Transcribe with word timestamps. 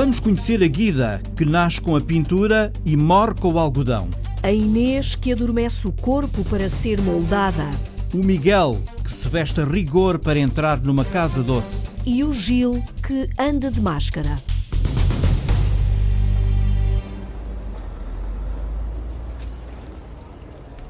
Vamos 0.00 0.18
conhecer 0.18 0.64
a 0.64 0.66
Guida, 0.66 1.20
que 1.36 1.44
nasce 1.44 1.78
com 1.78 1.94
a 1.94 2.00
pintura 2.00 2.72
e 2.86 2.96
morre 2.96 3.34
com 3.34 3.52
o 3.52 3.58
algodão. 3.58 4.08
A 4.42 4.50
Inês, 4.50 5.14
que 5.14 5.30
adormece 5.30 5.86
o 5.86 5.92
corpo 5.92 6.42
para 6.44 6.70
ser 6.70 7.02
moldada. 7.02 7.70
O 8.14 8.24
Miguel, 8.24 8.80
que 9.04 9.12
se 9.12 9.28
veste 9.28 9.60
a 9.60 9.64
rigor 9.66 10.18
para 10.18 10.38
entrar 10.38 10.80
numa 10.80 11.04
casa 11.04 11.42
doce. 11.42 11.90
E 12.06 12.24
o 12.24 12.32
Gil, 12.32 12.82
que 13.06 13.28
anda 13.38 13.70
de 13.70 13.78
máscara. 13.78 14.36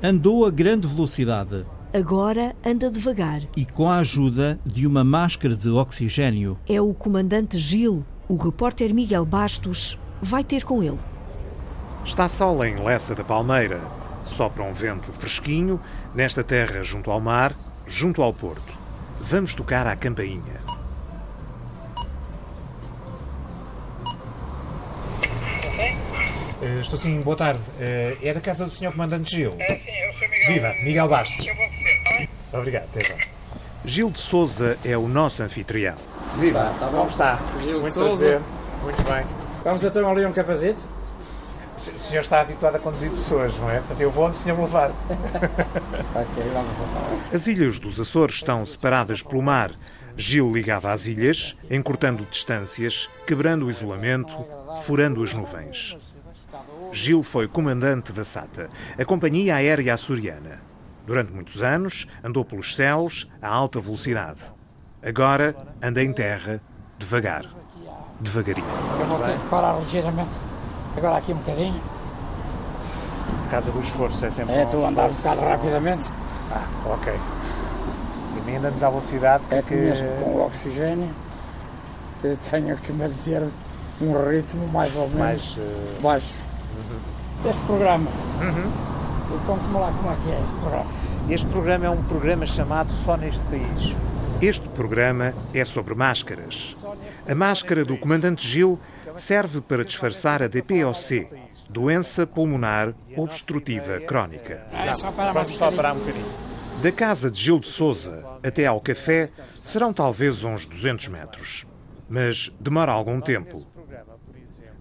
Andou 0.00 0.46
a 0.46 0.50
grande 0.52 0.86
velocidade 0.86 1.66
Agora 1.92 2.54
anda 2.64 2.88
devagar. 2.88 3.42
e 3.56 3.66
com 3.66 3.90
a 3.90 3.96
ajuda 3.96 4.60
de 4.64 4.86
uma 4.86 5.02
máscara 5.02 5.56
de 5.56 5.68
oxigênio. 5.68 6.56
É 6.68 6.80
o 6.80 6.94
comandante 6.94 7.58
Gil, 7.58 8.06
o 8.30 8.36
repórter 8.36 8.94
Miguel 8.94 9.26
Bastos, 9.26 9.98
vai 10.22 10.44
ter 10.44 10.62
com 10.62 10.84
ele. 10.84 11.00
Está 12.04 12.28
sol 12.28 12.64
em 12.64 12.76
Lessa 12.76 13.12
da 13.12 13.24
Palmeira. 13.24 13.80
Sopra 14.24 14.62
um 14.62 14.72
vento 14.72 15.10
fresquinho 15.18 15.80
nesta 16.14 16.44
terra 16.44 16.84
junto 16.84 17.10
ao 17.10 17.20
mar, 17.20 17.58
junto 17.88 18.22
ao 18.22 18.32
porto. 18.32 18.72
Vamos 19.16 19.52
tocar 19.52 19.84
à 19.84 19.96
campainha. 19.96 20.60
Eh, 26.62 26.80
estou 26.82 26.96
sim, 26.96 27.20
boa 27.22 27.36
tarde. 27.36 27.62
Eh, 27.80 28.16
é 28.22 28.32
da 28.32 28.40
casa 28.40 28.64
do 28.64 28.70
Sr. 28.70 28.92
Comandante 28.92 29.34
Gil. 29.34 29.56
É 29.58 29.76
sim, 29.76 29.90
eu 29.90 30.12
sou 30.12 30.28
Miguel. 30.28 30.52
Viva, 30.52 30.74
Miguel 30.84 31.08
Bastos. 31.08 31.44
Eu 31.44 31.56
vou 31.56 31.64
está 31.64 32.16
bem? 32.16 32.28
Obrigado, 32.52 32.84
até 32.84 33.02
já. 33.02 33.16
Gil 33.84 34.08
de 34.08 34.20
Souza 34.20 34.78
é 34.84 34.96
o 34.96 35.08
nosso 35.08 35.42
anfitrião. 35.42 35.96
Viva, 36.38 36.72
como 36.78 37.08
está? 37.08 37.38
Gil 37.60 37.80
Muito 37.80 37.92
Sousa. 37.92 38.08
prazer. 38.08 38.40
Muito 38.82 39.02
bem. 39.04 39.24
Vamos 39.64 39.84
então 39.84 40.10
ali 40.10 40.24
um 40.24 40.32
cafezito? 40.32 40.80
O 41.76 41.80
senhor 41.98 42.20
está 42.22 42.40
habituado 42.40 42.76
a 42.76 42.78
conduzir 42.78 43.10
pessoas, 43.10 43.56
não 43.56 43.70
é? 43.70 43.78
Portanto, 43.78 44.00
eu 44.00 44.10
vou 44.10 44.26
onde 44.26 44.36
o 44.36 44.40
senhor 44.40 44.56
me 44.56 44.62
levar. 44.64 44.90
Ok, 46.14 46.44
vamos 46.52 46.76
voltar. 46.76 47.34
As 47.34 47.46
ilhas 47.46 47.78
dos 47.78 48.00
Açores 48.00 48.36
estão 48.36 48.64
separadas 48.66 49.22
pelo 49.22 49.42
mar. 49.42 49.72
Gil 50.16 50.52
ligava 50.52 50.92
às 50.92 51.06
ilhas, 51.06 51.56
encurtando 51.70 52.26
distâncias, 52.30 53.08
quebrando 53.26 53.66
o 53.66 53.70
isolamento, 53.70 54.36
furando 54.82 55.22
as 55.22 55.32
nuvens. 55.32 55.96
Gil 56.92 57.22
foi 57.22 57.46
comandante 57.48 58.12
da 58.12 58.24
SATA, 58.24 58.68
a 58.98 59.04
Companhia 59.04 59.54
Aérea 59.54 59.94
Açoriana. 59.94 60.60
Durante 61.06 61.32
muitos 61.32 61.62
anos, 61.62 62.06
andou 62.22 62.44
pelos 62.44 62.74
céus 62.74 63.28
a 63.40 63.48
alta 63.48 63.80
velocidade. 63.80 64.40
Agora 65.02 65.56
anda 65.82 66.02
em 66.02 66.12
terra, 66.12 66.60
devagar. 66.98 67.46
Devagarinho. 68.20 68.66
Eu 69.00 69.06
vou 69.06 69.18
ter 69.18 69.32
que 69.38 69.48
parar 69.48 69.78
ligeiramente. 69.80 70.28
Agora 70.96 71.16
aqui 71.16 71.32
um 71.32 71.36
bocadinho. 71.36 71.80
Casa 73.50 73.70
do 73.72 73.80
esforço 73.80 74.26
é 74.26 74.30
sempre 74.30 74.54
É, 74.54 74.64
estou 74.64 74.84
a 74.84 74.88
andar 74.88 75.08
um 75.08 75.12
bocado 75.14 75.40
rapidamente. 75.40 76.12
Ah, 76.52 76.66
ok. 76.92 77.14
E 78.36 78.40
mim 78.42 78.56
andamos 78.56 78.82
à 78.82 78.90
velocidade 78.90 79.42
É 79.50 79.62
que... 79.62 79.74
mesmo 79.74 80.08
com 80.22 80.30
o 80.34 80.46
oxigênio 80.46 81.10
eu 82.22 82.36
tenho 82.36 82.76
que 82.76 82.92
manter 82.92 83.42
um 84.02 84.28
ritmo 84.28 84.66
mais 84.68 84.94
ou 84.94 85.08
menos 85.08 85.18
Mais, 85.18 85.56
eh, 85.58 86.00
baixo. 86.02 86.34
Este 87.48 87.62
programa, 87.64 88.06
e 88.42 89.46
conte-me 89.46 89.78
lá 89.78 89.90
como 89.96 90.12
é 90.12 90.16
que 90.22 90.30
é 90.30 90.40
este 90.44 90.54
programa. 90.60 90.86
Este 91.30 91.46
programa 91.46 91.86
é 91.86 91.90
um 91.90 92.02
programa 92.04 92.44
chamado 92.44 92.92
Só 92.92 93.16
Neste 93.16 93.40
País. 93.44 93.96
Este 94.42 94.66
programa 94.70 95.34
é 95.52 95.62
sobre 95.66 95.94
máscaras. 95.94 96.74
A 97.28 97.34
máscara 97.34 97.84
do 97.84 97.98
comandante 97.98 98.48
Gil 98.48 98.80
serve 99.14 99.60
para 99.60 99.84
disfarçar 99.84 100.42
a 100.42 100.46
DPOC, 100.48 101.28
doença 101.68 102.26
pulmonar 102.26 102.94
obstrutiva 103.18 104.00
crónica. 104.00 104.66
É 104.72 104.94
só 104.94 105.10
Vamos 105.10 105.48
só 105.48 105.70
parar 105.70 105.92
um 105.92 105.98
bocadinho. 105.98 106.24
Da 106.82 106.90
casa 106.90 107.30
de 107.30 107.38
Gil 107.38 107.60
de 107.60 107.68
Souza 107.68 108.24
até 108.42 108.64
ao 108.64 108.80
café 108.80 109.28
serão 109.62 109.92
talvez 109.92 110.42
uns 110.42 110.64
200 110.64 111.08
metros, 111.08 111.66
mas 112.08 112.50
demora 112.58 112.92
algum 112.92 113.20
tempo. 113.20 113.66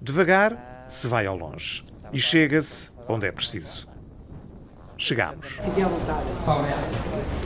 Devagar 0.02 0.88
se 0.90 1.06
vai 1.06 1.26
ao 1.26 1.36
longe 1.36 1.84
e 2.14 2.20
chega-se 2.22 2.92
onde 3.10 3.28
é 3.28 3.32
preciso. 3.34 3.90
Chegamos. 4.98 5.60
O 5.60 5.72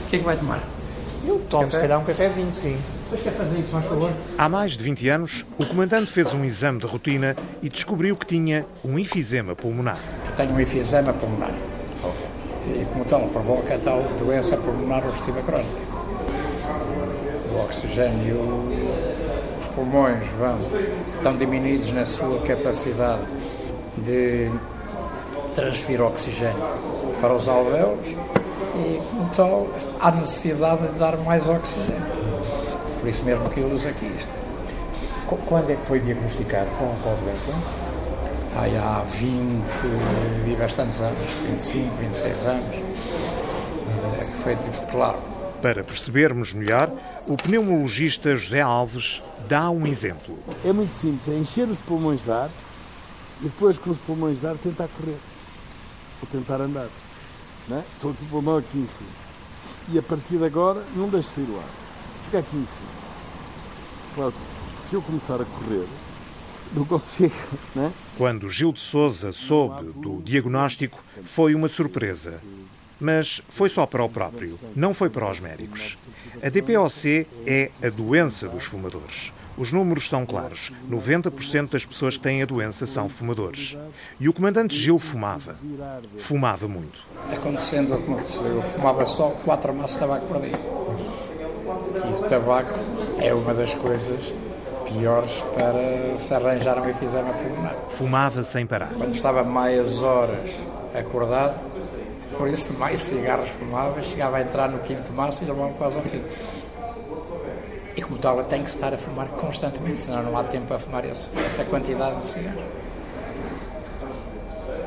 que 0.08 0.16
é 0.16 0.18
que 0.20 0.24
vai 0.24 0.36
tomar? 0.36 0.62
Eu 1.26 1.38
tomo 1.48 1.70
se 1.70 1.78
calhar 1.78 1.98
um 1.98 2.04
cafezinho, 2.04 2.52
sim. 2.52 2.78
Dois 3.08 3.22
cafezinhos, 3.22 3.66
se 3.66 3.72
faz 3.72 3.86
favor. 3.86 4.10
Há 4.36 4.48
mais 4.48 4.72
de 4.72 4.84
20 4.84 5.08
anos, 5.08 5.44
o 5.58 5.64
comandante 5.64 6.10
fez 6.10 6.34
um 6.34 6.44
exame 6.44 6.78
de 6.80 6.86
rotina 6.86 7.34
e 7.62 7.68
descobriu 7.68 8.14
que 8.16 8.26
tinha 8.26 8.66
um 8.84 8.98
enfisema 8.98 9.54
pulmonar. 9.56 9.98
Tenho 10.36 10.52
um 10.52 10.60
efizema 10.60 11.12
pulmonar. 11.12 11.54
E 12.66 12.84
como 12.92 13.04
tal, 13.04 13.28
provoca 13.28 13.74
a 13.74 13.78
tal 13.78 14.02
doença 14.18 14.56
pulmonar 14.56 15.06
obstrutiva 15.06 15.42
crónica. 15.42 15.94
O 17.52 17.64
oxigênio, 17.64 18.38
os 19.60 19.66
pulmões 19.68 20.26
vão, 20.38 20.58
estão 21.16 21.36
diminuídos 21.36 21.92
na 21.92 22.04
sua 22.04 22.40
capacidade 22.40 23.22
de 23.98 24.50
transferir 25.54 26.02
oxigênio 26.02 26.62
para 27.20 27.34
os 27.34 27.48
alvéolos 27.48 28.00
e, 28.76 29.00
como 29.10 29.30
tal, 29.34 29.68
há 30.00 30.10
necessidade 30.10 30.86
de 30.88 30.98
dar 30.98 31.16
mais 31.18 31.48
oxigênio. 31.48 32.02
Por 33.00 33.08
isso 33.08 33.24
mesmo 33.24 33.48
que 33.50 33.60
eu 33.60 33.68
uso 33.72 33.86
aqui 33.88 34.06
isto. 34.06 34.28
Qu- 35.26 35.36
Quando 35.46 35.70
é 35.70 35.76
que 35.76 35.86
foi 35.86 36.00
diagnosticado 36.00 36.68
com, 36.78 36.84
a 36.86 37.14
doença? 37.14 37.52
Aí 38.56 38.76
há 38.76 39.02
20 39.08 39.64
e 40.46 40.56
bastantes 40.56 41.00
anos, 41.00 41.18
25, 41.46 41.96
26 41.96 42.46
anos, 42.46 42.74
é 44.20 44.24
que 44.24 44.42
foi 44.42 44.56
tipo, 44.56 44.86
claro. 44.90 45.18
Para 45.60 45.82
percebermos 45.82 46.52
melhor, 46.52 46.90
o 47.26 47.36
pneumologista 47.36 48.36
José 48.36 48.60
Alves 48.60 49.22
dá 49.48 49.70
um 49.70 49.86
exemplo. 49.86 50.38
É 50.64 50.72
muito 50.72 50.92
simples, 50.92 51.26
é 51.28 51.38
encher 51.38 51.66
os 51.68 51.78
pulmões 51.78 52.22
de 52.22 52.30
ar 52.30 52.50
e 53.40 53.44
depois 53.46 53.78
com 53.78 53.90
os 53.90 53.98
pulmões 53.98 54.38
de 54.40 54.46
ar 54.46 54.54
tentar 54.56 54.88
correr 54.88 55.16
ou 56.22 56.28
tentar 56.30 56.60
andar. 56.60 56.86
Não 57.68 57.78
é? 57.78 57.84
Estou 57.94 58.12
com 58.14 58.24
o 58.24 58.28
pulmão 58.28 58.56
aqui 58.56 58.78
em 58.78 58.86
cima. 58.86 59.10
E 59.92 59.98
a 59.98 60.02
partir 60.02 60.38
de 60.38 60.44
agora 60.44 60.84
não 60.96 61.08
deixo 61.08 61.28
sair 61.28 61.50
o 61.50 61.58
ar. 61.58 61.68
Fica 62.22 62.38
aqui 62.38 62.56
em 62.56 62.66
cima. 62.66 62.88
Claro 64.14 64.34
se 64.84 64.94
eu 64.94 65.00
começar 65.02 65.40
a 65.40 65.44
correr, 65.46 65.86
não 66.74 66.84
consigo, 66.84 67.34
não 67.74 67.86
é? 67.86 67.92
Quando 68.18 68.50
Gil 68.50 68.70
de 68.70 68.80
Souza 68.80 69.32
soube 69.32 69.92
do 69.92 70.20
diagnóstico, 70.22 71.02
foi 71.24 71.54
uma 71.54 71.68
surpresa. 71.68 72.40
Mas 73.00 73.40
foi 73.48 73.68
só 73.68 73.86
para 73.86 74.04
o 74.04 74.08
próprio, 74.08 74.58
não 74.76 74.92
foi 74.92 75.08
para 75.08 75.30
os 75.30 75.40
médicos. 75.40 75.96
A 76.42 76.48
DPOC 76.48 77.26
é 77.46 77.70
a 77.82 77.88
doença 77.88 78.46
dos 78.46 78.64
fumadores. 78.64 79.32
Os 79.56 79.72
números 79.72 80.08
são 80.08 80.26
claros. 80.26 80.72
90% 80.90 81.70
das 81.70 81.84
pessoas 81.84 82.16
que 82.16 82.22
têm 82.22 82.42
a 82.42 82.46
doença 82.46 82.86
são 82.86 83.08
fumadores. 83.08 83.76
E 84.18 84.28
o 84.28 84.32
comandante 84.32 84.76
Gil 84.76 84.98
fumava. 84.98 85.54
Fumava 86.18 86.66
muito. 86.66 87.02
Acontecendo 87.32 87.94
aconteceu, 87.94 88.46
eu 88.46 88.62
fumava 88.62 89.06
só 89.06 89.28
4 89.44 89.72
maços 89.74 89.92
de 89.92 90.00
tabaco 90.00 90.26
por 90.26 90.40
dia. 90.40 90.52
E 91.94 92.24
o 92.24 92.28
tabaco 92.28 92.78
é 93.18 93.32
uma 93.32 93.54
das 93.54 93.74
coisas 93.74 94.20
piores 94.84 95.42
para 95.56 96.18
se 96.18 96.34
arranjar 96.34 96.78
um 96.78 96.88
efizema 96.88 97.32
pulmonar. 97.32 97.74
Fumava 97.90 98.42
sem 98.42 98.66
parar. 98.66 98.90
Quando 98.96 99.14
estava 99.14 99.42
mais 99.42 100.02
horas 100.02 100.50
acordado, 100.94 101.58
por 102.36 102.48
isso 102.48 102.72
mais 102.74 103.00
cigarros 103.00 103.48
fumava, 103.50 104.02
chegava 104.02 104.38
a 104.38 104.42
entrar 104.42 104.68
no 104.68 104.80
quinto 104.80 105.12
maço 105.12 105.42
e 105.44 105.46
levava 105.46 105.72
quase 105.74 105.96
ao 105.96 106.02
fim. 106.02 106.22
Tal, 108.24 108.42
tem 108.44 108.62
que 108.62 108.70
estar 108.70 108.94
a 108.94 108.96
fumar 108.96 109.28
constantemente, 109.28 110.00
senão 110.00 110.22
não 110.22 110.38
há 110.38 110.44
tempo 110.44 110.64
para 110.64 110.78
fumar 110.78 111.04
esse- 111.04 111.28
essa 111.44 111.62
quantidade 111.62 112.22
de 112.22 112.26
cigarros. 112.26 112.62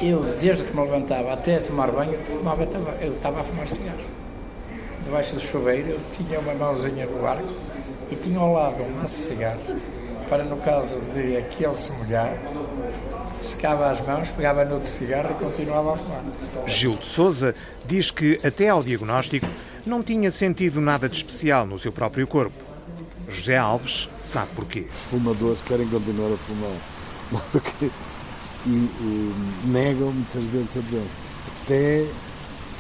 Eu, 0.02 0.22
desde 0.42 0.64
que 0.64 0.76
me 0.76 0.82
levantava 0.82 1.34
até 1.34 1.60
tomar 1.60 1.92
banho, 1.92 2.18
fumava. 2.26 2.64
Eu 3.00 3.14
estava 3.14 3.42
a 3.42 3.44
fumar 3.44 3.68
cigarros. 3.68 4.04
Debaixo 5.04 5.36
do 5.36 5.40
chuveiro, 5.40 5.90
eu 5.90 6.00
tinha 6.14 6.40
uma 6.40 6.56
mãozinha 6.56 7.06
no 7.06 7.22
barco 7.22 7.48
e 8.10 8.16
tinha 8.16 8.40
ao 8.40 8.54
lado 8.54 8.82
um 8.82 8.90
maço 9.00 9.16
de 9.16 9.22
cigarros, 9.28 9.62
para 10.28 10.44
no 10.44 10.58
caso 10.58 11.00
de 11.14 11.38
aquele 11.38 11.76
se 11.76 11.92
molhar, 11.92 12.34
secava 13.40 13.92
as 13.92 14.02
mãos, 14.04 14.30
pegava 14.30 14.66
no 14.66 14.84
cigarro 14.84 15.30
e 15.40 15.44
continuava 15.44 15.94
a 15.94 15.98
fumar. 15.98 16.24
Gil 16.66 16.96
de 16.96 17.06
Souza 17.06 17.54
diz 17.86 18.10
que, 18.10 18.40
até 18.44 18.70
ao 18.70 18.82
diagnóstico, 18.82 19.46
não 19.86 20.02
tinha 20.02 20.32
sentido 20.32 20.82
nada 20.82 21.08
de 21.08 21.16
especial 21.18 21.68
no 21.68 21.78
seu 21.78 21.92
próprio 21.92 22.26
corpo. 22.26 22.66
José 23.30 23.58
Alves 23.58 24.08
sabe 24.22 24.50
porquê. 24.56 24.88
Os 24.94 25.10
fumadores 25.10 25.62
querem 25.62 25.88
continuar 25.88 26.34
a 26.34 26.38
fumar. 26.38 27.92
E, 28.66 28.70
e 28.70 29.34
negam 29.68 30.12
muitas 30.12 30.44
vezes 30.46 30.76
a 30.76 30.82
doença. 30.82 31.22
Até, 31.64 32.06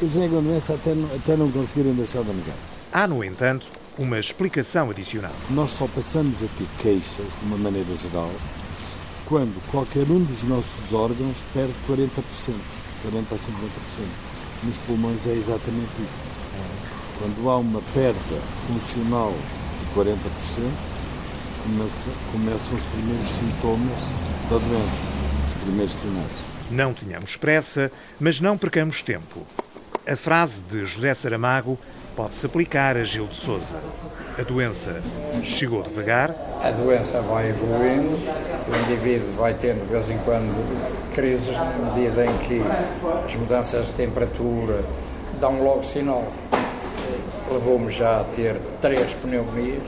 eles 0.01 0.17
negam 0.17 0.39
a 0.39 0.41
doença 0.41 0.73
até 0.73 0.93
não, 0.93 1.15
até 1.15 1.37
não 1.37 1.49
conseguirem 1.49 1.93
deixar 1.93 2.23
de 2.23 2.33
negar. 2.33 2.55
Há, 2.91 3.07
no 3.07 3.23
entanto, 3.23 3.67
uma 3.97 4.19
explicação 4.19 4.89
adicional. 4.89 5.31
Nós 5.51 5.71
só 5.71 5.87
passamos 5.87 6.43
a 6.43 6.47
ter 6.57 6.67
queixas, 6.79 7.27
de 7.39 7.45
uma 7.45 7.57
maneira 7.57 7.93
geral, 7.95 8.31
quando 9.27 9.61
qualquer 9.71 10.03
um 10.09 10.23
dos 10.23 10.43
nossos 10.43 10.93
órgãos 10.93 11.37
perde 11.53 11.73
40%, 11.87 11.97
40% 11.97 12.55
a 13.31 13.35
50%. 13.35 13.39
Nos 14.63 14.77
pulmões 14.79 15.25
é 15.27 15.33
exatamente 15.33 16.01
isso. 16.01 16.37
Quando 17.19 17.49
há 17.49 17.57
uma 17.57 17.81
perda 17.93 18.41
funcional 18.67 19.33
40%, 19.97 20.15
começa, 21.63 22.09
começam 22.31 22.77
os 22.77 22.83
primeiros 22.83 23.29
sintomas 23.29 24.13
da 24.47 24.57
doença, 24.59 25.01
os 25.47 25.53
primeiros 25.63 25.93
sinais. 25.93 26.43
Não 26.69 26.93
tenhamos 26.93 27.35
pressa, 27.35 27.91
mas 28.19 28.39
não 28.39 28.57
percamos 28.57 29.01
tempo. 29.01 29.41
A 30.07 30.15
frase 30.15 30.61
de 30.61 30.85
José 30.85 31.15
Saramago 31.15 31.79
pode-se 32.15 32.45
aplicar 32.45 32.95
a 32.95 33.03
Gil 33.03 33.25
de 33.25 33.35
Souza. 33.37 33.75
A 34.37 34.43
doença 34.43 35.01
chegou 35.43 35.81
devagar. 35.81 36.29
A 36.61 36.69
doença 36.69 37.19
vai 37.21 37.49
evoluindo, 37.49 38.09
o 38.09 38.91
indivíduo 38.91 39.33
vai 39.33 39.55
tendo 39.55 39.83
de 39.83 39.91
vez 39.91 40.09
em 40.11 40.17
quando 40.19 41.13
crises 41.15 41.57
na 41.57 41.91
medida 41.93 42.23
em 42.23 42.37
que 42.37 42.61
as 43.25 43.35
mudanças 43.35 43.87
de 43.87 43.93
temperatura 43.93 44.83
dão 45.39 45.63
logo 45.63 45.83
sinal. 45.83 46.31
Levou-me 47.51 47.91
já 47.91 48.21
a 48.21 48.23
ter 48.23 48.55
três 48.81 49.13
pneumonias, 49.21 49.81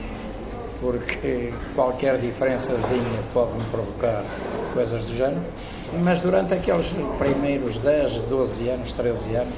porque 0.80 1.52
qualquer 1.74 2.18
diferençazinha 2.18 3.22
pode-me 3.34 3.62
provocar 3.70 4.24
coisas 4.72 5.04
do 5.04 5.14
género. 5.14 5.40
Mas 6.02 6.20
durante 6.20 6.54
aqueles 6.54 6.86
primeiros 7.18 7.78
10, 7.78 8.14
12 8.28 8.68
anos, 8.68 8.92
13 8.92 9.36
anos, 9.36 9.54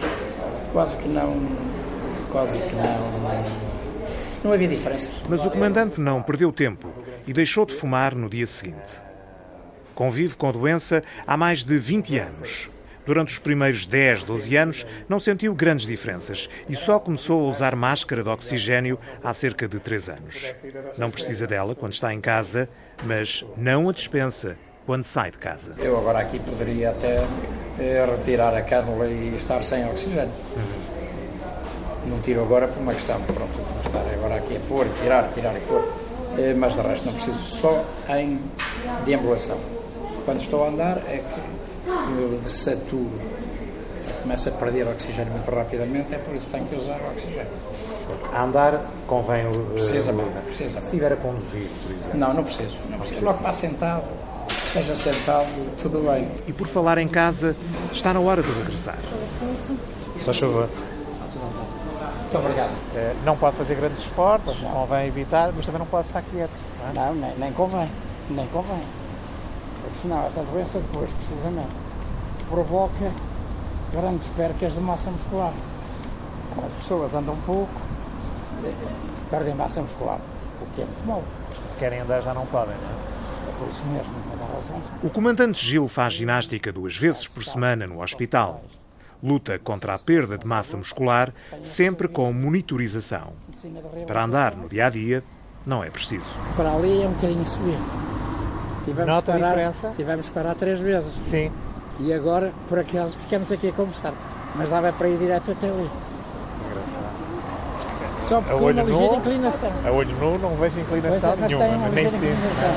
quase 0.73 0.97
que 0.97 1.09
não. 1.09 1.37
Quase 2.31 2.59
que 2.59 2.75
não. 2.75 3.63
Não 4.43 4.53
havia 4.53 4.67
diferenças. 4.67 5.11
Mas 5.29 5.45
o 5.45 5.51
comandante 5.51 6.01
não 6.01 6.23
perdeu 6.23 6.51
tempo 6.51 6.89
e 7.27 7.33
deixou 7.33 7.65
de 7.65 7.75
fumar 7.75 8.15
no 8.15 8.29
dia 8.29 8.47
seguinte. 8.47 9.03
Convive 9.95 10.35
com 10.35 10.49
a 10.49 10.53
doença 10.53 11.05
há 11.27 11.37
mais 11.37 11.63
de 11.63 11.79
20 11.79 12.19
anos. 12.19 12.71
Durante 13.05 13.33
os 13.33 13.39
primeiros 13.39 13.85
10, 13.87 14.23
12 14.23 14.57
anos, 14.57 14.87
não 15.09 15.19
sentiu 15.19 15.55
grandes 15.55 15.87
diferenças 15.87 16.49
e 16.69 16.77
só 16.77 16.99
começou 16.99 17.45
a 17.45 17.49
usar 17.49 17.75
máscara 17.75 18.23
de 18.23 18.29
oxigênio 18.29 18.99
há 19.23 19.35
cerca 19.35 19.67
de 19.67 19.81
3 19.81 20.09
anos. 20.11 20.55
Não 20.97 21.11
precisa 21.11 21.47
dela 21.47 21.75
quando 21.75 21.93
está 21.93 22.15
em 22.15 22.21
casa, 22.21 22.69
mas 23.05 23.45
não 23.57 23.89
a 23.89 23.93
dispensa 23.93 24.57
quando 24.87 25.03
sai 25.05 25.31
de 25.31 25.39
casa. 25.39 25.75
Eu 25.79 25.97
agora 25.97 26.21
aqui 26.21 26.39
poderia 26.39 26.91
até 26.91 27.17
eh, 27.79 28.07
retirar 28.09 28.55
a 28.57 28.63
cânula 28.63 29.07
e 29.07 29.37
estar 29.37 29.63
sem 29.63 29.85
oxigênio. 29.89 30.33
Não 32.07 32.21
tiro 32.21 32.43
agora 32.43 32.67
por 32.67 32.81
uma 32.81 32.95
questão, 32.95 33.21
pronto, 33.23 33.61
estar 33.85 34.05
agora 34.13 34.37
aqui 34.37 34.57
a 34.57 34.61
pôr, 34.69 34.87
tirar, 35.01 35.29
tirar 35.33 35.57
e 35.57 35.61
pôr. 35.61 35.83
Eh, 36.39 36.55
mas 36.55 36.75
de 36.75 36.81
resto 36.81 37.07
não 37.07 37.15
preciso, 37.15 37.39
só 37.39 37.85
em 38.09 38.41
deambulação. 39.05 39.59
Quando 40.25 40.41
estou 40.41 40.65
a 40.65 40.69
andar 40.69 40.99
é 41.09 41.19
que 41.19 41.62
eu 42.19 42.41
desaturo, 42.43 43.11
começo 44.23 44.49
a 44.49 44.53
perder 44.53 44.87
oxigênio 44.89 45.33
muito 45.33 45.51
rapidamente, 45.51 46.15
é 46.15 46.19
por 46.19 46.35
isso 46.35 46.47
que 46.47 46.53
tenho 46.53 46.67
que 46.67 46.77
usar 46.77 46.99
o 47.01 47.07
oxigênio. 47.07 47.47
A 48.35 48.43
andar 48.45 48.81
convém. 49.07 49.47
uh, 49.47 49.53
Precisamente, 49.73 50.31
Se 50.33 50.41
precisamente. 50.43 50.85
estiver 50.85 51.13
a 51.13 51.17
conduzir, 51.17 51.69
por 51.83 51.93
exemplo. 51.93 52.19
Não, 52.19 52.35
não 52.35 52.45
preciso, 52.45 52.77
não 52.91 52.99
preciso. 52.99 53.25
Logo 53.25 53.39
que 53.39 53.45
vá 53.45 53.53
sentado, 53.53 54.03
esteja 54.49 54.95
sentado, 54.95 55.77
tudo 55.81 56.01
bem. 56.11 56.29
E 56.47 56.53
por 56.53 56.67
falar 56.67 56.99
em 56.99 57.09
casa, 57.09 57.55
está 57.93 58.13
na 58.13 58.21
hora 58.21 58.43
de 58.43 58.51
regressar. 58.53 58.97
Só 60.21 60.33
favor. 60.33 60.69
Muito 62.23 62.39
obrigado. 62.47 62.71
Eh, 62.97 63.15
Não 63.25 63.37
pode 63.37 63.57
fazer 63.57 63.75
grandes 63.75 63.99
esforços, 64.01 64.57
convém 64.61 65.07
evitar, 65.09 65.53
mas 65.55 65.67
também 65.67 65.79
não 65.79 65.87
pode 65.87 66.07
estar 66.07 66.23
quieto. 66.23 66.51
não 66.95 67.03
é? 67.03 67.07
Não, 67.07 67.15
nem, 67.15 67.33
nem 67.39 67.53
convém, 67.53 67.89
nem 68.31 68.47
convém. 68.49 68.81
Porque 69.83 69.99
senão 70.01 70.27
esta 70.27 70.41
doença 70.43 70.79
depois, 70.79 71.11
precisamente, 71.13 71.69
provoca 72.53 73.11
grandes 73.93 74.29
percas 74.29 74.75
de 74.75 74.81
massa 74.81 75.11
muscular. 75.11 75.55
As 76.67 76.73
pessoas 76.75 77.15
andam 77.15 77.35
pouco, 77.47 77.81
eh, 78.63 78.73
perdem 79.31 79.55
massa 79.55 79.81
muscular, 79.81 80.21
o 80.61 80.67
que 80.75 80.83
é 80.83 80.85
muito 80.85 81.07
mau. 81.07 81.23
Querem 81.79 82.01
andar, 82.01 82.21
já 82.21 82.35
não 82.35 82.45
podem. 82.45 82.75
não 82.75 82.89
é? 82.89 83.49
É 83.49 83.59
por 83.59 83.69
isso 83.69 83.85
mesmo, 83.87 84.13
mas 84.31 84.41
há 84.41 84.45
razão. 84.45 84.83
O 85.03 85.09
comandante 85.09 85.65
Gil 85.65 85.89
faz 85.89 86.13
ginástica 86.13 86.71
duas 86.71 86.95
vezes 86.95 87.27
por 87.27 87.43
semana 87.43 87.87
no 87.87 88.03
hospital. 88.03 88.61
Luta 89.23 89.59
contra 89.59 89.95
a 89.95 89.99
perda 89.99 90.37
de 90.37 90.47
massa 90.47 90.77
muscular, 90.77 91.33
sempre 91.63 92.07
com 92.07 92.31
monitorização. 92.35 93.33
Para 94.07 94.25
andar 94.25 94.55
no 94.55 94.69
dia 94.69 94.87
a 94.87 94.91
dia, 94.91 95.25
não 95.65 95.83
é 95.83 95.89
preciso. 95.89 96.27
Para 96.55 96.75
ali 96.75 97.03
é 97.03 97.07
um 97.07 97.13
bocadinho 97.13 97.47
subir. 97.47 97.79
Tivemos 98.85 99.07
Nota 99.07 99.31
a 99.33 99.35
que 99.37 99.41
parar, 99.41 99.55
diferença? 99.55 99.93
tivemos 99.97 100.29
que 100.29 100.35
parar 100.35 100.55
três 100.55 100.81
vezes. 100.81 101.15
Sim. 101.25 101.51
E 102.03 102.13
agora, 102.13 102.53
por 102.69 102.79
acaso, 102.81 103.17
ficamos 103.17 103.51
aqui 103.53 103.69
a 103.69 103.73
conversar. 103.73 104.13
Mas 104.57 104.69
dava 104.69 104.93
para 104.93 105.09
ir 105.09 105.17
direto 105.19 105.53
até 105.53 105.69
ali. 105.69 105.89
Só 108.21 108.41
porque 108.41 108.53
A 108.53 108.57
olho 108.57 108.77
uma 108.77 108.83
ligeira 108.85 109.13
nu? 109.13 109.19
inclinação. 109.19 109.73
A 109.85 109.91
olho 109.91 110.17
nu 110.17 110.39
não 110.39 110.57
vejo 110.57 110.77
Pois 110.89 110.95
é, 110.95 110.99
inclinação 110.99 111.37
mas 111.39 111.51
nenhuma, 111.51 111.67
tem 111.67 111.75
uma 111.77 111.89
nem 111.89 112.07
inclinação. 112.07 112.69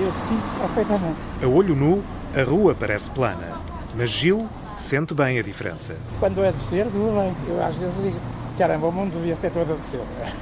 Eu 0.00 0.12
sinto 0.12 0.58
perfeitamente. 0.60 1.18
A 1.42 1.46
olho 1.46 1.76
nu, 1.76 2.02
a 2.34 2.42
rua 2.42 2.74
parece 2.74 3.10
plana, 3.10 3.48
mas 3.94 4.10
Gil 4.10 4.46
sente 4.76 5.14
bem 5.14 5.38
a 5.38 5.42
diferença. 5.42 5.94
Quando 6.18 6.42
é 6.42 6.50
descer, 6.52 6.86
tudo 6.86 7.18
bem. 7.18 7.34
Eu 7.48 7.64
às 7.64 7.76
vezes 7.76 7.94
digo, 8.02 8.18
caramba, 8.58 8.86
o 8.88 8.92
mundo 8.92 9.12
devia 9.12 9.36
ser 9.36 9.50
todo 9.50 9.70
a 9.70 9.74
descer. 9.74 10.00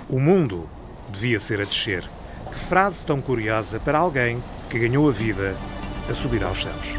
O 0.09 0.19
mundo 0.19 0.69
devia 1.11 1.39
ser 1.39 1.61
a 1.61 1.65
descer. 1.65 2.05
Que 2.51 2.59
frase 2.59 3.05
tão 3.05 3.21
curiosa 3.21 3.79
para 3.81 3.99
alguém 3.99 4.43
que 4.69 4.79
ganhou 4.79 5.09
a 5.09 5.13
vida 5.13 5.55
a 6.09 6.15
subir 6.15 6.43
aos 6.43 6.63
céus. 6.63 6.99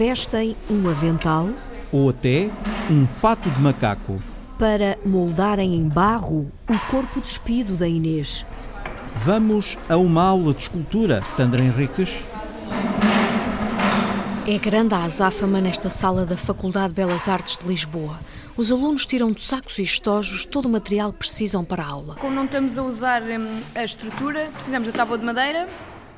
Vestem 0.00 0.56
um 0.70 0.88
avental 0.88 1.50
Ou 1.92 2.08
até 2.08 2.48
um 2.90 3.06
fato 3.06 3.50
de 3.50 3.60
macaco. 3.60 4.18
para 4.58 4.96
moldarem 5.04 5.74
em 5.74 5.86
barro 5.86 6.50
o 6.66 6.78
corpo 6.90 7.20
despido 7.20 7.76
da 7.76 7.86
Inês. 7.86 8.46
Vamos 9.16 9.76
a 9.90 9.98
uma 9.98 10.22
aula 10.22 10.54
de 10.54 10.62
escultura, 10.62 11.22
Sandra 11.26 11.62
Henriques? 11.62 12.16
É 14.48 14.56
grande 14.56 14.94
a 14.94 15.04
azáfama 15.04 15.60
nesta 15.60 15.90
sala 15.90 16.24
da 16.24 16.34
Faculdade 16.34 16.88
de 16.88 16.94
Belas 16.94 17.28
Artes 17.28 17.58
de 17.58 17.68
Lisboa. 17.68 18.18
Os 18.56 18.72
alunos 18.72 19.04
tiram 19.04 19.30
de 19.32 19.42
sacos 19.42 19.78
e 19.78 19.82
estojos 19.82 20.46
todo 20.46 20.64
o 20.64 20.70
material 20.70 21.12
que 21.12 21.18
precisam 21.18 21.62
para 21.62 21.82
a 21.82 21.86
aula. 21.86 22.14
Como 22.14 22.34
não 22.34 22.46
estamos 22.46 22.78
a 22.78 22.82
usar 22.82 23.20
hum, 23.20 23.60
a 23.74 23.84
estrutura, 23.84 24.48
precisamos 24.54 24.88
da 24.88 24.94
tábua 24.94 25.18
de 25.18 25.26
madeira, 25.26 25.68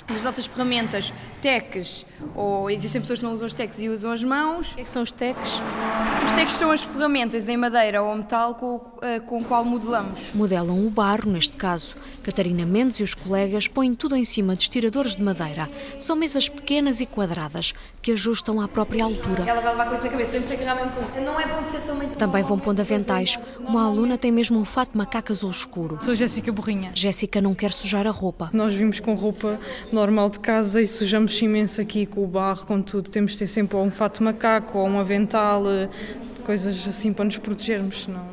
das 0.07 0.23
nossas 0.23 0.47
ferramentas, 0.47 1.13
teques, 1.41 2.07
ou 2.35 2.71
existem 2.71 3.01
pessoas 3.01 3.19
que 3.19 3.25
não 3.25 3.33
usam 3.33 3.47
os 3.47 3.55
teques 3.55 3.81
e 3.81 3.89
usam 3.89 4.13
as 4.13 4.23
mãos. 4.23 4.73
O 4.73 4.75
que 4.75 4.81
é 4.81 4.85
que 4.85 4.91
são 4.91 5.03
os 5.03 5.13
teques? 5.13 5.61
Os 6.25 6.33
teques 6.33 6.55
são 6.55 6.71
as 6.71 6.81
ferramentas 6.81 7.49
em 7.49 7.57
madeira 7.57 8.03
ou 8.03 8.15
metal 8.15 8.55
com, 8.55 8.81
eh, 9.03 9.21
com 9.21 9.39
o 9.39 9.45
qual 9.45 9.65
modelamos. 9.65 10.31
Modelam 10.35 10.87
o 10.87 10.91
barro, 10.91 11.31
neste 11.31 11.57
caso. 11.57 11.97
Catarina 12.23 12.65
Mendes 12.65 13.01
e 13.01 13.03
os 13.03 13.15
colegas 13.15 13.67
põem 13.67 13.95
tudo 13.95 14.15
em 14.17 14.25
cima 14.25 14.55
de 14.55 14.63
estiradores 14.63 15.17
de 15.17 15.23
madeira. 15.23 15.69
São 15.99 16.15
mesas 16.15 16.49
pequenas 16.49 17.01
e 17.01 17.07
quadradas 17.07 17.75
que 18.01 18.13
ajustam 18.13 18.61
à 18.61 18.69
própria 18.69 19.05
altura. 19.05 19.45
Ela 19.47 19.61
vai 19.61 19.73
levar 19.73 19.89
com 19.89 19.95
isso 19.95 20.05
na 20.05 20.11
cabeça, 20.11 20.33
tem 20.33 20.41
de 20.41 20.49
ser 20.49 20.55
agarrar 20.55 20.75
mesmo 20.77 20.93
com 20.93 21.09
isso. 21.09 21.21
Não 21.21 21.41
é 21.41 21.47
bom 21.47 21.65
ser 21.65 21.81
também 21.81 22.09
tão 22.09 22.19
Também 22.19 22.43
vão 22.43 22.59
pondo 22.59 22.81
aventais. 22.81 23.39
Uma 23.61 23.85
aluna 23.85 24.17
tem 24.17 24.33
mesmo 24.33 24.59
um 24.59 24.65
fato 24.65 24.93
de 24.93 24.99
macaco 24.99 25.33
azul 25.33 25.51
escuro. 25.51 25.99
Sou 26.01 26.15
Jéssica 26.15 26.53
Borrinha. 26.53 26.93
Jéssica 26.95 27.41
não 27.41 27.55
quer 27.55 27.73
sujar 27.73 28.07
a 28.07 28.11
roupa. 28.11 28.51
Nós 28.53 28.75
vimos 28.75 29.01
com 29.01 29.15
roupa 29.15 29.59
normal 29.93 30.31
de 30.31 30.41
casa 30.41 30.81
e 30.81 30.87
sujamos 30.87 31.41
imenso 31.43 31.81
aqui 31.81 32.07
com 32.13 32.23
o 32.23 32.27
barro, 32.27 32.67
com 32.67 32.81
tudo. 32.81 33.11
Temos 33.11 33.33
de 33.33 33.39
ter 33.39 33.47
sempre 33.47 33.77
ou 33.77 33.85
um 33.85 33.91
fato 33.91 34.23
macaco 34.23 34.79
ou 34.79 34.89
um 34.89 35.01
avental, 35.01 35.65
eh, 35.69 35.89
coisas 36.45 36.87
assim 36.87 37.13
para 37.13 37.25
nos 37.25 37.39
protegermos, 37.39 38.05
senão 38.05 38.27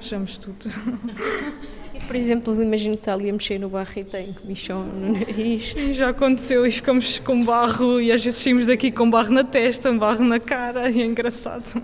sujamos 0.00 0.36
tudo. 0.36 0.56
Por 2.06 2.16
exemplo, 2.16 2.60
imagino 2.60 2.96
que 2.96 3.02
está 3.02 3.14
ali 3.14 3.30
a 3.30 3.32
mexer 3.32 3.58
no 3.58 3.68
barro 3.68 3.92
e 3.94 4.02
tem 4.02 4.32
comichão 4.32 4.84
no 4.84 5.12
nariz. 5.12 5.74
Sim, 5.74 5.92
já 5.92 6.08
aconteceu 6.08 6.66
e 6.66 6.70
ficamos 6.70 7.20
com 7.20 7.44
barro 7.44 8.00
e 8.00 8.10
às 8.10 8.24
vezes 8.24 8.40
saímos 8.42 8.66
daqui 8.66 8.90
com 8.90 9.08
barro 9.08 9.32
na 9.32 9.44
testa, 9.44 9.92
barro 9.92 10.24
na 10.24 10.40
cara 10.40 10.90
e 10.90 11.02
é 11.02 11.04
engraçado. 11.04 11.80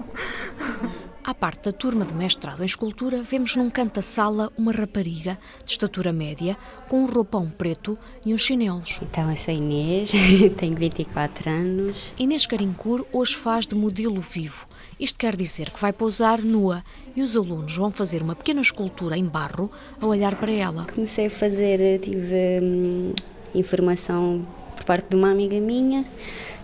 À 1.26 1.34
parte 1.34 1.64
da 1.64 1.72
turma 1.72 2.04
de 2.04 2.14
mestrado 2.14 2.62
em 2.62 2.66
escultura, 2.66 3.20
vemos 3.20 3.56
num 3.56 3.68
canto 3.68 3.96
da 3.96 4.02
sala 4.02 4.52
uma 4.56 4.70
rapariga 4.70 5.36
de 5.64 5.72
estatura 5.72 6.12
média, 6.12 6.56
com 6.88 7.02
um 7.02 7.06
roupão 7.06 7.50
preto 7.50 7.98
e 8.24 8.32
uns 8.32 8.42
chinelos. 8.42 9.00
Então, 9.02 9.28
eu 9.28 9.34
sou 9.34 9.52
Inês, 9.52 10.12
tenho 10.56 10.76
24 10.76 11.50
anos. 11.50 12.14
Inês 12.16 12.46
Carincur 12.46 13.04
hoje 13.12 13.34
faz 13.34 13.66
de 13.66 13.74
modelo 13.74 14.20
vivo. 14.20 14.66
Isto 15.00 15.18
quer 15.18 15.34
dizer 15.34 15.70
que 15.70 15.80
vai 15.80 15.92
pousar 15.92 16.40
nua 16.40 16.84
e 17.16 17.22
os 17.22 17.34
alunos 17.34 17.76
vão 17.76 17.90
fazer 17.90 18.22
uma 18.22 18.36
pequena 18.36 18.60
escultura 18.60 19.18
em 19.18 19.24
barro 19.24 19.68
a 20.00 20.06
olhar 20.06 20.36
para 20.36 20.52
ela. 20.52 20.86
Comecei 20.94 21.26
a 21.26 21.30
fazer, 21.30 21.98
tive 21.98 22.60
hum, 22.62 23.12
informação 23.52 24.46
por 24.76 24.84
parte 24.84 25.08
de 25.08 25.16
uma 25.16 25.32
amiga 25.32 25.58
minha 25.58 26.04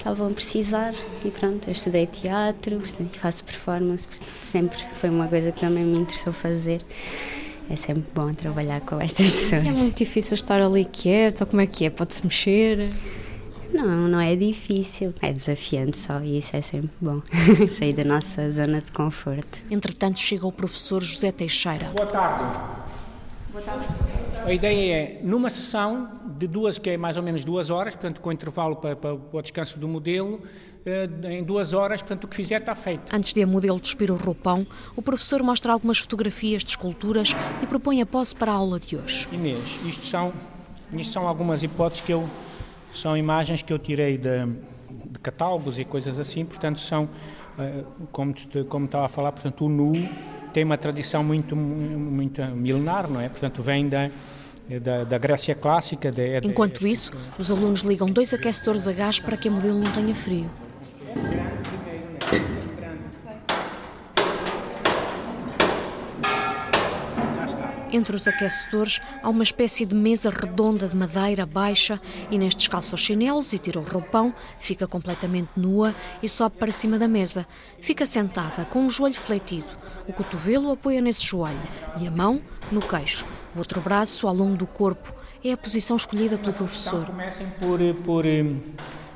estavam 0.03 0.27
a 0.27 0.31
precisar 0.31 0.93
e 1.25 1.31
pronto, 1.31 1.69
eu 1.69 1.73
estudei 1.73 2.07
teatro, 2.07 2.79
portanto, 2.79 3.17
faço 3.17 3.45
performance, 3.45 4.07
portanto, 4.09 4.33
sempre 4.43 4.77
foi 5.01 5.09
uma 5.09 5.29
coisa 5.29 5.53
que 5.53 5.61
também 5.61 5.85
me 5.85 6.01
interessou 6.01 6.33
fazer. 6.33 6.85
É 7.71 7.77
sempre 7.77 8.11
bom 8.13 8.35
trabalhar 8.35 8.81
com 8.81 9.01
estas 9.01 9.31
pessoas. 9.31 9.65
É 9.65 9.71
muito 9.71 9.97
difícil 9.97 10.35
estar 10.35 10.61
ali 10.61 10.85
quieta, 10.85 11.47
como 11.47 11.63
é 11.63 11.67
que 11.67 11.85
é? 11.85 11.91
Pode-se 11.91 12.25
mexer? 12.25 12.91
Não, 13.73 14.09
não 14.09 14.21
é 14.21 14.35
difícil, 14.35 15.15
é 15.23 15.33
desafiante 15.33 15.97
só 15.97 16.21
e 16.21 16.39
isso 16.39 16.55
é 16.57 16.61
sempre 16.61 16.91
bom, 17.01 17.23
sair 17.71 17.95
da 17.95 18.05
nossa 18.05 18.51
zona 18.51 18.81
de 18.81 18.91
conforto. 18.91 19.63
Entretanto, 19.71 20.19
chega 20.19 20.47
o 20.47 20.53
professor 20.53 21.01
José 21.01 21.31
Teixeira. 21.31 21.87
Boa 21.95 22.07
tarde. 22.07 23.02
A 24.45 24.53
ideia 24.53 24.95
é, 24.95 25.21
numa 25.23 25.51
sessão 25.51 26.11
de 26.39 26.47
duas, 26.47 26.79
que 26.79 26.91
é 26.91 26.97
mais 26.97 27.17
ou 27.17 27.23
menos 27.23 27.45
duas 27.45 27.71
horas, 27.71 27.95
portanto, 27.95 28.21
com 28.21 28.33
intervalo 28.33 28.77
para, 28.77 28.97
para 28.97 29.15
o 29.15 29.43
descanso 29.43 29.79
do 29.79 29.87
modelo, 29.87 30.41
eh, 30.85 31.09
em 31.25 31.45
duas 31.45 31.73
horas, 31.73 32.03
portanto, 32.03 32.25
o 32.25 32.29
que 32.29 32.35
fizer 32.35 32.61
está 32.61 32.75
feito. 32.75 33.15
Antes 33.15 33.33
de 33.33 33.43
a 33.43 33.47
modelo 33.47 33.79
despir 33.79 34.11
o 34.11 34.17
roupão, 34.17 34.67
o 34.97 35.03
professor 35.03 35.43
mostra 35.43 35.73
algumas 35.73 35.99
fotografias 35.99 36.65
de 36.65 36.71
esculturas 36.71 37.33
e 37.63 37.67
propõe 37.67 38.01
a 38.01 38.07
posse 38.07 38.35
para 38.35 38.51
a 38.51 38.55
aula 38.55 38.81
de 38.81 38.97
hoje. 38.97 39.29
Inês, 39.31 39.79
isto 39.85 40.07
são, 40.07 40.33
isto 40.93 41.13
são 41.13 41.29
algumas 41.29 41.63
hipóteses 41.63 42.05
que 42.05 42.13
eu 42.13 42.29
são 42.95 43.17
imagens 43.17 43.63
que 43.63 43.73
eu 43.73 43.79
tirei 43.79 44.19
de, 44.19 44.47
de 44.47 45.19
catálogos 45.23 45.79
e 45.79 45.85
coisas 45.85 46.19
assim, 46.19 46.45
portanto 46.45 46.81
são, 46.81 47.09
eh, 47.59 47.85
como, 48.11 48.35
como 48.69 48.87
estava 48.87 49.07
a 49.07 49.09
falar, 49.09 49.33
portanto 49.33 49.65
o 49.65 49.69
nu 49.69 49.93
tem 50.53 50.65
uma 50.65 50.77
tradição 50.77 51.25
muito, 51.25 51.57
muito 51.57 52.43
milenar, 52.43 53.09
não 53.11 53.21
é? 53.21 53.29
Portanto 53.29 53.63
vem 53.63 53.89
da, 53.89 54.11
da, 54.81 55.05
da 55.05 55.19
Grécia 55.19 55.55
clássica. 55.55 56.11
De, 56.11 56.41
de, 56.41 56.47
Enquanto 56.47 56.87
isso, 56.87 57.13
os 57.39 57.51
alunos 57.51 57.81
ligam 57.81 58.11
dois 58.11 58.33
aquecedores 58.33 58.87
a 58.87 58.93
gás 58.93 59.19
para 59.19 59.37
que 59.37 59.49
a 59.49 59.51
modelo 59.51 59.79
não 59.79 59.91
tenha 59.93 60.15
frio. 60.15 60.51
Entre 67.93 68.17
os 68.17 68.27
aquecedores 68.27 69.03
há 69.23 69.29
uma 69.29 69.43
espécie 69.43 69.85
de 69.85 69.95
mesa 69.95 70.31
redonda 70.31 70.89
de 70.89 70.97
madeira 70.97 71.45
baixa 71.45 72.01
e 72.31 72.39
nestes 72.39 72.67
calça 72.67 72.95
os 72.95 73.03
chinelos 73.03 73.53
e 73.53 73.59
tira 73.59 73.79
o 73.79 73.83
roupão, 73.83 74.35
fica 74.59 74.87
completamente 74.87 75.51
nua 75.57 75.95
e 76.23 76.29
sobe 76.29 76.57
para 76.57 76.71
cima 76.71 76.99
da 76.99 77.07
mesa. 77.07 77.47
Fica 77.83 78.07
sentada 78.07 78.65
com 78.65 78.87
o 78.87 78.91
joelho 78.91 79.15
fletido. 79.15 79.69
O 80.09 80.13
cotovelo 80.15 80.73
apoia 80.73 81.03
nesse 81.03 81.23
joelho 81.23 81.61
e 82.01 82.07
a 82.07 82.11
mão 82.11 82.41
no 82.71 82.81
queixo. 82.81 83.27
O 83.55 83.59
outro 83.59 83.83
braço 83.83 84.27
ao 84.27 84.35
longo 84.35 84.57
do 84.57 84.67
corpo. 84.67 85.15
É 85.45 85.53
a 85.53 85.57
posição 85.57 85.97
escolhida 85.97 86.39
pelo 86.39 86.55
professor. 86.55 87.05
Comecem 87.05 87.47
por, 87.59 87.79
por, 88.05 88.25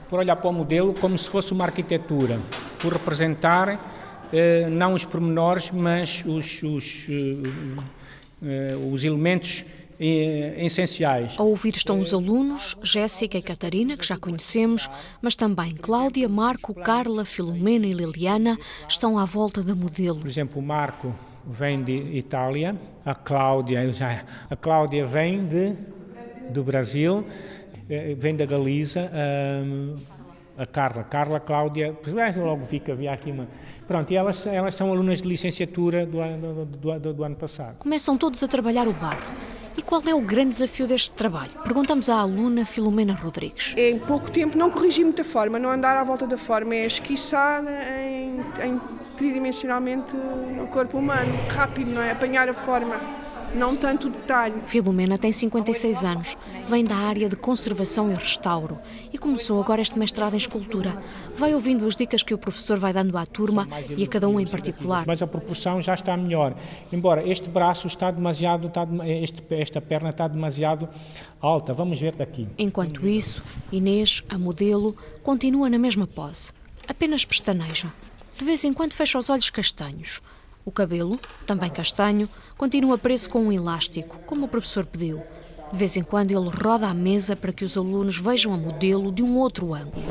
por 0.09 0.18
olhar 0.18 0.37
para 0.37 0.50
o 0.50 0.52
modelo 0.52 0.92
como 0.92 1.16
se 1.16 1.28
fosse 1.28 1.52
uma 1.52 1.64
arquitetura, 1.64 2.40
por 2.80 2.92
representar 2.92 3.80
eh, 4.33 4.68
não 4.68 4.92
os 4.92 5.04
pormenores, 5.04 5.71
mas 5.71 6.25
os, 6.26 6.62
os 6.64 7.06
eh, 7.09 7.49
os 8.93 9.02
elementos 9.02 9.64
eh, 9.99 10.55
essenciais. 10.59 11.37
A 11.38 11.43
ouvir 11.43 11.75
estão 11.75 11.99
os 12.00 12.12
alunos, 12.12 12.76
Jéssica 12.83 13.38
e 13.38 13.43
Catarina, 13.43 13.97
que 13.97 14.07
já 14.07 14.19
conhecemos, 14.19 14.90
mas 15.23 15.35
também 15.35 15.75
Cláudia, 15.75 16.28
Marco, 16.28 16.75
Carla, 16.75 17.25
Filomena 17.25 17.87
e 17.87 17.93
Liliana 17.93 18.59
estão 18.87 19.19
à 19.19 19.25
volta 19.25 19.62
da 19.62 19.75
modelo. 19.75 20.21
Por 20.21 20.28
exemplo, 20.28 20.61
o 20.61 20.62
Marco 20.62 21.14
vem 21.47 21.83
de 21.83 21.93
Itália, 21.93 22.76
a 23.05 23.14
Cláudia, 23.14 23.90
já, 23.90 24.25
a 24.50 24.57
Cláudia 24.57 25.07
vem 25.07 25.47
de, 25.47 25.73
do 26.50 26.62
Brasil, 26.62 27.25
eh, 27.88 28.14
vem 28.19 28.37
da 28.37 28.45
Galiza, 28.45 29.11
a 30.59 30.67
Carla, 30.67 31.05
Carla, 31.05 31.41
Cláudia, 31.41 31.97
logo 32.37 32.65
vi 32.65 32.81
que 32.81 32.91
havia 32.91 33.13
aqui 33.13 33.31
uma. 33.31 33.47
Pronto, 33.87 34.11
e 34.13 34.17
elas, 34.17 34.47
elas 34.47 34.75
são 34.75 34.91
alunas 34.91 35.21
de 35.21 35.29
licenciatura 35.29 36.07
do, 36.07 36.19
do, 36.19 36.65
do, 36.65 36.99
do, 36.99 37.15
do 37.15 37.25
ano 37.25 37.37
passado. 37.37 37.77
Começam 37.79 38.17
todos 38.17 38.43
a 38.43 38.49
trabalhar 38.49 38.89
o 38.89 38.93
barro. 38.93 39.35
E 39.77 39.83
qual 39.83 40.03
é 40.07 40.15
o 40.15 40.23
grande 40.23 40.53
desafio 40.53 40.87
deste 40.87 41.11
trabalho? 41.11 41.51
Perguntamos 41.63 42.09
à 42.09 42.17
aluna 42.17 42.65
Filomena 42.65 43.13
Rodrigues. 43.13 43.75
Em 43.77 43.99
pouco 43.99 44.31
tempo, 44.31 44.57
não 44.57 44.71
corrigir 44.71 45.05
muita 45.05 45.23
forma, 45.23 45.59
não 45.59 45.71
andar 45.71 45.99
à 45.99 46.03
volta 46.03 46.27
da 46.27 46.39
forma, 46.39 46.75
é 46.75 46.87
esquiçar 46.87 47.63
em, 47.63 48.41
em 48.65 48.81
tridimensionalmente 49.19 50.17
o 50.17 50.67
corpo 50.69 50.97
humano, 50.97 51.31
rápido, 51.51 51.91
não 51.91 52.01
é? 52.01 52.13
Apanhar 52.13 52.49
a 52.49 52.55
forma 52.55 52.99
não 53.55 53.76
tanto 53.76 54.11
detalhe. 54.11 54.55
Filomena 54.65 55.19
tem 55.19 55.33
56 55.33 56.05
anos, 56.05 56.37
vem 56.69 56.85
da 56.85 56.97
área 56.97 57.29
de 57.29 57.37
conservação 57.37 58.11
e 58.11 58.15
restauro 58.15 58.79
e 59.12 59.19
começou 59.19 59.61
agora 59.61 59.81
este 59.81 59.99
mestrado 59.99 60.35
em 60.35 60.38
escultura. 60.38 61.03
Vai 61.37 61.55
ouvindo 61.55 61.87
as 61.87 61.97
dicas 61.97 62.23
que 62.23 62.35
o 62.35 62.38
professor 62.38 62.79
vai 62.79 62.93
dando 62.93 63.17
à 63.17 63.25
turma 63.25 63.69
e 63.97 64.05
a 64.05 64.07
cada 64.07 64.29
um 64.29 64.38
em 64.38 64.47
particular. 64.47 65.05
Mas 65.07 65.23
a 65.23 65.26
proporção 65.26 65.81
já 65.81 65.95
está 65.95 66.17
melhor. 66.17 66.55
Embora 66.93 67.26
este 67.26 67.49
braço 67.49 67.87
está 67.87 68.11
demasiado, 68.11 68.69
está, 68.69 68.87
este, 69.07 69.43
esta 69.50 69.81
perna 69.81 70.11
está 70.11 70.29
demasiado 70.29 70.88
alta. 71.41 71.73
Vamos 71.73 72.00
ver 72.00 72.12
daqui. 72.12 72.47
Enquanto 72.59 73.07
isso, 73.07 73.43
Inês, 73.73 74.23
a 74.29 74.37
modelo, 74.37 74.97
continua 75.23 75.71
na 75.71 75.79
mesma 75.79 76.07
pose. 76.07 76.53
Apenas 76.88 77.25
pestaneja. 77.25 77.93
De 78.38 78.45
vez 78.45 78.65
em 78.65 78.73
quando 78.73 78.93
fecha 78.93 79.19
os 79.19 79.31
olhos 79.31 79.49
castanhos. 79.50 80.21
O 80.67 80.73
cabelo, 80.73 81.17
também 81.47 81.71
castanho, 81.71 82.29
continua 82.59 82.99
preso 82.99 83.31
com 83.31 83.41
um 83.41 83.53
elástico, 83.53 84.19
como 84.27 84.47
o 84.47 84.49
professor 84.49 84.85
pediu. 84.85 85.23
De 85.73 85.79
vez 85.79 85.97
em 85.97 86.03
quando 86.03 86.33
ele 86.33 86.51
roda 86.51 86.89
a 86.89 86.93
mesa 86.93 87.37
para 87.37 87.53
que 87.53 87.65
os 87.65 87.77
alunos 87.77 88.19
vejam 88.19 88.53
a 88.53 88.57
modelo 88.57 89.13
de 89.13 89.23
um 89.23 89.39
outro 89.39 89.73
ângulo. 89.73 90.05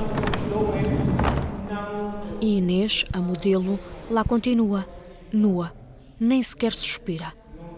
E 2.40 2.58
Inês, 2.58 3.04
a 3.12 3.20
modelo, 3.20 3.78
lá 4.10 4.24
continua, 4.24 4.88
nua, 5.32 5.74
nem 6.18 6.42
sequer 6.42 6.72
suspira. 6.72 7.34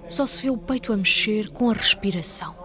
Só 0.07 0.27
se 0.27 0.43
vê 0.43 0.51
o 0.51 0.57
peito 0.57 0.93
a 0.93 0.97
mexer 0.97 1.51
com 1.51 1.71
a 1.71 1.73
respiração. 1.73 2.55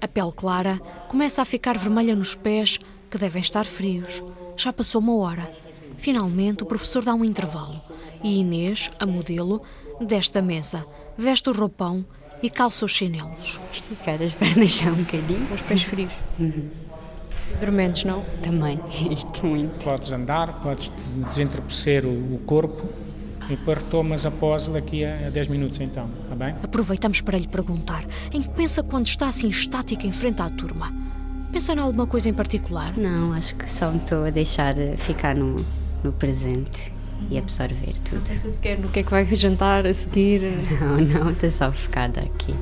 A 0.00 0.08
pele 0.08 0.32
clara 0.32 0.78
começa 1.08 1.42
a 1.42 1.44
ficar 1.44 1.76
vermelha 1.76 2.16
nos 2.16 2.34
pés, 2.34 2.78
que 3.10 3.18
devem 3.18 3.42
estar 3.42 3.66
frios. 3.66 4.22
Já 4.62 4.72
passou 4.72 5.00
uma 5.00 5.16
hora. 5.16 5.50
Finalmente, 5.96 6.62
o 6.62 6.66
professor 6.66 7.02
dá 7.02 7.12
um 7.12 7.24
intervalo 7.24 7.80
e 8.22 8.38
Inês, 8.38 8.92
a 8.96 9.04
modelo, 9.04 9.60
desta 10.00 10.40
mesa, 10.40 10.86
veste 11.18 11.50
o 11.50 11.52
roupão 11.52 12.04
e 12.40 12.48
calça 12.48 12.84
os 12.84 12.92
chinelos. 12.92 13.58
Esticar 13.72 14.22
as 14.22 14.32
pernas 14.32 14.70
já 14.70 14.92
um 14.92 15.02
bocadinho. 15.02 15.52
Os 15.52 15.62
pés 15.62 15.82
frios. 15.82 16.12
Uhum. 16.38 16.70
Dormentes, 17.58 18.04
não? 18.04 18.22
Também, 18.40 18.78
isto 19.10 19.44
muito. 19.44 19.82
Podes 19.82 20.12
andar, 20.12 20.62
podes 20.62 20.92
desentorpecer 21.28 22.06
o 22.06 22.38
corpo 22.46 22.88
e 23.46 23.56
depois 23.56 23.78
retomas 23.78 24.24
após 24.24 24.68
daqui 24.68 25.04
a 25.04 25.28
10 25.28 25.48
minutos 25.48 25.80
então, 25.80 26.08
está 26.22 26.36
bem? 26.36 26.54
Aproveitamos 26.62 27.20
para 27.20 27.36
lhe 27.36 27.48
perguntar, 27.48 28.04
em 28.32 28.40
que 28.40 28.50
pensa 28.50 28.80
quando 28.80 29.06
está 29.06 29.26
assim 29.26 29.48
estática 29.48 30.06
em 30.06 30.12
frente 30.12 30.40
à 30.40 30.48
turma? 30.48 31.02
Pensa 31.52 31.74
em 31.74 31.78
alguma 31.78 32.06
coisa 32.06 32.30
em 32.30 32.32
particular? 32.32 32.96
Não, 32.96 33.34
acho 33.34 33.54
que 33.56 33.70
só 33.70 33.90
me 33.90 33.98
estou 33.98 34.24
a 34.24 34.30
deixar 34.30 34.74
ficar 34.96 35.34
no, 35.34 35.62
no 36.02 36.10
presente 36.10 36.90
e 37.30 37.36
absorver 37.36 37.92
tudo. 38.04 38.26
Pensa 38.26 38.48
sequer 38.48 38.78
no 38.78 38.88
que 38.88 39.00
é 39.00 39.02
que 39.02 39.10
vai 39.10 39.26
jantar 39.34 39.86
a 39.86 39.92
seguir? 39.92 40.40
Não, 40.80 41.24
não, 41.24 41.30
estou 41.30 41.50
só 41.50 41.70
focada 41.70 42.20
aqui. 42.20 42.54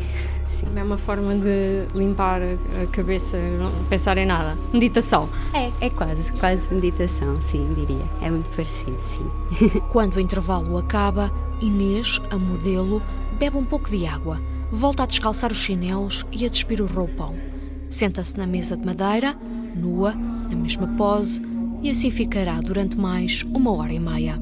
Sim. 0.48 0.66
É 0.74 0.82
uma 0.82 0.98
forma 0.98 1.36
de 1.36 1.86
limpar 1.94 2.40
a 2.42 2.86
cabeça, 2.88 3.38
não 3.38 3.84
pensar 3.84 4.18
em 4.18 4.26
nada. 4.26 4.58
Meditação. 4.72 5.30
É, 5.54 5.86
é 5.86 5.88
quase, 5.88 6.32
quase 6.32 6.74
meditação, 6.74 7.40
sim, 7.40 7.72
diria. 7.76 8.04
É 8.20 8.28
muito 8.28 8.48
parecido, 8.50 9.00
sim. 9.00 9.24
Quando 9.92 10.16
o 10.16 10.20
intervalo 10.20 10.76
acaba, 10.76 11.30
Inês, 11.60 12.20
a 12.30 12.36
modelo, 12.36 13.00
bebe 13.38 13.56
um 13.56 13.64
pouco 13.64 13.88
de 13.88 14.04
água, 14.04 14.40
volta 14.72 15.04
a 15.04 15.06
descalçar 15.06 15.52
os 15.52 15.58
chinelos 15.58 16.26
e 16.32 16.44
a 16.44 16.48
despir 16.48 16.82
o 16.82 16.86
roupão. 16.86 17.49
Senta-se 17.90 18.38
na 18.38 18.46
mesa 18.46 18.76
de 18.76 18.86
madeira, 18.86 19.36
nua, 19.74 20.14
na 20.14 20.56
mesma 20.56 20.86
pose, 20.96 21.42
e 21.82 21.90
assim 21.90 22.10
ficará 22.10 22.60
durante 22.60 22.96
mais 22.96 23.42
uma 23.52 23.72
hora 23.72 23.92
e 23.92 23.98
meia. 23.98 24.38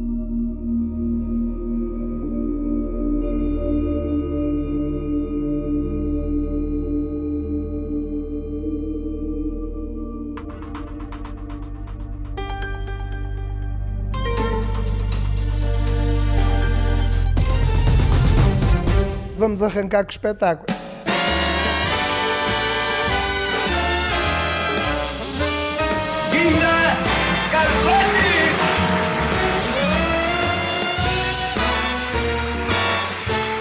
Vamos 19.36 19.62
arrancar 19.62 20.04
com 20.04 20.08
o 20.08 20.12
espetáculo. 20.12 20.87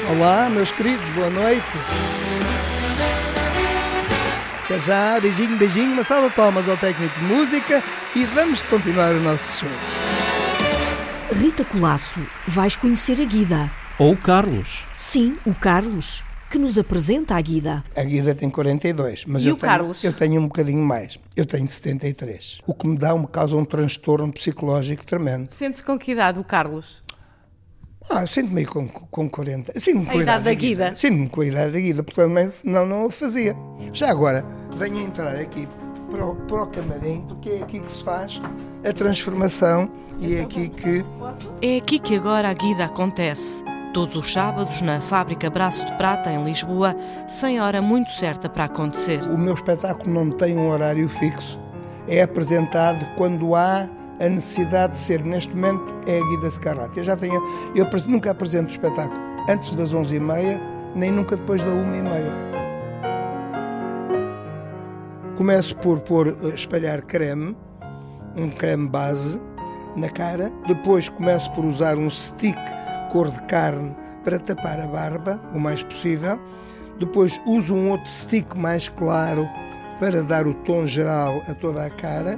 Olá, 0.09 0.49
meus 0.49 0.71
queridos, 0.71 1.07
boa 1.09 1.29
noite. 1.29 1.61
Até 4.63 4.79
já, 4.79 5.19
beijinho, 5.19 5.57
beijinho, 5.57 5.93
uma 5.93 6.03
salva 6.03 6.29
de 6.29 6.35
palmas 6.35 6.67
ao 6.67 6.75
técnico 6.75 7.17
de 7.19 7.25
música 7.25 7.83
e 8.15 8.23
vamos 8.25 8.61
continuar 8.63 9.11
o 9.11 9.19
nosso 9.21 9.59
show. 9.59 9.69
Rita 11.31 11.63
Colasso, 11.65 12.19
vais 12.47 12.75
conhecer 12.75 13.21
a 13.21 13.25
Guida. 13.25 13.69
Ou 13.99 14.13
o 14.13 14.17
Carlos. 14.17 14.85
Sim, 14.97 15.37
o 15.45 15.53
Carlos, 15.53 16.23
que 16.49 16.57
nos 16.57 16.77
apresenta 16.77 17.35
a 17.35 17.41
Guida. 17.41 17.83
A 17.95 18.03
Guida 18.03 18.33
tem 18.33 18.49
42, 18.49 19.25
mas 19.25 19.43
E 19.43 19.47
eu, 19.47 19.53
o 19.55 19.57
tenho, 19.57 19.71
Carlos? 19.71 20.03
eu 20.03 20.13
tenho 20.13 20.41
um 20.41 20.47
bocadinho 20.47 20.81
mais. 20.83 21.19
Eu 21.35 21.45
tenho 21.45 21.67
73. 21.67 22.59
O 22.65 22.73
que 22.73 22.87
me 22.87 22.97
dá, 22.97 23.15
me 23.15 23.27
causa 23.27 23.55
um 23.55 23.65
transtorno 23.65 24.31
psicológico 24.31 25.05
tremendo. 25.05 25.49
Sente-se 25.51 25.83
com 25.83 25.97
que 25.97 26.11
idade 26.11 26.39
o 26.39 26.43
Carlos? 26.43 27.03
Ah, 28.09 28.21
eu 28.21 28.27
sinto-me 28.27 28.65
com, 28.65 28.87
com 28.87 29.29
40. 29.29 29.77
Sinto-me 29.79 30.05
com 30.05 30.11
A 30.11 30.21
idade 30.21 30.45
da 30.45 30.53
Guida. 30.53 30.95
Sinto-me 30.95 31.29
com 31.29 31.41
a 31.41 31.45
idade 31.45 31.73
da 31.73 31.79
Guida, 31.79 32.03
porque 32.03 32.21
também 32.21 32.47
senão 32.47 32.85
não 32.85 33.07
o 33.07 33.11
fazia. 33.11 33.53
Já 33.91 34.09
agora, 34.09 34.45
venho 34.77 35.01
entrar 35.01 35.35
aqui 35.35 35.67
para 36.09 36.25
o, 36.25 36.35
para 36.35 36.63
o 36.63 36.67
camarim, 36.67 37.25
porque 37.27 37.49
é 37.49 37.61
aqui 37.63 37.81
que 37.81 37.91
se 37.91 38.01
faz 38.03 38.41
a 38.87 38.93
transformação 38.93 39.91
e 40.21 40.35
é 40.35 40.41
aqui 40.41 40.69
que 40.69 41.03
É 41.61 41.77
aqui 41.77 41.99
que 41.99 42.15
agora 42.15 42.47
a 42.49 42.53
guida 42.53 42.85
acontece. 42.85 43.61
Todos 43.97 44.15
os 44.15 44.31
sábados, 44.31 44.79
na 44.79 45.01
fábrica 45.01 45.49
Braço 45.49 45.83
de 45.83 45.91
Prata, 45.93 46.31
em 46.31 46.43
Lisboa, 46.43 46.95
sem 47.27 47.59
hora 47.59 47.81
muito 47.81 48.11
certa 48.11 48.47
para 48.47 48.65
acontecer. 48.65 49.23
o 49.23 49.35
meu 49.35 49.55
espetáculo 49.55 50.13
não 50.13 50.29
tem 50.29 50.55
um 50.55 50.69
horário 50.69 51.09
fixo. 51.09 51.59
É 52.07 52.21
apresentado 52.21 53.03
quando 53.17 53.55
há 53.55 53.89
a 54.19 54.29
necessidade 54.29 54.93
de 54.93 54.99
ser. 54.99 55.25
Neste 55.25 55.51
momento 55.55 55.91
é 56.05 56.19
a 56.19 56.23
Guida 56.27 56.47
Scarlatti. 56.47 56.99
Eu 56.99 57.05
já 57.05 57.17
tenho, 57.17 57.41
eu 57.73 57.87
nunca 58.07 58.29
apresento 58.29 58.67
o 58.67 58.71
espetáculo 58.71 59.19
antes 59.49 59.73
das 59.73 59.91
11h30, 59.91 60.61
nem 60.95 61.11
nunca 61.11 61.35
depois 61.35 61.63
da 61.63 61.71
1h30. 61.71 62.21
Começo 65.37 65.75
por 65.77 66.01
pôr, 66.01 66.27
eh, 66.27 66.49
espalhar 66.49 67.01
creme, 67.01 67.57
um 68.35 68.51
creme 68.51 68.87
base 68.87 69.41
na 69.95 70.07
cara. 70.07 70.53
Depois 70.67 71.09
começo 71.09 71.51
por 71.53 71.65
usar 71.65 71.97
um 71.97 72.11
stick 72.11 72.77
cor 73.07 73.29
de 73.29 73.41
carne 73.43 73.95
para 74.23 74.39
tapar 74.39 74.79
a 74.79 74.87
barba 74.87 75.39
o 75.53 75.59
mais 75.59 75.83
possível. 75.83 76.39
Depois 76.99 77.39
uso 77.45 77.75
um 77.75 77.91
outro 77.91 78.09
stick 78.09 78.55
mais 78.55 78.89
claro 78.89 79.47
para 79.99 80.23
dar 80.23 80.47
o 80.47 80.53
tom 80.53 80.85
geral 80.85 81.41
a 81.47 81.53
toda 81.53 81.85
a 81.85 81.89
cara. 81.89 82.35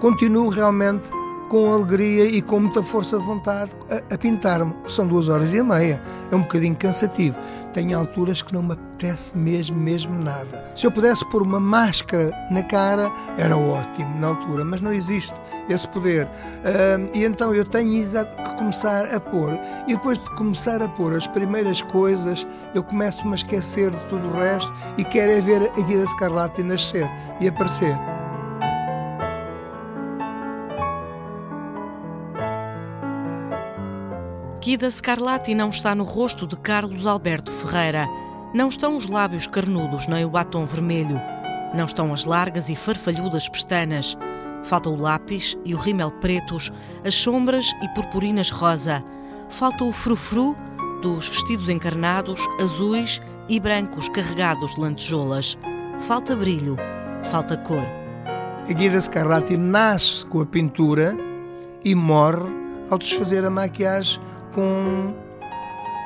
Continuo 0.00 0.48
realmente 0.48 1.08
com 1.50 1.72
alegria 1.72 2.26
e 2.26 2.40
com 2.40 2.60
muita 2.60 2.80
força 2.80 3.18
de 3.18 3.24
vontade 3.24 3.72
a, 3.90 4.14
a 4.14 4.16
pintar-me. 4.16 4.72
São 4.88 5.06
duas 5.06 5.26
horas 5.28 5.52
e 5.52 5.60
meia. 5.62 6.00
É 6.30 6.36
um 6.36 6.42
bocadinho 6.42 6.76
cansativo. 6.76 7.36
Tem 7.72 7.92
alturas 7.92 8.40
que 8.40 8.54
não 8.54 8.62
me 8.62 8.72
apetece 8.72 9.36
mesmo, 9.36 9.76
mesmo 9.76 10.14
nada. 10.22 10.64
Se 10.76 10.86
eu 10.86 10.92
pudesse 10.92 11.28
pôr 11.28 11.42
uma 11.42 11.58
máscara 11.58 12.32
na 12.52 12.62
cara, 12.62 13.10
era 13.36 13.56
ótimo 13.56 14.16
na 14.20 14.28
altura, 14.28 14.64
mas 14.64 14.80
não 14.80 14.92
existe 14.92 15.34
esse 15.68 15.88
poder. 15.88 16.28
Ahm, 16.64 17.10
e 17.14 17.24
então 17.24 17.52
eu 17.52 17.64
tenho 17.64 18.04
que 18.04 18.56
começar 18.56 19.12
a 19.12 19.18
pôr. 19.18 19.58
E 19.88 19.94
depois 19.94 20.18
de 20.18 20.30
começar 20.36 20.80
a 20.80 20.88
pôr 20.88 21.16
as 21.16 21.26
primeiras 21.26 21.82
coisas, 21.82 22.46
eu 22.74 22.84
começo-me 22.84 23.32
a 23.32 23.36
esquecer 23.36 23.90
de 23.90 24.04
tudo 24.04 24.28
o 24.28 24.32
resto 24.32 24.72
e 24.96 25.04
quero 25.04 25.32
é 25.32 25.40
ver 25.40 25.62
a 25.62 25.80
Guida 25.82 26.06
Scarlatti 26.06 26.62
nascer 26.62 27.10
e 27.40 27.48
aparecer. 27.48 28.19
Guida 34.70 34.88
Scarlatti 34.88 35.52
não 35.52 35.70
está 35.70 35.96
no 35.96 36.04
rosto 36.04 36.46
de 36.46 36.56
Carlos 36.56 37.04
Alberto 37.04 37.50
Ferreira. 37.50 38.06
Não 38.54 38.68
estão 38.68 38.96
os 38.96 39.08
lábios 39.08 39.48
carnudos 39.48 40.06
nem 40.06 40.24
o 40.24 40.30
batom 40.30 40.64
vermelho. 40.64 41.20
Não 41.74 41.86
estão 41.86 42.14
as 42.14 42.24
largas 42.24 42.68
e 42.68 42.76
farfalhudas 42.76 43.48
pestanas. 43.48 44.16
Falta 44.62 44.88
o 44.88 44.94
lápis 44.94 45.58
e 45.64 45.74
o 45.74 45.76
rímel 45.76 46.12
pretos, 46.12 46.72
as 47.04 47.16
sombras 47.16 47.66
e 47.82 47.88
purpurinas 47.96 48.50
rosa. 48.50 49.02
Falta 49.48 49.82
o 49.82 49.92
frufru 49.92 50.56
dos 51.02 51.26
vestidos 51.26 51.68
encarnados, 51.68 52.40
azuis 52.62 53.20
e 53.48 53.58
brancos 53.58 54.08
carregados 54.08 54.76
de 54.76 54.82
lantejoulas. 54.82 55.58
Falta 56.02 56.36
brilho, 56.36 56.76
falta 57.32 57.56
cor. 57.56 57.82
A 58.68 58.72
Guida 58.72 59.00
Scarlatti 59.00 59.56
nasce 59.56 60.24
com 60.26 60.40
a 60.40 60.46
pintura 60.46 61.18
e 61.84 61.92
morre 61.92 62.48
ao 62.88 62.98
desfazer 62.98 63.44
a 63.44 63.50
maquiagem 63.50 64.29
com 64.52 65.14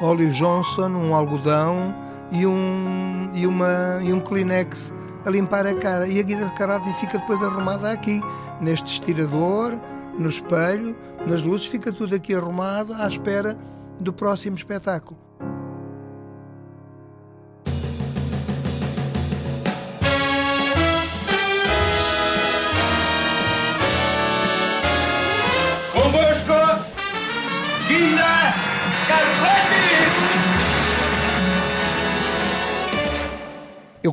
óleo 0.03 0.31
Johnson, 0.31 0.89
um 0.89 1.15
algodão 1.15 1.95
e 2.31 2.47
um, 2.47 3.31
e 3.33 3.47
uma, 3.47 4.01
e 4.03 4.13
um 4.13 4.21
Kleenex 4.21 4.93
a 5.25 5.31
limpar 5.31 5.67
a 5.67 5.75
cara. 5.75 6.07
E 6.07 6.19
a 6.19 6.23
Guida 6.23 6.47
Scarlatti 6.49 6.93
fica 6.95 7.19
depois 7.19 7.43
arrumada 7.43 7.91
aqui, 7.91 8.21
neste 8.61 8.93
estirador, 8.93 9.79
no 10.19 10.29
espelho, 10.29 10.97
nas 11.27 11.43
luzes, 11.43 11.67
fica 11.67 11.93
tudo 11.93 12.15
aqui 12.15 12.35
arrumado 12.35 12.93
à 12.95 13.09
espera 13.09 13.57
do 14.01 14.13
próximo 14.13 14.57
espetáculo. 14.57 15.24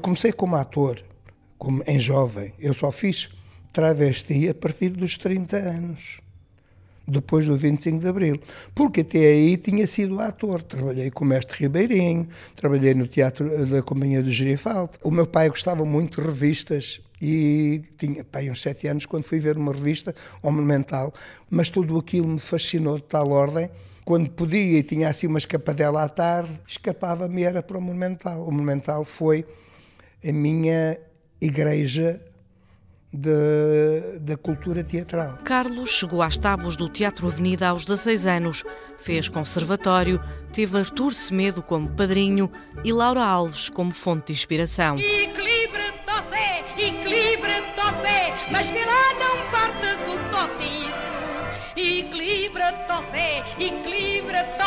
Comecei 0.01 0.33
como 0.33 0.55
ator, 0.55 1.01
como 1.57 1.83
em 1.87 1.99
jovem. 1.99 2.53
Eu 2.59 2.73
só 2.73 2.91
fiz 2.91 3.29
travesti 3.71 4.49
a 4.49 4.53
partir 4.53 4.89
dos 4.89 5.17
30 5.17 5.55
anos, 5.55 6.19
depois 7.07 7.45
do 7.45 7.55
25 7.55 7.99
de 7.99 8.07
Abril. 8.07 8.39
Porque 8.75 9.01
até 9.01 9.19
aí 9.19 9.57
tinha 9.57 9.87
sido 9.87 10.19
ator. 10.19 10.61
Trabalhei 10.61 11.09
com 11.09 11.23
o 11.23 11.27
Mestre 11.27 11.59
Ribeirinho, 11.59 12.27
trabalhei 12.55 12.93
no 12.93 13.07
Teatro 13.07 13.65
da 13.67 13.81
Companhia 13.81 14.21
do 14.21 14.31
Girifaldo. 14.31 14.97
O 15.03 15.11
meu 15.11 15.27
pai 15.27 15.49
gostava 15.49 15.85
muito 15.85 16.21
de 16.21 16.27
revistas 16.27 16.99
e 17.21 17.83
tinha 17.97 18.23
pai, 18.23 18.49
uns 18.49 18.61
sete 18.61 18.87
anos 18.87 19.05
quando 19.05 19.23
fui 19.23 19.39
ver 19.39 19.55
uma 19.55 19.71
revista 19.71 20.15
Monumental, 20.41 21.13
mas 21.49 21.69
tudo 21.69 21.97
aquilo 21.99 22.27
me 22.27 22.39
fascinou 22.39 22.97
de 22.97 23.03
tal 23.03 23.29
ordem. 23.29 23.69
Quando 24.03 24.29
podia 24.31 24.79
e 24.79 24.83
tinha 24.83 25.07
assim 25.07 25.27
uma 25.27 25.37
escapadela 25.37 26.03
à 26.03 26.09
tarde, 26.09 26.59
escapava-me 26.67 27.43
era 27.43 27.61
para 27.61 27.77
o 27.77 27.81
Monumental. 27.81 28.41
O 28.41 28.51
Monumental 28.51 29.05
foi 29.05 29.45
a 30.27 30.31
minha 30.31 30.97
igreja 31.39 32.19
de- 33.13 34.19
da 34.21 34.37
cultura 34.37 34.83
teatral. 34.83 35.39
Carlos 35.43 35.89
chegou 35.91 36.21
às 36.21 36.37
tábuas 36.37 36.77
do 36.77 36.87
Teatro 36.87 37.27
Avenida 37.27 37.67
aos 37.67 37.83
16 37.83 38.25
anos. 38.25 38.63
Fez 38.97 39.27
conservatório, 39.27 40.21
teve 40.53 40.77
Artur 40.77 41.13
Semedo 41.13 41.61
como 41.61 41.89
padrinho 41.89 42.49
e 42.83 42.93
Laura 42.93 43.23
Alves 43.23 43.67
como 43.69 43.91
fonte 43.91 44.27
de 44.27 44.33
inspiração. 44.33 44.97
Equilibra-te, 44.97 46.81
equilibra-te, 46.81 48.51
mas 48.51 48.69
vê 48.69 48.85
lá 48.85 49.13
não 49.19 49.50
Equilibra-te, 52.71 53.63
equilibra-te, 53.63 54.61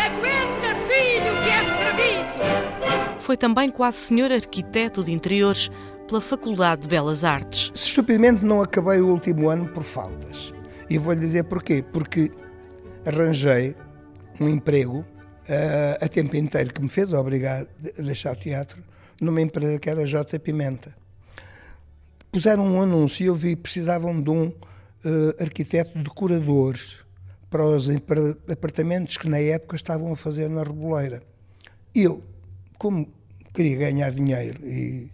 aguenta 0.00 0.74
filho 0.88 1.34
que 1.42 1.50
é 1.50 1.62
serviço. 1.78 3.20
Foi 3.20 3.36
também 3.36 3.70
quase 3.70 3.98
senhor 3.98 4.32
arquiteto 4.32 5.04
de 5.04 5.12
interiores 5.12 5.70
pela 6.08 6.20
Faculdade 6.20 6.82
de 6.82 6.88
Belas 6.88 7.24
Artes. 7.24 7.70
Estupidamente 7.74 8.44
não 8.44 8.62
acabei 8.62 9.00
o 9.00 9.08
último 9.08 9.48
ano 9.50 9.68
por 9.68 9.82
faltas. 9.82 10.54
E 10.88 10.96
vou-lhe 10.98 11.20
dizer 11.20 11.44
porquê. 11.44 11.82
Porque 11.82 12.30
arranjei 13.04 13.76
um 14.40 14.48
emprego 14.48 15.04
ah, 15.48 16.04
a 16.04 16.08
tempo 16.08 16.36
inteiro 16.36 16.72
que 16.72 16.80
me 16.80 16.88
fez 16.88 17.12
obrigar 17.12 17.66
a 17.98 18.02
deixar 18.02 18.32
o 18.32 18.36
teatro 18.36 18.82
numa 19.20 19.40
empresa 19.40 19.78
que 19.78 19.90
era 19.90 20.06
J. 20.06 20.38
Pimenta. 20.38 20.96
Puseram 22.32 22.66
um 22.66 22.80
anúncio 22.80 23.24
e 23.24 23.26
eu 23.26 23.34
vi 23.34 23.56
que 23.56 23.62
precisavam 23.62 24.20
de 24.20 24.30
um 24.30 24.52
ah, 25.04 25.42
arquiteto 25.42 25.98
decorador 25.98 26.76
para 27.50 27.64
os 27.64 27.88
apartamentos 28.50 29.16
que 29.16 29.28
na 29.28 29.38
época 29.38 29.76
estavam 29.76 30.12
a 30.12 30.16
fazer 30.16 30.48
na 30.48 30.62
Reboleira. 30.62 31.22
Eu, 31.94 32.22
como 32.78 33.08
queria 33.52 33.76
ganhar 33.76 34.10
dinheiro 34.10 34.60
e 34.66 35.10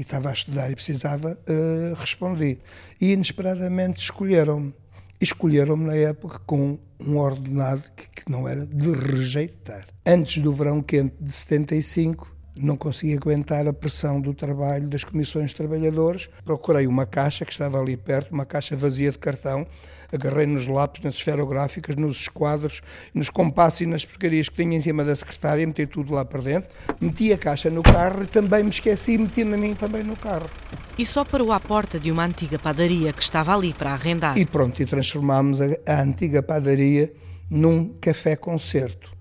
e 0.00 0.02
estava 0.02 0.30
a 0.30 0.32
estudar 0.32 0.70
e 0.70 0.74
precisava, 0.74 1.38
eh, 1.46 1.92
respondi. 1.94 2.58
E 2.98 3.12
inesperadamente 3.12 4.00
escolheram-me. 4.00 4.74
Escolheram-me 5.20 5.84
na 5.84 5.94
época 5.94 6.40
com 6.46 6.78
um 6.98 7.18
ordenado 7.18 7.82
que, 7.94 8.08
que 8.08 8.30
não 8.30 8.48
era 8.48 8.64
de 8.64 8.92
rejeitar. 8.92 9.86
Antes 10.06 10.42
do 10.42 10.54
verão 10.54 10.80
quente 10.82 11.14
de 11.20 11.30
75, 11.30 12.34
não 12.56 12.78
consegui 12.78 13.14
aguentar 13.14 13.66
a 13.68 13.74
pressão 13.74 14.20
do 14.20 14.32
trabalho 14.32 14.88
das 14.88 15.04
comissões 15.04 15.50
de 15.50 15.56
trabalhadores. 15.56 16.30
Procurei 16.46 16.86
uma 16.86 17.04
caixa 17.04 17.44
que 17.44 17.52
estava 17.52 17.78
ali 17.78 17.96
perto, 17.96 18.32
uma 18.32 18.46
caixa 18.46 18.74
vazia 18.74 19.10
de 19.10 19.18
cartão, 19.18 19.66
agarrei 20.12 20.46
nos 20.46 20.66
lápis, 20.66 21.02
nas 21.02 21.14
esferográficas, 21.14 21.96
nos 21.96 22.20
esquadros, 22.20 22.82
nos 23.14 23.30
compassos 23.30 23.82
e 23.82 23.86
nas 23.86 24.04
porcarias 24.04 24.48
que 24.48 24.62
tinha 24.62 24.76
em 24.76 24.80
cima 24.80 25.04
da 25.04 25.14
secretária, 25.14 25.66
meti 25.66 25.86
tudo 25.86 26.14
lá 26.14 26.24
para 26.24 26.40
dentro, 26.40 26.70
meti 27.00 27.32
a 27.32 27.38
caixa 27.38 27.70
no 27.70 27.82
carro 27.82 28.22
e 28.22 28.26
também 28.26 28.64
me 28.64 28.70
esqueci 28.70 29.12
e 29.12 29.18
meti-me 29.18 29.54
a 29.54 29.58
mim 29.58 29.74
também 29.74 30.02
no 30.02 30.16
carro. 30.16 30.50
E 30.98 31.06
só 31.06 31.24
parou 31.24 31.52
à 31.52 31.60
porta 31.60 31.98
de 31.98 32.10
uma 32.10 32.24
antiga 32.24 32.58
padaria 32.58 33.12
que 33.12 33.22
estava 33.22 33.54
ali 33.54 33.72
para 33.72 33.92
arrendar. 33.92 34.36
E 34.36 34.44
pronto, 34.44 34.82
e 34.82 34.86
transformámos 34.86 35.60
a, 35.60 35.66
a 35.86 36.02
antiga 36.02 36.42
padaria 36.42 37.12
num 37.50 37.94
café-concerto 38.00 39.19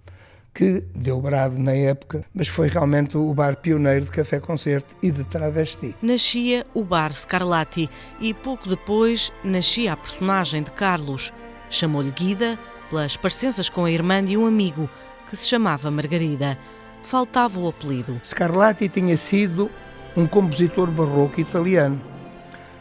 que 0.60 0.84
deu 0.94 1.22
brado 1.22 1.58
na 1.58 1.72
época, 1.72 2.26
mas 2.34 2.50
foi 2.50 2.68
realmente 2.68 3.16
o 3.16 3.34
bar 3.34 3.56
pioneiro 3.56 4.04
de 4.04 4.12
café-concerto 4.12 4.94
e 5.02 5.10
de 5.10 5.24
travesti. 5.24 5.96
Nascia 6.02 6.68
o 6.74 6.84
Bar 6.84 7.14
Scarlatti 7.14 7.90
e 8.20 8.34
pouco 8.34 8.68
depois 8.68 9.32
nascia 9.42 9.94
a 9.94 9.96
personagem 9.96 10.62
de 10.62 10.70
Carlos. 10.72 11.32
Chamou-lhe 11.70 12.12
Guida 12.12 12.60
pelas 12.90 13.16
parecenças 13.16 13.70
com 13.70 13.86
a 13.86 13.92
irmã 13.92 14.22
de 14.22 14.36
um 14.36 14.46
amigo 14.46 14.90
que 15.30 15.38
se 15.38 15.48
chamava 15.48 15.90
Margarida. 15.90 16.58
Faltava 17.04 17.58
o 17.58 17.70
apelido. 17.70 18.20
Scarlatti 18.22 18.90
tinha 18.90 19.16
sido 19.16 19.72
um 20.14 20.28
compositor 20.28 20.92
barroco 20.92 21.40
italiano, 21.40 22.02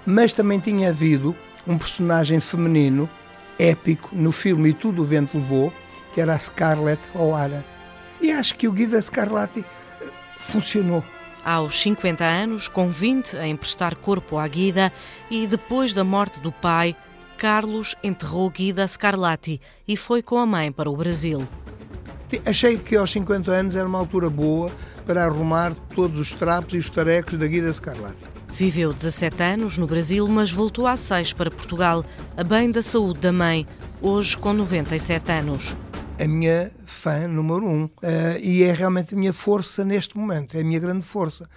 mas 0.04 0.34
também 0.34 0.58
tinha 0.58 0.88
havido 0.88 1.32
um 1.64 1.78
personagem 1.78 2.40
feminino 2.40 3.08
épico 3.56 4.16
no 4.16 4.32
filme 4.32 4.70
E 4.70 4.72
Tudo 4.72 5.02
o 5.02 5.04
Vento 5.04 5.38
Levou, 5.38 5.72
que 6.12 6.20
era 6.20 6.34
a 6.34 6.38
Scarlett 6.38 7.02
O'Hara. 7.14 7.64
E 8.20 8.32
acho 8.32 8.54
que 8.56 8.66
o 8.66 8.72
Guida 8.72 9.00
Scarlatti 9.00 9.64
eh, 10.00 10.06
funcionou. 10.36 11.04
Aos 11.44 11.80
50 11.80 12.24
anos, 12.24 12.68
com 12.68 12.88
20 12.88 13.36
a 13.36 13.46
emprestar 13.46 13.94
corpo 13.96 14.36
à 14.36 14.46
Guida 14.46 14.92
e 15.30 15.46
depois 15.46 15.94
da 15.94 16.04
morte 16.04 16.40
do 16.40 16.52
pai, 16.52 16.96
Carlos 17.38 17.94
enterrou 18.02 18.50
Guida 18.50 18.86
Scarlatti 18.86 19.60
e 19.86 19.96
foi 19.96 20.22
com 20.22 20.38
a 20.38 20.44
mãe 20.44 20.72
para 20.72 20.90
o 20.90 20.96
Brasil. 20.96 21.46
Achei 22.44 22.76
que 22.76 22.96
aos 22.96 23.10
50 23.12 23.50
anos 23.50 23.76
era 23.76 23.88
uma 23.88 23.98
altura 23.98 24.28
boa 24.28 24.70
para 25.06 25.24
arrumar 25.24 25.74
todos 25.94 26.18
os 26.20 26.32
trapos 26.32 26.74
e 26.74 26.78
os 26.78 26.90
tarecos 26.90 27.38
da 27.38 27.46
Guida 27.46 27.72
Scarlatti. 27.72 28.28
Viveu 28.52 28.92
17 28.92 29.40
anos 29.42 29.78
no 29.78 29.86
Brasil, 29.86 30.26
mas 30.28 30.50
voltou 30.50 30.86
há 30.86 30.96
seis 30.96 31.32
para 31.32 31.50
Portugal, 31.50 32.04
a 32.36 32.42
bem 32.42 32.70
da 32.70 32.82
saúde 32.82 33.20
da 33.20 33.32
mãe, 33.32 33.64
hoje 34.02 34.36
com 34.36 34.52
97 34.52 35.30
anos 35.30 35.76
a 36.18 36.26
minha 36.26 36.70
fã 36.84 37.28
número 37.28 37.66
um 37.66 37.84
uh, 37.84 37.90
e 38.42 38.64
é 38.64 38.72
realmente 38.72 39.14
a 39.14 39.16
minha 39.16 39.32
força 39.32 39.84
neste 39.84 40.16
momento, 40.16 40.56
é 40.56 40.60
a 40.60 40.64
minha 40.64 40.80
grande 40.80 41.04
força. 41.04 41.48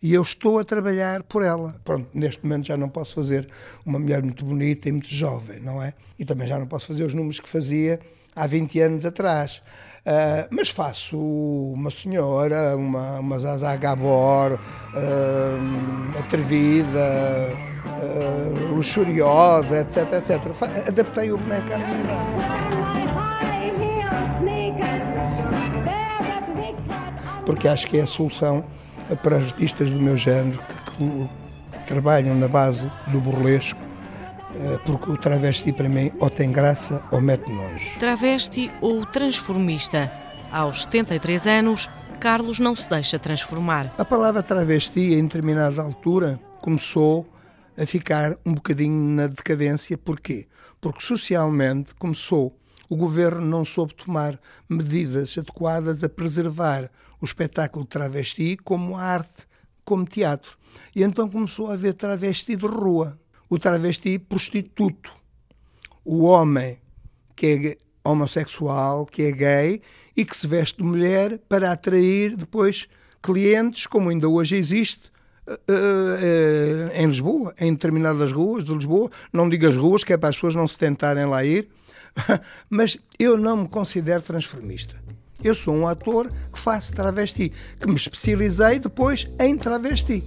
E 0.00 0.14
eu 0.14 0.22
estou 0.22 0.60
a 0.60 0.64
trabalhar 0.64 1.24
por 1.24 1.42
ela. 1.42 1.74
Pronto, 1.84 2.08
neste 2.14 2.42
momento 2.44 2.66
já 2.66 2.76
não 2.76 2.88
posso 2.88 3.16
fazer 3.16 3.48
uma 3.84 3.98
mulher 3.98 4.22
muito 4.22 4.44
bonita 4.44 4.88
e 4.88 4.92
muito 4.92 5.08
jovem, 5.08 5.58
não 5.60 5.82
é? 5.82 5.92
E 6.18 6.24
também 6.24 6.46
já 6.46 6.58
não 6.58 6.66
posso 6.66 6.86
fazer 6.86 7.04
os 7.04 7.14
números 7.14 7.40
que 7.40 7.48
fazia 7.48 7.98
há 8.34 8.46
20 8.46 8.80
anos 8.80 9.06
atrás. 9.06 9.62
Uh, 10.06 10.46
mas 10.50 10.70
faço 10.70 11.18
uma 11.18 11.90
senhora, 11.90 12.76
uma, 12.76 13.18
uma 13.18 13.38
Zaza 13.40 13.74
Gabor, 13.76 14.52
uh, 14.54 16.18
atrevida, 16.18 17.48
uh, 18.00 18.74
luxuriosa, 18.74 19.80
etc, 19.80 20.12
etc. 20.12 20.86
Adaptei 20.86 21.32
o 21.32 21.38
boneco 21.38 21.74
à 21.74 21.78
minha 21.78 22.00
idade. 22.00 23.47
Porque 27.48 27.66
acho 27.66 27.86
que 27.86 27.96
é 27.96 28.02
a 28.02 28.06
solução 28.06 28.62
para 29.22 29.36
artistas 29.36 29.90
do 29.90 29.98
meu 29.98 30.14
género 30.14 30.58
que, 30.58 31.78
que 31.78 31.86
trabalham 31.86 32.34
na 32.34 32.46
base 32.46 32.92
do 33.06 33.22
burlesco, 33.22 33.80
eh, 34.54 34.78
porque 34.84 35.10
o 35.10 35.16
travesti 35.16 35.72
para 35.72 35.88
mim 35.88 36.12
ou 36.20 36.28
tem 36.28 36.52
graça 36.52 37.02
ou 37.10 37.22
mete 37.22 37.50
nojo. 37.50 37.98
Travesti 37.98 38.70
ou 38.82 39.06
transformista? 39.06 40.12
Aos 40.52 40.82
73 40.82 41.46
anos, 41.46 41.88
Carlos 42.20 42.60
não 42.60 42.76
se 42.76 42.86
deixa 42.86 43.18
transformar. 43.18 43.94
A 43.96 44.04
palavra 44.04 44.42
travesti, 44.42 45.14
em 45.14 45.22
determinada 45.22 45.80
altura, 45.80 46.38
começou 46.60 47.26
a 47.78 47.86
ficar 47.86 48.36
um 48.44 48.52
bocadinho 48.52 49.14
na 49.14 49.26
decadência. 49.26 49.96
Porquê? 49.96 50.46
Porque 50.82 51.00
socialmente 51.00 51.94
começou, 51.94 52.54
o 52.90 52.94
governo 52.94 53.40
não 53.40 53.64
soube 53.64 53.94
tomar 53.94 54.38
medidas 54.68 55.38
adequadas 55.38 56.04
a 56.04 56.10
preservar 56.10 56.90
o 57.20 57.24
espetáculo 57.24 57.84
travesti 57.84 58.56
como 58.56 58.96
arte, 58.96 59.46
como 59.84 60.04
teatro. 60.04 60.56
E 60.94 61.02
então 61.02 61.28
começou 61.28 61.70
a 61.70 61.74
haver 61.74 61.94
travesti 61.94 62.56
de 62.56 62.66
rua, 62.66 63.18
o 63.48 63.58
travesti 63.58 64.18
prostituto, 64.18 65.12
o 66.04 66.24
homem 66.24 66.78
que 67.34 67.46
é 67.46 68.08
homossexual, 68.08 69.06
que 69.06 69.22
é 69.22 69.32
gay 69.32 69.82
e 70.16 70.24
que 70.24 70.36
se 70.36 70.46
veste 70.46 70.78
de 70.78 70.84
mulher 70.84 71.38
para 71.48 71.72
atrair 71.72 72.36
depois 72.36 72.88
clientes, 73.22 73.86
como 73.86 74.10
ainda 74.10 74.28
hoje 74.28 74.56
existe, 74.56 75.10
Uh, 75.48 75.52
uh, 75.54 76.90
em 76.92 77.06
Lisboa, 77.06 77.54
em 77.58 77.72
determinadas 77.72 78.30
ruas 78.30 78.66
de 78.66 78.74
Lisboa, 78.74 79.10
não 79.32 79.48
digo 79.48 79.66
as 79.66 79.74
ruas, 79.74 80.04
que 80.04 80.12
é 80.12 80.16
para 80.18 80.28
as 80.28 80.36
pessoas 80.36 80.54
não 80.54 80.66
se 80.66 80.76
tentarem 80.76 81.24
lá 81.24 81.42
ir, 81.42 81.70
mas 82.68 82.98
eu 83.18 83.38
não 83.38 83.62
me 83.62 83.68
considero 83.68 84.20
transformista. 84.20 85.02
Eu 85.42 85.54
sou 85.54 85.72
um 85.72 85.86
ator 85.86 86.28
que 86.52 86.58
faço 86.58 86.92
travesti, 86.92 87.52
que 87.78 87.86
me 87.86 87.94
especializei 87.94 88.80
depois 88.80 89.28
em 89.38 89.56
travesti. 89.56 90.24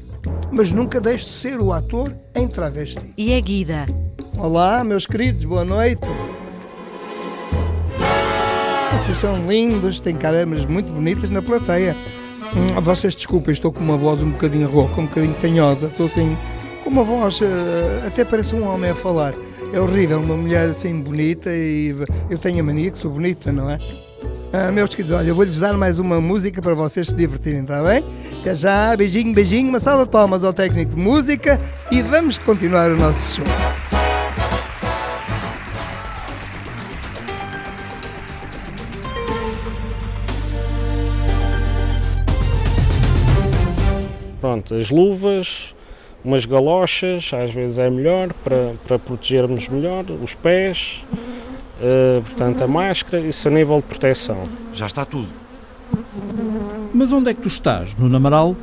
Mas 0.49 0.71
nunca 0.71 1.01
deixo 1.01 1.25
de 1.25 1.33
ser 1.33 1.59
o 1.59 1.73
ator 1.73 2.15
em 2.33 2.47
travesti. 2.47 3.13
E 3.17 3.33
a 3.33 3.39
Guida? 3.41 3.85
Olá, 4.37 4.85
meus 4.85 5.05
queridos, 5.05 5.43
boa 5.43 5.65
noite. 5.65 6.07
Vocês 8.93 9.17
são 9.17 9.35
lindos, 9.49 9.99
têm 9.99 10.15
caramas 10.15 10.63
muito 10.65 10.89
bonitas 10.89 11.29
na 11.29 11.41
plateia. 11.41 11.93
Hum, 12.55 12.79
vocês 12.81 13.13
desculpem, 13.13 13.51
estou 13.51 13.71
com 13.71 13.81
uma 13.81 13.97
voz 13.97 14.23
um 14.23 14.29
bocadinho 14.31 14.69
rouca, 14.69 15.01
um 15.01 15.07
bocadinho 15.07 15.33
fanhosa. 15.35 15.87
Estou 15.87 16.05
assim, 16.05 16.37
com 16.85 16.89
uma 16.89 17.03
voz, 17.03 17.41
uh, 17.41 17.45
até 18.07 18.23
parece 18.23 18.55
um 18.55 18.65
homem 18.65 18.91
a 18.91 18.95
falar. 18.95 19.33
É 19.73 19.79
horrível, 19.79 20.21
uma 20.21 20.37
mulher 20.37 20.69
assim 20.69 21.01
bonita 21.01 21.49
e 21.49 21.93
eu 22.29 22.37
tenho 22.37 22.61
a 22.61 22.63
mania 22.63 22.89
que 22.91 22.97
sou 22.97 23.11
bonita, 23.11 23.51
não 23.51 23.69
é? 23.69 23.77
Ah, 24.53 24.69
meus 24.69 24.93
queridos, 24.93 25.17
olha, 25.17 25.29
eu 25.29 25.35
vou-lhes 25.35 25.59
dar 25.59 25.77
mais 25.77 25.97
uma 25.97 26.19
música 26.19 26.61
para 26.61 26.73
vocês 26.73 27.07
se 27.07 27.15
divertirem, 27.15 27.61
está 27.61 27.81
bem? 27.81 28.03
Até 28.41 28.53
já, 28.53 28.97
beijinho, 28.97 29.33
beijinho, 29.33 29.69
uma 29.69 29.79
salva 29.79 30.03
de 30.03 30.09
palmas 30.09 30.43
ao 30.43 30.51
técnico 30.51 30.93
de 30.93 30.97
música 30.97 31.57
e 31.89 32.01
vamos 32.01 32.37
continuar 32.37 32.91
o 32.91 32.97
nosso 32.97 33.37
show. 33.37 33.45
Pronto, 44.41 44.75
as 44.75 44.89
luvas, 44.89 45.73
umas 46.25 46.43
galochas, 46.43 47.31
às 47.33 47.53
vezes 47.53 47.77
é 47.77 47.89
melhor 47.89 48.33
para, 48.43 48.73
para 48.85 48.99
protegermos 48.99 49.69
melhor 49.69 50.03
os 50.21 50.33
pés. 50.33 51.05
Uh, 51.81 52.21
portanto, 52.21 52.63
a 52.63 52.67
máscara, 52.67 53.19
isso 53.23 53.47
a 53.47 53.51
nível 53.51 53.77
de 53.77 53.83
proteção. 53.83 54.47
Já 54.71 54.85
está 54.85 55.03
tudo. 55.03 55.27
Mas 56.93 57.11
onde 57.11 57.31
é 57.31 57.33
que 57.33 57.41
tu 57.41 57.47
estás? 57.47 57.95
No 57.97 58.07
Namaral? 58.07 58.55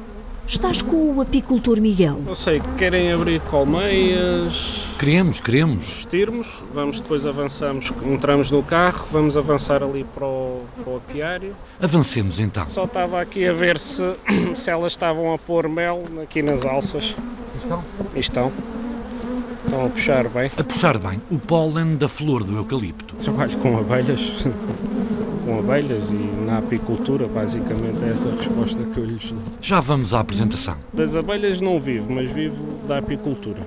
Estás 0.47 0.81
com 0.81 1.15
o 1.17 1.21
apicultor 1.21 1.79
Miguel. 1.79 2.23
Não 2.25 2.35
sei, 2.35 2.63
querem 2.79 3.13
abrir 3.13 3.39
colmeias. 3.43 4.87
Queremos, 4.99 5.41
queremos. 5.41 5.85
Vestirmos, 5.85 6.49
vamos 6.73 7.01
depois 7.01 7.27
avançamos, 7.27 7.93
entramos 8.07 8.51
no 8.51 8.63
carro, 8.63 9.07
vamos 9.13 9.37
avançar 9.37 9.83
ali 9.83 10.05
para 10.05 10.25
o, 10.25 10.63
para 10.83 10.91
o 10.91 10.97
apiário. 10.97 11.55
Avancemos 11.81 12.41
então. 12.41 12.67
Só 12.67 12.85
estava 12.85 13.21
aqui 13.21 13.47
a 13.47 13.53
ver 13.53 13.79
se, 13.79 14.03
se 14.57 14.71
elas 14.71 14.93
estavam 14.93 15.35
a 15.35 15.39
pôr 15.39 15.69
mel 15.69 16.03
aqui 16.23 16.41
nas 16.41 16.65
alças. 16.65 17.15
Estão? 17.55 17.85
Estão. 18.17 18.53
Estão 19.69 19.85
a 19.85 19.91
puxar 19.91 20.29
bem. 20.31 20.51
A 20.59 20.65
puxar 20.65 20.99
bem 20.99 21.21
o 21.31 21.39
pólen 21.39 21.97
da 21.97 22.09
flor 22.09 22.43
do 22.43 22.57
eucalipto. 22.57 23.15
Trabalho 23.17 23.55
com 23.59 23.77
abelhas, 23.77 24.47
com 25.45 25.59
abelhas 25.59 26.09
e 26.11 26.15
na 26.47 26.57
apicultura, 26.57 27.29
basicamente 27.29 28.03
é 28.03 28.13
essa 28.13 28.31
a 28.31 28.35
resposta 28.35 28.83
que 28.83 28.99
eu 28.99 29.05
lhes 29.05 29.31
dou. 29.31 29.43
Já 29.61 29.79
vamos 29.79 30.15
à 30.15 30.21
apresentação. 30.21 30.77
Das 30.95 31.15
abelhas 31.15 31.61
não 31.61 31.79
vivo, 31.79 32.11
mas 32.11 32.31
vivo 32.31 32.65
da 32.89 32.97
apicultura. 32.97 33.61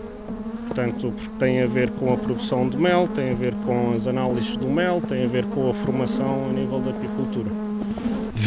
Portanto, 0.66 1.14
porque 1.16 1.36
tem 1.38 1.62
a 1.62 1.68
ver 1.68 1.92
com 1.92 2.12
a 2.12 2.18
produção 2.18 2.68
de 2.68 2.78
mel, 2.78 3.08
tem 3.08 3.30
a 3.30 3.36
ver 3.36 3.54
com 3.64 3.94
as 3.94 4.08
análises 4.08 4.58
do 4.58 4.66
mel, 4.66 5.04
tem 5.08 5.24
a 5.24 5.28
ver 5.28 5.46
com 5.46 5.70
a 5.70 5.74
formação 5.76 6.48
a 6.50 6.52
nível 6.52 6.80
da 6.80 6.90
apicultura 6.90 7.61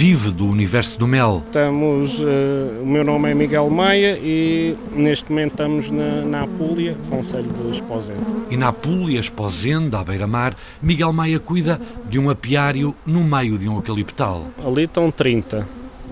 vive 0.04 0.32
do 0.32 0.46
universo 0.46 0.98
do 0.98 1.08
mel. 1.08 1.42
Estamos, 1.46 2.18
uh, 2.18 2.82
o 2.82 2.86
meu 2.86 3.02
nome 3.02 3.30
é 3.30 3.34
Miguel 3.34 3.70
Maia 3.70 4.18
e 4.18 4.76
neste 4.94 5.30
momento 5.30 5.52
estamos 5.52 5.90
na, 5.90 6.20
na 6.20 6.42
Apulia, 6.42 6.94
Conselho 7.08 7.48
de 7.50 7.76
Esposende. 7.76 8.20
E 8.50 8.56
na 8.58 8.68
Apulia, 8.68 9.18
Esposende, 9.18 9.96
à 9.96 10.04
beira-mar, 10.04 10.54
Miguel 10.82 11.10
Maia 11.10 11.40
cuida 11.40 11.80
de 12.04 12.18
um 12.18 12.28
apiário 12.28 12.94
no 13.06 13.24
meio 13.24 13.56
de 13.56 13.66
um 13.66 13.76
eucaliptal. 13.76 14.46
Ali 14.62 14.82
estão 14.82 15.10
30, 15.10 15.66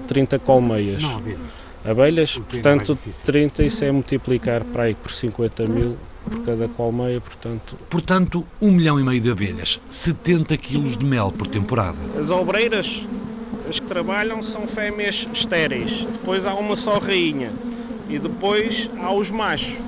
30 0.08 0.38
colmeias. 0.38 1.02
Não, 1.02 1.18
abelhas. 1.18 1.40
Abelhas, 1.84 2.38
portanto, 2.50 2.98
30 3.26 3.62
isso 3.62 3.84
é 3.84 3.92
multiplicar 3.92 4.64
para 4.64 4.84
aí 4.84 4.94
por 4.94 5.10
50 5.10 5.66
mil, 5.66 5.98
por 6.24 6.40
cada 6.46 6.66
colmeia, 6.66 7.20
portanto. 7.20 7.76
Portanto, 7.90 8.42
um 8.58 8.70
milhão 8.70 8.98
e 8.98 9.02
meio 9.02 9.20
de 9.20 9.30
abelhas, 9.30 9.78
70 9.90 10.56
quilos 10.56 10.96
de 10.96 11.04
mel 11.04 11.30
por 11.30 11.46
temporada. 11.46 11.98
As 12.18 12.30
obreiras, 12.30 13.02
as 13.68 13.80
que 13.80 13.86
trabalham, 13.86 14.42
são 14.42 14.66
fêmeas 14.66 15.26
estéreis. 15.32 16.04
Depois 16.04 16.46
há 16.46 16.54
uma 16.54 16.76
só 16.76 16.98
rainha. 16.98 17.50
E 18.08 18.18
depois 18.18 18.88
há 18.98 19.12
os 19.12 19.30
machos. 19.30 19.78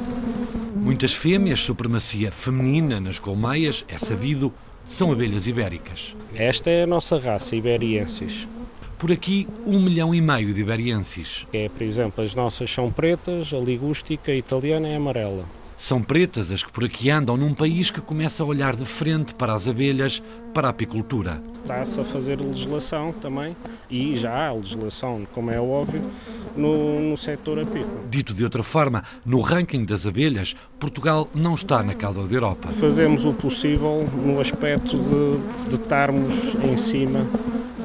Muitas 0.75 1.13
fêmeas, 1.13 1.61
supremacia 1.61 2.31
feminina 2.31 3.01
nas 3.01 3.19
colmeias, 3.19 3.85
é 3.89 3.99
sabido, 3.99 4.53
são 4.87 5.11
abelhas 5.11 5.47
ibéricas. 5.47 6.15
Esta 6.35 6.71
é 6.71 6.83
a 6.83 6.87
nossa 6.87 7.19
raça, 7.19 7.57
iberiensis. 7.57 8.47
Por 8.99 9.11
aqui, 9.11 9.47
um 9.67 9.81
milhão 9.81 10.15
e 10.15 10.21
meio 10.21 10.55
de 10.55 10.61
iberiensis. 10.61 11.47
É, 11.53 11.69
por 11.69 11.83
exemplo, 11.83 12.25
as 12.25 12.35
nossas 12.35 12.71
são 12.71 12.91
pretas, 12.91 13.53
a 13.53 13.59
ligústica 13.59 14.33
a 14.33 14.35
italiana 14.35 14.89
é 14.89 14.97
amarela. 14.97 15.45
São 15.85 16.01
pretas 16.01 16.51
as 16.51 16.63
que 16.63 16.73
por 16.73 16.83
aqui 16.83 17.11
andam 17.11 17.37
num 17.37 17.53
país 17.53 17.91
que 17.91 18.01
começa 18.01 18.43
a 18.43 18.47
olhar 18.47 18.75
de 18.75 18.87
frente 18.87 19.35
para 19.35 19.53
as 19.53 19.69
abelhas, 19.69 20.23
para 20.55 20.69
a 20.69 20.71
apicultura. 20.71 21.43
Está-se 21.63 22.01
a 22.01 22.05
fazer 22.05 22.41
legislação 22.41 23.13
também, 23.13 23.55
e 23.91 24.17
já 24.17 24.49
há 24.49 24.53
legislação, 24.55 25.27
como 25.35 25.51
é 25.51 25.61
óbvio, 25.61 26.01
no, 26.57 27.11
no 27.11 27.19
setor 27.19 27.59
apícola. 27.59 28.01
Dito 28.09 28.33
de 28.33 28.43
outra 28.45 28.63
forma, 28.63 29.05
no 29.27 29.43
ranking 29.43 29.85
das 29.85 30.07
abelhas, 30.07 30.57
Portugal 30.81 31.29
não 31.35 31.53
está 31.53 31.83
na 31.83 31.93
cauda 31.93 32.27
da 32.27 32.35
Europa. 32.35 32.69
Fazemos 32.69 33.27
o 33.27 33.35
possível 33.35 34.09
no 34.25 34.41
aspecto 34.41 34.97
de, 34.97 35.69
de 35.69 35.75
estarmos 35.75 36.55
em 36.65 36.79
cima 36.79 37.27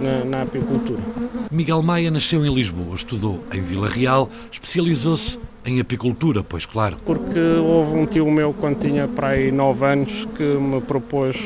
na, 0.02 0.24
na 0.24 0.42
apicultura. 0.44 1.04
Miguel 1.52 1.84
Maia 1.84 2.10
nasceu 2.10 2.46
em 2.46 2.54
Lisboa, 2.54 2.96
estudou 2.96 3.44
em 3.52 3.62
Vila 3.62 3.90
Real, 3.90 4.30
especializou-se 4.50 5.38
em 5.66 5.80
apicultura, 5.80 6.44
pois 6.44 6.66
claro. 6.66 6.98
Porque 7.06 7.40
houve 7.40 7.98
um 7.98 8.06
tio 8.06 8.30
meu 8.32 8.54
quando 8.54 8.80
tinha 8.80 9.08
para 9.08 9.30
aí 9.30 9.52
9 9.52 9.86
anos 9.86 10.28
que 10.36 10.44
me 10.44 10.82
propôs 10.82 11.38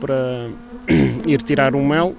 para 0.00 0.48
ir 1.26 1.42
tirar 1.42 1.74
um 1.74 1.86
mel 1.86 2.14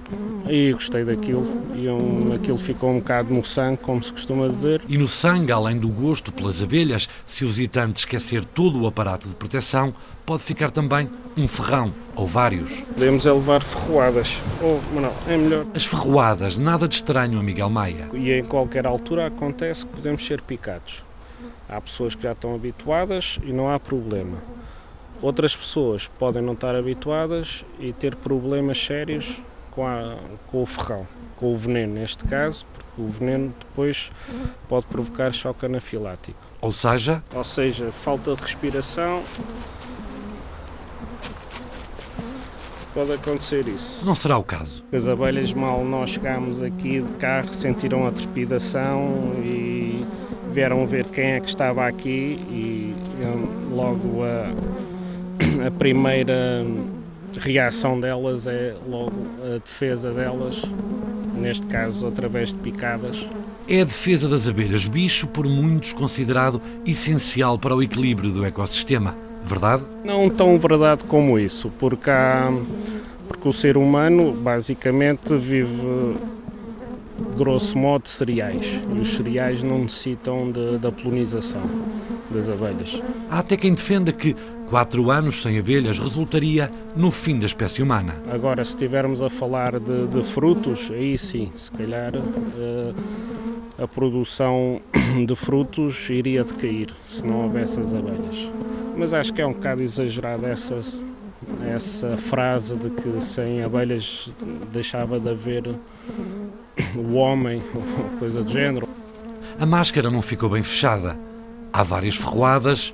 e 0.48 0.72
gostei 0.72 1.04
daquilo 1.04 1.46
e 1.74 1.88
um, 1.88 2.34
aquilo 2.34 2.58
ficou 2.58 2.90
um 2.90 2.98
bocado 2.98 3.32
no 3.32 3.44
sangue, 3.44 3.78
como 3.78 4.02
se 4.02 4.12
costuma 4.12 4.48
dizer. 4.48 4.82
E 4.88 4.96
no 4.98 5.08
sangue, 5.08 5.52
além 5.52 5.78
do 5.78 5.88
gosto 5.88 6.32
pelas 6.32 6.62
abelhas, 6.62 7.08
se 7.26 7.44
o 7.44 7.48
visitante 7.48 8.00
esquecer 8.00 8.44
todo 8.44 8.80
o 8.80 8.86
aparato 8.86 9.28
de 9.28 9.34
proteção, 9.34 9.94
pode 10.24 10.42
ficar 10.42 10.70
também 10.70 11.08
um 11.36 11.48
ferrão 11.48 11.92
ou 12.14 12.26
vários. 12.26 12.80
Podemos 12.80 13.26
é 13.26 13.32
levar 13.32 13.62
ferroadas, 13.62 14.38
ou 14.62 14.80
não, 14.92 15.12
é 15.26 15.36
melhor. 15.36 15.66
As 15.74 15.84
ferroadas, 15.84 16.56
nada 16.56 16.86
de 16.86 16.94
estranho 16.96 17.38
a 17.38 17.42
Miguel 17.42 17.70
Maia. 17.70 18.08
E 18.12 18.32
em 18.32 18.44
qualquer 18.44 18.86
altura 18.86 19.26
acontece 19.26 19.84
que 19.84 19.92
podemos 19.92 20.24
ser 20.24 20.40
picados. 20.40 21.02
Há 21.68 21.80
pessoas 21.80 22.14
que 22.14 22.22
já 22.22 22.32
estão 22.32 22.54
habituadas 22.54 23.38
e 23.42 23.52
não 23.52 23.68
há 23.68 23.80
problema. 23.80 24.38
Outras 25.20 25.56
pessoas 25.56 26.08
podem 26.18 26.42
não 26.42 26.52
estar 26.52 26.74
habituadas 26.74 27.64
e 27.80 27.92
ter 27.92 28.14
problemas 28.14 28.78
sérios 28.78 29.26
com, 29.74 29.86
a, 29.86 30.16
com 30.50 30.62
o 30.62 30.66
ferrão, 30.66 31.06
com 31.36 31.52
o 31.52 31.56
veneno 31.56 31.94
neste 31.94 32.24
caso, 32.24 32.64
porque 32.72 33.02
o 33.02 33.08
veneno 33.08 33.52
depois 33.58 34.10
pode 34.68 34.86
provocar 34.86 35.32
choque 35.32 35.66
anafilático. 35.66 36.38
Ou 36.60 36.72
seja? 36.72 37.22
Ou 37.34 37.44
seja, 37.44 37.90
falta 37.90 38.34
de 38.34 38.42
respiração. 38.42 39.22
Pode 42.94 43.12
acontecer 43.12 43.66
isso. 43.66 44.06
Não 44.06 44.14
será 44.14 44.38
o 44.38 44.44
caso. 44.44 44.84
As 44.92 45.08
abelhas, 45.08 45.52
mal 45.52 45.84
nós 45.84 46.10
chegámos 46.10 46.62
aqui 46.62 47.02
de 47.02 47.12
carro, 47.14 47.52
sentiram 47.52 48.06
a 48.06 48.12
trepidação 48.12 49.34
e 49.42 50.06
vieram 50.52 50.86
ver 50.86 51.04
quem 51.06 51.32
é 51.32 51.40
que 51.40 51.48
estava 51.48 51.84
aqui 51.84 52.38
e 52.48 52.94
logo 53.72 54.22
a, 54.22 55.66
a 55.66 55.70
primeira 55.72 56.64
reação 57.40 58.00
delas 58.00 58.46
é 58.46 58.74
logo 58.88 59.12
a 59.44 59.58
defesa 59.58 60.12
delas, 60.12 60.62
neste 61.36 61.66
caso 61.66 62.06
através 62.06 62.50
de 62.50 62.56
picadas. 62.56 63.16
É 63.68 63.80
a 63.80 63.84
defesa 63.84 64.28
das 64.28 64.46
abelhas, 64.46 64.84
bicho 64.84 65.26
por 65.26 65.48
muitos 65.48 65.92
considerado 65.92 66.60
essencial 66.86 67.58
para 67.58 67.74
o 67.74 67.82
equilíbrio 67.82 68.30
do 68.30 68.44
ecossistema, 68.44 69.16
verdade? 69.44 69.84
Não 70.04 70.28
tão 70.28 70.58
verdade 70.58 71.04
como 71.04 71.38
isso, 71.38 71.70
porque, 71.78 72.10
há, 72.10 72.52
porque 73.26 73.48
o 73.48 73.52
ser 73.52 73.76
humano 73.76 74.32
basicamente 74.32 75.36
vive 75.36 76.16
grosso 77.36 77.78
modo 77.78 78.08
cereais 78.08 78.64
e 78.94 78.98
os 78.98 79.14
cereais 79.14 79.62
não 79.62 79.80
necessitam 79.80 80.50
de, 80.50 80.78
da 80.78 80.90
polinização 80.90 81.62
das 82.30 82.48
abelhas. 82.48 83.00
Há 83.30 83.38
até 83.38 83.56
quem 83.56 83.74
defenda 83.74 84.12
que 84.12 84.34
quatro 84.68 85.10
anos 85.10 85.42
sem 85.42 85.58
abelhas 85.58 85.98
resultaria 85.98 86.70
no 86.96 87.10
fim 87.10 87.38
da 87.38 87.46
espécie 87.46 87.82
humana. 87.82 88.14
Agora, 88.32 88.64
se 88.64 88.70
estivermos 88.70 89.22
a 89.22 89.30
falar 89.30 89.78
de, 89.78 90.06
de 90.06 90.22
frutos, 90.22 90.90
aí 90.90 91.16
sim, 91.18 91.50
se 91.56 91.70
calhar 91.70 92.12
uh, 92.16 92.94
a 93.78 93.86
produção 93.86 94.80
de 95.26 95.34
frutos 95.34 96.08
iria 96.08 96.44
decair 96.44 96.88
se 97.06 97.24
não 97.24 97.42
houvesse 97.42 97.80
as 97.80 97.92
abelhas. 97.92 98.50
Mas 98.96 99.12
acho 99.12 99.32
que 99.32 99.42
é 99.42 99.46
um 99.46 99.52
bocado 99.52 99.82
exagerada 99.82 100.46
essa, 100.46 100.78
essa 101.66 102.16
frase 102.16 102.76
de 102.76 102.90
que 102.90 103.20
sem 103.20 103.62
abelhas 103.62 104.30
deixava 104.72 105.18
de 105.18 105.28
haver 105.28 105.74
o 106.96 107.14
homem, 107.14 107.60
ou 107.74 108.18
coisa 108.18 108.42
do 108.42 108.50
género. 108.50 108.88
A 109.58 109.66
máscara 109.66 110.10
não 110.10 110.22
ficou 110.22 110.48
bem 110.48 110.62
fechada. 110.62 111.16
Há 111.72 111.82
várias 111.82 112.16
ferroadas, 112.16 112.92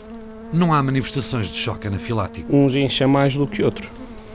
não 0.53 0.75
há 0.75 0.83
manifestações 0.83 1.49
de 1.49 1.57
choque 1.57 1.87
anafilático. 1.87 2.55
Uns 2.55 2.75
incha 2.75 3.07
mais 3.07 3.35
do 3.35 3.47
que 3.47 3.63
outros. 3.63 3.89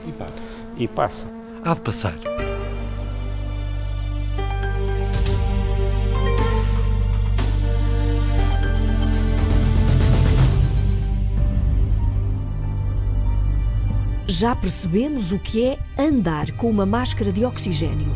E 0.06 0.12
passa. 0.12 0.42
E 0.78 0.88
passa. 0.88 1.26
Há 1.64 1.74
de 1.74 1.80
passar. 1.80 2.14
Já 14.28 14.54
percebemos 14.54 15.32
o 15.32 15.38
que 15.38 15.64
é 15.64 15.78
andar 15.98 16.50
com 16.52 16.68
uma 16.68 16.84
máscara 16.84 17.32
de 17.32 17.44
oxigênio. 17.44 18.14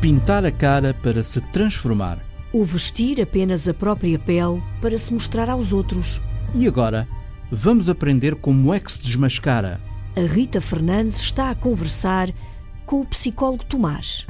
Pintar 0.00 0.44
a 0.44 0.52
cara 0.52 0.94
para 0.94 1.22
se 1.22 1.40
transformar. 1.40 2.20
Ou 2.52 2.64
vestir 2.64 3.20
apenas 3.20 3.68
a 3.68 3.74
própria 3.74 4.18
pele 4.18 4.62
para 4.80 4.96
se 4.96 5.12
mostrar 5.12 5.50
aos 5.50 5.72
outros. 5.72 6.22
E 6.54 6.66
agora, 6.66 7.08
vamos 7.50 7.88
aprender 7.88 8.34
como 8.36 8.72
é 8.72 8.80
que 8.80 8.92
se 8.92 9.00
desmascara. 9.00 9.80
A 10.16 10.20
Rita 10.20 10.60
Fernandes 10.60 11.16
está 11.20 11.50
a 11.50 11.54
conversar 11.54 12.32
com 12.84 13.00
o 13.00 13.06
psicólogo 13.06 13.64
Tomás. 13.64 14.26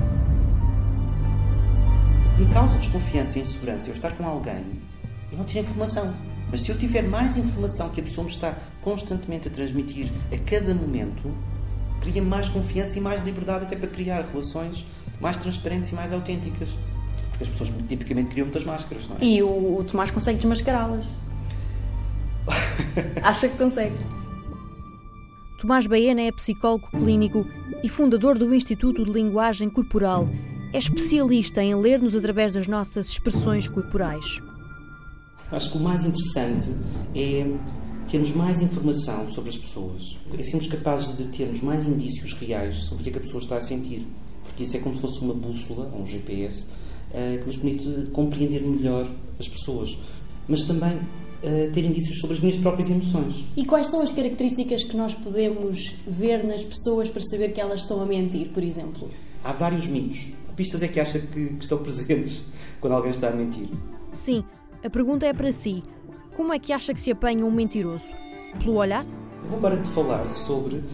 Me 2.39 2.47
causa 2.53 2.79
desconfiança 2.79 3.39
e 3.39 3.43
insegurança 3.43 3.89
eu 3.89 3.95
estar 3.95 4.13
com 4.13 4.27
alguém 4.27 4.65
e 5.33 5.37
não 5.37 5.45
ter 5.45 5.61
informação. 5.61 6.15
Mas 6.51 6.63
se 6.63 6.71
eu 6.71 6.79
tiver 6.79 7.03
mais 7.03 7.37
informação 7.37 7.91
que 7.91 8.01
a 8.01 8.05
pessoa 8.05 8.25
me 8.25 8.31
está 8.31 8.57
constantemente 8.81 9.49
a 9.49 9.51
transmitir 9.51 10.11
a 10.33 10.39
cada 10.39 10.75
momento, 10.75 11.35
cria 12.01 12.23
mais 12.23 12.49
confiança 12.49 12.99
e 12.99 13.01
mais 13.01 13.25
liberdade 13.25 13.65
até 13.65 13.77
para 13.77 13.89
criar 13.89 14.23
relações 14.23 14.87
mais 15.21 15.37
transparentes 15.37 15.91
e 15.91 15.95
mais 15.95 16.13
autênticas. 16.13 16.71
Porque 17.31 17.45
as 17.45 17.51
pessoas 17.51 17.73
tipicamente 17.89 18.29
criam 18.29 18.47
muitas 18.47 18.65
máscaras, 18.65 19.09
não 19.09 19.17
é? 19.17 19.25
E 19.25 19.43
o, 19.43 19.79
o 19.79 19.85
Tomás 19.85 20.11
consegue 20.11 20.39
desmascará-las. 20.39 21.17
Acha 23.23 23.49
que 23.49 23.57
consegue? 23.57 23.97
Tomás 25.59 25.87
Baena 25.87 26.21
é 26.21 26.33
psicólogo 26.33 26.89
clínico 26.91 27.45
e 27.83 27.89
fundador 27.89 28.39
do 28.39 28.55
Instituto 28.55 29.05
de 29.05 29.11
Linguagem 29.11 29.69
Corporal. 29.69 30.29
É 30.73 30.79
especialista 30.79 31.63
em 31.63 31.75
ler-nos 31.75 32.15
através 32.15 32.55
das 32.55 32.69
nossas 32.69 33.09
expressões 33.09 33.69
corporais. 33.69 34.41
Acho 35.51 35.73
que 35.73 35.79
o 35.79 35.81
mais 35.81 36.05
interessante 36.05 36.71
é 37.15 37.51
termos 38.09 38.33
mais 38.33 38.63
informação 38.63 39.29
sobre 39.29 39.51
as 39.51 39.57
pessoas. 39.57 40.19
É 40.39 40.43
sermos 40.43 40.69
capazes 40.69 41.17
de 41.17 41.27
termos 41.27 41.61
mais 41.61 41.85
indícios 41.85 42.35
reais 42.35 42.85
sobre 42.85 43.01
o 43.01 43.05
que, 43.05 43.09
é 43.09 43.13
que 43.13 43.19
a 43.19 43.23
pessoa 43.23 43.43
está 43.43 43.57
a 43.57 43.61
sentir. 43.61 44.07
Porque 44.45 44.63
isso 44.63 44.77
é 44.77 44.81
como 44.81 44.95
se 44.95 45.01
fosse 45.01 45.21
uma 45.21 45.35
bússola, 45.35 45.91
um 45.95 46.05
GPS, 46.07 46.67
que 47.41 47.47
nos 47.47 47.57
permite 47.57 48.11
compreender 48.13 48.63
melhor 48.63 49.09
as 49.39 49.49
pessoas. 49.49 49.99
Mas 50.47 50.65
também 50.65 50.99
ter 51.73 51.85
indícios 51.85 52.21
sobre 52.21 52.37
as 52.37 52.41
minhas 52.41 52.57
próprias 52.57 52.91
emoções. 52.91 53.45
E 53.57 53.65
quais 53.65 53.87
são 53.87 54.03
as 54.03 54.11
características 54.11 54.85
que 54.85 54.97
nós 54.97 55.15
podemos 55.15 55.95
ver 56.07 56.45
nas 56.45 56.65
pessoas 56.65 57.09
para 57.09 57.23
saber 57.23 57.53
que 57.53 57.61
elas 57.61 57.81
estão 57.83 58.01
a 58.03 58.07
mentir, 58.07 58.49
por 58.49 58.63
exemplo? 58.63 59.09
Há 59.45 59.53
vários 59.53 59.87
mitos. 59.87 60.33
Que 60.49 60.55
pistas 60.57 60.83
é 60.83 60.89
que 60.89 60.99
acha 60.99 61.21
que, 61.21 61.55
que 61.55 61.63
estão 61.63 61.79
presentes 61.83 62.47
quando 62.81 62.95
alguém 62.95 63.11
está 63.11 63.29
a 63.29 63.33
mentir? 63.33 63.69
Sim, 64.13 64.45
a 64.83 64.91
pergunta 64.91 65.27
é 65.27 65.33
para 65.33 65.53
si. 65.53 65.83
Como 66.37 66.53
é 66.53 66.59
que 66.59 66.73
acha 66.73 66.95
que 66.95 67.01
se 67.01 67.11
apanha 67.11 67.45
um 67.45 67.51
mentiroso? 67.51 68.13
Pelo 68.59 68.75
olhar? 68.75 69.05
Vou 69.49 69.59
agora 69.59 69.77
te 69.77 69.89
falar 69.89 70.29
sobre 70.29 70.77
uh, 70.77 70.85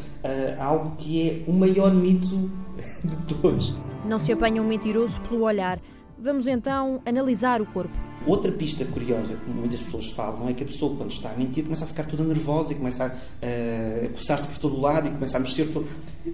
algo 0.61 0.97
que 0.97 1.29
é 1.29 1.45
o 1.47 1.53
maior 1.53 1.93
mito 1.93 2.51
de 3.05 3.35
todos. 3.35 3.75
Não 4.07 4.19
se 4.19 4.33
apanha 4.33 4.63
um 4.63 4.67
mentiroso 4.67 5.21
pelo 5.23 5.43
olhar. 5.43 5.81
Vamos 6.19 6.47
então 6.47 7.03
analisar 7.05 7.61
o 7.61 7.67
corpo. 7.67 7.99
Outra 8.27 8.51
pista 8.51 8.87
curiosa 8.87 9.37
que 9.37 9.51
muitas 9.51 9.81
pessoas 9.81 10.11
falam 10.11 10.49
é 10.49 10.55
que 10.55 10.63
a 10.63 10.67
pessoa, 10.67 10.97
quando 10.97 11.11
está 11.11 11.31
a 11.31 11.35
mentir, 11.35 11.63
começa 11.65 11.85
a 11.85 11.89
ficar 11.89 12.05
toda 12.05 12.25
nervosa 12.25 12.73
e 12.73 12.77
começa 12.77 13.05
a, 13.05 13.09
uh, 13.09 14.11
coçar-se 14.13 14.49
por 14.49 14.59
todo 14.59 14.77
o 14.77 14.81
lado 14.81 15.09
e 15.09 15.11
começa 15.11 15.37
a 15.37 15.41
mexer. 15.41 15.67
Todo... 15.67 15.87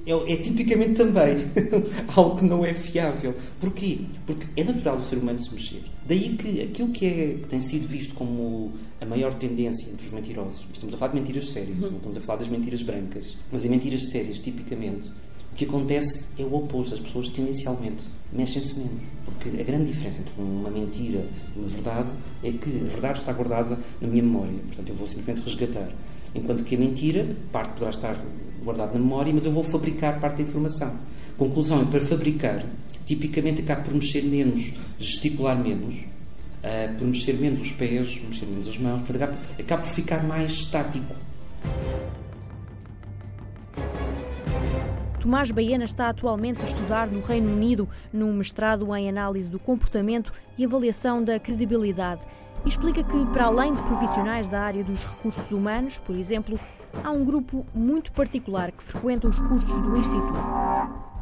É, 0.07 0.33
é 0.33 0.37
tipicamente 0.37 0.92
também 0.92 1.37
algo 2.14 2.37
que 2.37 2.44
não 2.44 2.64
é 2.64 2.74
fiável. 2.74 3.35
Porquê? 3.59 3.98
Porque 4.24 4.46
é 4.57 4.62
natural 4.62 4.98
o 4.98 5.03
ser 5.03 5.16
humano 5.16 5.40
se 5.40 5.53
mexer. 5.53 5.83
Daí 6.07 6.37
que 6.37 6.62
aquilo 6.62 6.90
que, 6.90 7.07
é, 7.07 7.11
que 7.42 7.48
tem 7.48 7.61
sido 7.61 7.88
visto 7.88 8.14
como 8.14 8.72
a 9.00 9.05
maior 9.05 9.35
tendência 9.35 9.90
entre 9.90 10.07
os 10.07 10.12
mentirosos, 10.12 10.66
estamos 10.72 10.94
a 10.94 10.98
falar 10.98 11.12
de 11.12 11.20
mentiras 11.20 11.48
sérias, 11.48 11.76
não 11.76 11.88
estamos 11.88 12.16
a 12.16 12.20
falar 12.20 12.38
das 12.38 12.48
mentiras 12.48 12.83
brancas, 12.83 13.37
mas 13.50 13.64
em 13.64 13.68
mentiras 13.68 14.11
sérias, 14.11 14.38
tipicamente, 14.38 15.09
o 15.53 15.57
que 15.57 15.64
acontece 15.64 16.26
é 16.38 16.44
o 16.44 16.55
oposto. 16.55 16.94
As 16.94 17.00
pessoas 17.00 17.29
tendencialmente 17.29 18.05
mexem-se 18.32 18.78
menos. 18.78 19.02
Porque 19.24 19.60
a 19.60 19.64
grande 19.64 19.86
diferença 19.86 20.20
entre 20.20 20.32
uma 20.38 20.70
mentira 20.70 21.26
e 21.54 21.58
uma 21.58 21.68
verdade 21.68 22.08
é 22.42 22.52
que 22.52 22.80
a 22.84 22.88
verdade 22.88 23.18
está 23.18 23.32
guardada 23.32 23.78
na 24.00 24.08
minha 24.08 24.22
memória. 24.22 24.58
Portanto, 24.66 24.88
eu 24.88 24.94
vou 24.94 25.06
simplesmente 25.06 25.42
resgatar. 25.42 25.88
Enquanto 26.34 26.64
que 26.64 26.74
a 26.74 26.78
mentira, 26.78 27.26
parte 27.52 27.72
poderá 27.72 27.90
estar 27.90 28.20
guardada 28.62 28.92
na 28.92 28.98
memória, 28.98 29.32
mas 29.32 29.44
eu 29.44 29.52
vou 29.52 29.64
fabricar 29.64 30.20
parte 30.20 30.36
da 30.36 30.42
informação. 30.42 30.94
Conclusão 31.36 31.82
é 31.82 31.84
para 31.86 32.00
fabricar, 32.00 32.64
tipicamente 33.06 33.62
acabo 33.62 33.82
por 33.82 33.94
mexer 33.94 34.22
menos, 34.22 34.74
gesticular 34.98 35.58
menos, 35.58 35.96
uh, 35.96 36.98
por 36.98 37.06
mexer 37.06 37.34
menos 37.34 37.60
os 37.60 37.72
pés, 37.72 38.20
mexer 38.26 38.46
menos 38.46 38.68
as 38.68 38.78
mãos, 38.78 39.02
acabo, 39.08 39.36
acabo 39.58 39.82
por 39.82 39.90
ficar 39.90 40.22
mais 40.24 40.52
estático. 40.52 41.14
Tomás 45.20 45.50
Baiana 45.50 45.85
está 45.85 46.09
atualmente 46.09 46.62
a 46.62 46.64
estudar 46.64 47.06
no 47.06 47.20
Reino 47.20 47.52
Unido 47.52 47.87
num 48.11 48.33
mestrado 48.33 48.96
em 48.96 49.06
análise 49.06 49.50
do 49.50 49.59
comportamento 49.59 50.33
e 50.56 50.64
avaliação 50.64 51.22
da 51.22 51.38
credibilidade. 51.38 52.22
E 52.64 52.68
explica 52.68 53.04
que, 53.04 53.26
para 53.26 53.44
além 53.44 53.74
de 53.74 53.83
profissionais 53.83 54.48
da 54.48 54.62
área 54.62 54.83
dos 54.83 55.04
recursos 55.04 55.50
humanos, 55.50 55.98
por 55.98 56.16
exemplo, 56.16 56.59
há 57.04 57.11
um 57.11 57.22
grupo 57.22 57.66
muito 57.74 58.11
particular 58.12 58.72
que 58.72 58.83
frequenta 58.83 59.28
os 59.28 59.38
cursos 59.40 59.78
do 59.83 59.94
Instituto. 59.94 60.33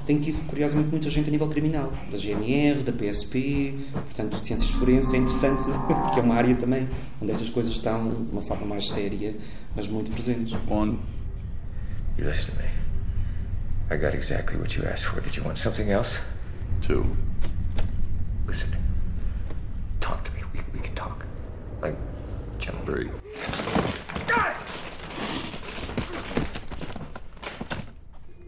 Tem 0.07 0.21
tido, 0.21 0.47
curiosamente, 0.47 0.91
muita 0.91 1.11
gente 1.11 1.29
a 1.29 1.33
nível 1.33 1.49
criminal, 1.49 1.93
da 2.09 2.17
GNR, 2.17 2.85
da 2.85 2.93
PSP, 2.93 3.75
portanto, 3.93 4.41
de 4.41 4.47
ciências 4.47 4.71
forenses. 4.71 5.13
É 5.13 5.17
interessante, 5.17 5.65
porque 6.05 6.21
é 6.21 6.23
uma 6.23 6.37
área 6.37 6.55
também 6.55 6.89
onde 7.21 7.33
estas 7.33 7.51
coisas 7.51 7.73
estão 7.73 8.09
de 8.09 8.31
uma 8.31 8.43
forma 8.43 8.65
mais 8.65 8.89
séria, 8.91 9.35
mas 9.75 9.89
muito 9.89 10.09
presentes. 10.13 10.57
One, 10.71 11.01
you 12.17 12.25
listen 12.25 12.53
to 12.53 12.63
me. 12.63 12.88
I 13.91 13.97
got 13.97 14.15
exactly 14.15 14.59
what 14.59 14.77
you 14.77 14.85
asked 14.85 15.07
for. 15.07 15.21
Did 15.23 15.35
you 15.35 15.43
want 15.43 15.57
something 15.57 15.91
else? 15.91 16.19
Two. 16.83 17.07
Listen. 18.47 18.69
Talk 19.99 20.23
to 20.25 20.33
me. 20.33 20.43
We, 20.53 20.61
we 20.75 20.81
can 20.81 20.95
talk. 20.95 21.25
Like, 21.81 21.97
gentlemen. 22.59 23.11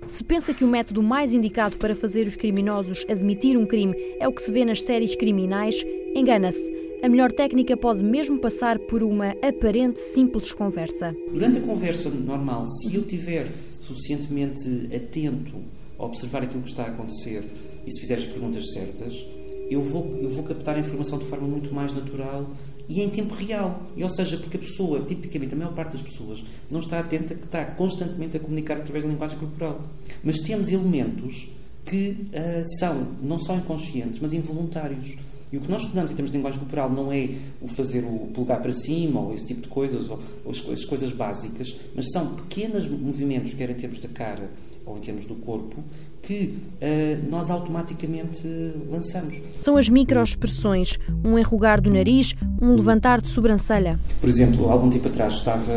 Se 0.06 0.22
pensa 0.24 0.52
que 0.52 0.62
o 0.62 0.68
método 0.68 1.02
mais 1.02 1.32
indicado 1.32 1.78
para 1.78 1.96
fazer 1.96 2.26
os 2.26 2.36
criminosos 2.36 3.06
admitir 3.08 3.56
um 3.56 3.64
crime 3.64 3.94
é 4.20 4.28
o 4.28 4.32
que 4.32 4.42
se 4.42 4.52
vê 4.52 4.66
nas 4.66 4.82
séries 4.82 5.16
criminais, 5.16 5.82
engana-se. 6.14 6.70
A 7.02 7.08
melhor 7.08 7.32
técnica 7.32 7.78
pode 7.78 8.02
mesmo 8.02 8.38
passar 8.38 8.78
por 8.78 9.02
uma 9.02 9.30
aparente 9.42 10.00
simples 10.00 10.52
conversa. 10.52 11.16
Durante 11.32 11.58
a 11.58 11.62
conversa 11.62 12.10
normal, 12.10 12.66
se 12.66 12.94
eu 12.94 13.02
tiver 13.06 13.46
suficientemente 13.80 14.88
atento 14.94 15.56
a 15.98 16.04
observar 16.04 16.42
aquilo 16.42 16.62
que 16.62 16.70
está 16.70 16.84
a 16.84 16.88
acontecer 16.88 17.44
e 17.86 17.92
se 17.92 18.00
fizer 18.00 18.18
as 18.18 18.24
perguntas 18.24 18.72
certas, 18.72 19.14
eu 19.70 19.82
vou, 19.82 20.16
eu 20.16 20.30
vou 20.30 20.44
captar 20.44 20.76
a 20.76 20.80
informação 20.80 21.18
de 21.18 21.24
forma 21.24 21.46
muito 21.46 21.72
mais 21.72 21.92
natural 21.92 22.50
e 22.88 23.02
em 23.02 23.08
tempo 23.08 23.32
real. 23.34 23.82
E, 23.96 24.02
ou 24.02 24.10
seja, 24.10 24.36
porque 24.36 24.56
a 24.56 24.60
pessoa, 24.60 25.00
tipicamente 25.02 25.54
a 25.54 25.56
maior 25.56 25.72
parte 25.72 25.92
das 25.92 26.02
pessoas, 26.02 26.42
não 26.68 26.80
está 26.80 26.98
atenta 26.98 27.36
que 27.36 27.44
está 27.44 27.64
constantemente 27.64 28.36
a 28.36 28.40
comunicar 28.40 28.78
através 28.78 29.04
da 29.04 29.10
linguagem 29.10 29.38
corporal. 29.38 29.80
Mas 30.24 30.40
temos 30.40 30.70
elementos 30.70 31.50
que 31.84 32.10
uh, 32.10 32.78
são 32.78 33.16
não 33.22 33.38
só 33.38 33.54
inconscientes, 33.54 34.18
mas 34.20 34.32
involuntários. 34.32 35.16
E 35.52 35.56
o 35.56 35.60
que 35.60 35.70
nós 35.70 35.82
estudamos 35.82 36.12
em 36.12 36.14
termos 36.14 36.30
de 36.30 36.36
linguagem 36.36 36.60
corporal 36.60 36.90
não 36.90 37.12
é 37.12 37.28
o 37.60 37.66
fazer 37.66 38.04
o 38.04 38.28
polegar 38.32 38.62
para 38.62 38.72
cima 38.72 39.20
ou 39.20 39.34
esse 39.34 39.46
tipo 39.46 39.62
de 39.62 39.68
coisas, 39.68 40.08
ou, 40.08 40.18
ou 40.44 40.52
as, 40.52 40.68
as 40.68 40.84
coisas 40.84 41.12
básicas, 41.12 41.74
mas 41.94 42.10
são 42.10 42.26
pequenos 42.34 42.88
movimentos, 42.88 43.54
quer 43.54 43.68
em 43.68 43.74
termos 43.74 43.98
da 43.98 44.08
cara 44.08 44.48
ou 44.86 44.96
em 44.96 45.00
termos 45.00 45.26
do 45.26 45.34
corpo, 45.36 45.82
que 46.22 46.54
uh, 46.80 47.30
nós 47.30 47.50
automaticamente 47.50 48.46
lançamos. 48.90 49.34
São 49.58 49.76
as 49.76 49.88
microexpressões, 49.88 50.98
um 51.24 51.38
enrugar 51.38 51.80
do 51.80 51.90
nariz, 51.90 52.34
um 52.60 52.74
levantar 52.74 53.20
de 53.20 53.28
sobrancelha. 53.28 53.98
Por 54.20 54.28
exemplo, 54.28 54.70
algum 54.70 54.90
tempo 54.90 55.08
atrás 55.08 55.34
estava 55.34 55.72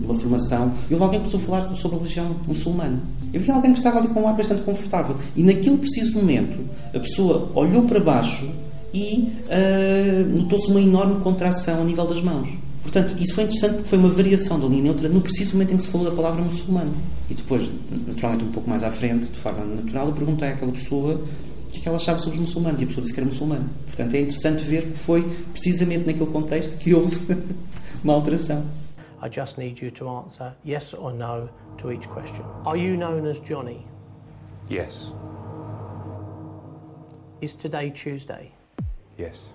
numa 0.00 0.14
formação 0.14 0.72
e 0.90 0.94
houve 0.94 1.04
alguém 1.04 1.20
que 1.20 1.30
começou 1.30 1.40
a 1.40 1.60
falar 1.60 1.76
sobre 1.76 1.96
a 1.96 2.00
religião 2.00 2.36
muçulmana. 2.46 3.00
Eu 3.32 3.40
vi 3.40 3.50
alguém 3.50 3.72
que 3.72 3.78
estava 3.78 3.98
ali 3.98 4.08
com 4.08 4.22
um 4.22 4.28
ar 4.28 4.36
bastante 4.36 4.62
confortável 4.62 5.16
e 5.34 5.42
naquele 5.42 5.78
preciso 5.78 6.18
momento 6.18 6.58
a 6.94 6.98
pessoa 6.98 7.50
olhou 7.54 7.84
para 7.84 8.00
baixo 8.00 8.48
e 8.96 9.30
uh, 9.44 10.38
notou-se 10.38 10.70
uma 10.70 10.80
enorme 10.80 11.20
contração 11.20 11.82
a 11.82 11.84
nível 11.84 12.06
das 12.06 12.22
mãos. 12.22 12.48
Portanto, 12.80 13.14
isso 13.20 13.34
foi 13.34 13.44
interessante 13.44 13.74
porque 13.74 13.88
foi 13.90 13.98
uma 13.98 14.08
variação 14.08 14.58
da 14.58 14.66
linha 14.66 14.84
neutra 14.84 15.08
no 15.08 15.20
preciso 15.20 15.52
momento 15.52 15.74
em 15.74 15.76
que 15.76 15.82
se 15.82 15.88
falou 15.88 16.08
da 16.08 16.16
palavra 16.16 16.42
muçulmano. 16.42 16.94
E 17.28 17.34
depois, 17.34 17.70
naturalmente, 18.06 18.44
um 18.44 18.52
pouco 18.52 18.70
mais 18.70 18.82
à 18.82 18.90
frente, 18.90 19.28
de 19.28 19.38
forma 19.38 19.62
natural, 19.66 20.08
eu 20.08 20.14
perguntei 20.14 20.48
àquela 20.48 20.72
pessoa 20.72 21.14
o 21.14 21.70
que, 21.70 21.78
é 21.78 21.82
que 21.82 21.88
ela 21.88 21.98
achava 21.98 22.18
sobre 22.18 22.36
os 22.36 22.40
muçulmanos 22.40 22.80
e 22.80 22.84
a 22.84 22.86
pessoa 22.86 23.02
disse 23.02 23.12
que 23.12 23.20
era 23.20 23.28
muçulmana. 23.28 23.68
Portanto, 23.84 24.14
é 24.14 24.20
interessante 24.20 24.64
ver 24.64 24.90
que 24.92 24.98
foi 24.98 25.22
precisamente 25.52 26.06
naquele 26.06 26.30
contexto 26.30 26.78
que 26.78 26.94
houve 26.94 27.20
uma 28.02 28.14
alteração. 28.14 28.64
I 29.22 29.28
just 29.30 29.58
need 29.58 29.84
you 29.84 29.90
to 29.90 30.08
answer 30.08 30.54
yes 30.64 30.94
or 30.94 31.12
no 31.12 31.50
to 31.78 31.92
each 31.92 32.08
question. 32.08 32.44
Are 32.64 32.78
you 32.78 32.96
known 32.96 33.26
as 33.26 33.40
Johnny? 33.40 33.84
Yes. 34.70 35.12
Is 37.42 37.54
today 37.54 37.90
Tuesday? 37.90 38.55
Yes. 39.18 39.52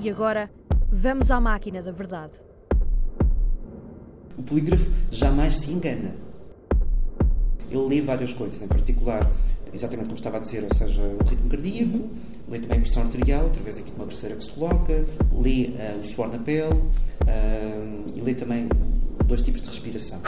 E 0.00 0.08
agora, 0.08 0.50
vamos 0.90 1.30
à 1.30 1.40
máquina 1.40 1.82
da 1.82 1.92
verdade. 1.92 2.32
O 4.36 4.42
polígrafo 4.42 4.90
jamais 5.10 5.58
se 5.58 5.72
engana. 5.72 6.14
Ele 7.70 7.86
lê 7.88 8.00
várias 8.00 8.32
coisas, 8.32 8.60
em 8.62 8.68
particular, 8.68 9.30
exatamente 9.72 10.06
como 10.06 10.16
estava 10.16 10.38
a 10.38 10.40
dizer, 10.40 10.64
ou 10.64 10.74
seja, 10.74 11.00
o 11.00 11.24
ritmo 11.24 11.48
cardíaco, 11.48 12.10
lê 12.48 12.58
também 12.58 12.78
a 12.78 12.80
pressão 12.80 13.02
arterial, 13.02 13.46
através 13.46 13.78
aqui 13.78 13.90
de 13.90 13.96
uma 13.96 14.06
braceira 14.06 14.36
que 14.36 14.44
se 14.44 14.50
coloca, 14.52 15.04
lê 15.38 15.70
uh, 15.70 16.00
o 16.00 16.04
suor 16.04 16.30
na 16.30 16.38
pele 16.38 16.74
uh, 16.74 18.04
e 18.14 18.20
lê 18.20 18.34
também 18.34 18.68
dois 19.26 19.42
tipos 19.42 19.60
de 19.60 19.68
respiração. 19.68 20.20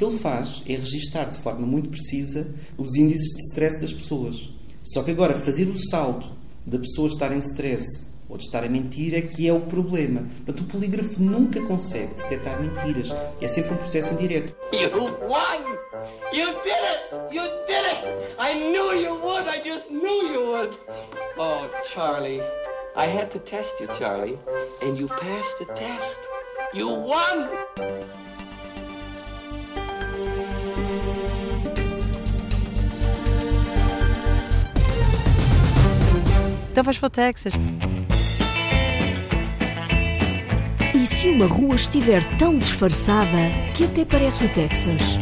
Que 0.00 0.06
ele 0.06 0.18
faz 0.18 0.62
é 0.66 0.72
registar 0.76 1.30
de 1.30 1.36
forma 1.36 1.66
muito 1.66 1.90
precisa 1.90 2.50
os 2.78 2.96
índices 2.96 3.36
de 3.36 3.42
stress 3.50 3.78
das 3.78 3.92
pessoas. 3.92 4.48
Só 4.82 5.02
que 5.02 5.10
agora, 5.10 5.34
fazer 5.34 5.68
o 5.68 5.74
salto 5.74 6.26
da 6.64 6.78
pessoa 6.78 7.06
estar 7.06 7.30
em 7.36 7.38
stress 7.40 8.06
ou 8.26 8.38
de 8.38 8.44
estar 8.44 8.64
a 8.64 8.68
mentir 8.70 9.14
é 9.14 9.20
que 9.20 9.46
é 9.46 9.52
o 9.52 9.60
problema. 9.60 10.26
Portanto, 10.36 10.60
o 10.60 10.72
polígrafo 10.72 11.20
nunca 11.20 11.60
consegue 11.66 12.14
detectar 12.14 12.58
mentiras. 12.62 13.14
É 13.42 13.46
sempre 13.46 13.74
um 13.74 13.76
processo 13.76 14.14
indireto. 14.14 14.56
You 14.72 14.88
won! 14.90 15.68
You 16.32 16.46
did 16.62 16.72
it! 16.72 17.36
You 17.36 17.42
did 17.66 17.84
it! 17.84 18.34
I 18.38 18.54
knew 18.54 18.94
you 18.94 19.20
would! 19.22 19.46
I 19.50 19.60
just 19.62 19.90
knew 19.90 20.32
you 20.32 20.46
would! 20.46 20.78
Oh, 21.38 21.68
Charlie. 21.92 22.40
I 22.96 23.04
had 23.04 23.30
to 23.32 23.38
test 23.38 23.78
you, 23.78 23.88
Charlie. 23.88 24.38
And 24.80 24.96
you 24.96 25.08
passed 25.08 25.58
the 25.58 25.66
test. 25.74 26.20
You 26.72 26.88
won! 26.88 27.50
Então 36.70 36.84
vais 36.84 36.98
para 36.98 37.06
o 37.06 37.10
Texas. 37.10 37.52
E 40.94 41.06
se 41.06 41.28
uma 41.28 41.46
rua 41.46 41.74
estiver 41.74 42.22
tão 42.36 42.56
disfarçada 42.58 43.36
que 43.74 43.84
até 43.84 44.04
parece 44.04 44.44
o 44.44 44.48
Texas? 44.50 45.16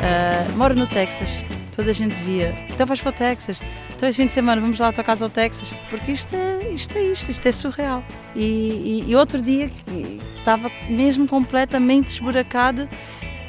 Uh, 0.00 0.56
moro 0.56 0.74
no 0.74 0.86
Texas. 0.86 1.28
Toda 1.74 1.90
a 1.90 1.94
gente 1.94 2.12
dizia, 2.12 2.54
então 2.68 2.86
vais 2.86 3.00
para 3.00 3.10
o 3.10 3.12
Texas. 3.12 3.60
Então 3.96 4.08
este 4.08 4.22
fim 4.22 4.26
de 4.26 4.32
semana 4.32 4.60
vamos 4.60 4.78
lá 4.78 4.88
à 4.88 4.92
tua 4.92 5.04
casa 5.04 5.24
ao 5.24 5.30
Texas. 5.30 5.74
Porque 5.88 6.12
isto 6.12 6.34
é 6.34 6.72
isto, 6.72 6.96
é 6.96 7.02
isto, 7.02 7.30
isto 7.30 7.46
é 7.46 7.52
surreal. 7.52 8.02
E, 8.34 9.04
e, 9.06 9.10
e 9.10 9.16
outro 9.16 9.42
dia 9.42 9.70
estava 10.38 10.70
mesmo 10.88 11.26
completamente 11.26 12.08
esburacado, 12.08 12.88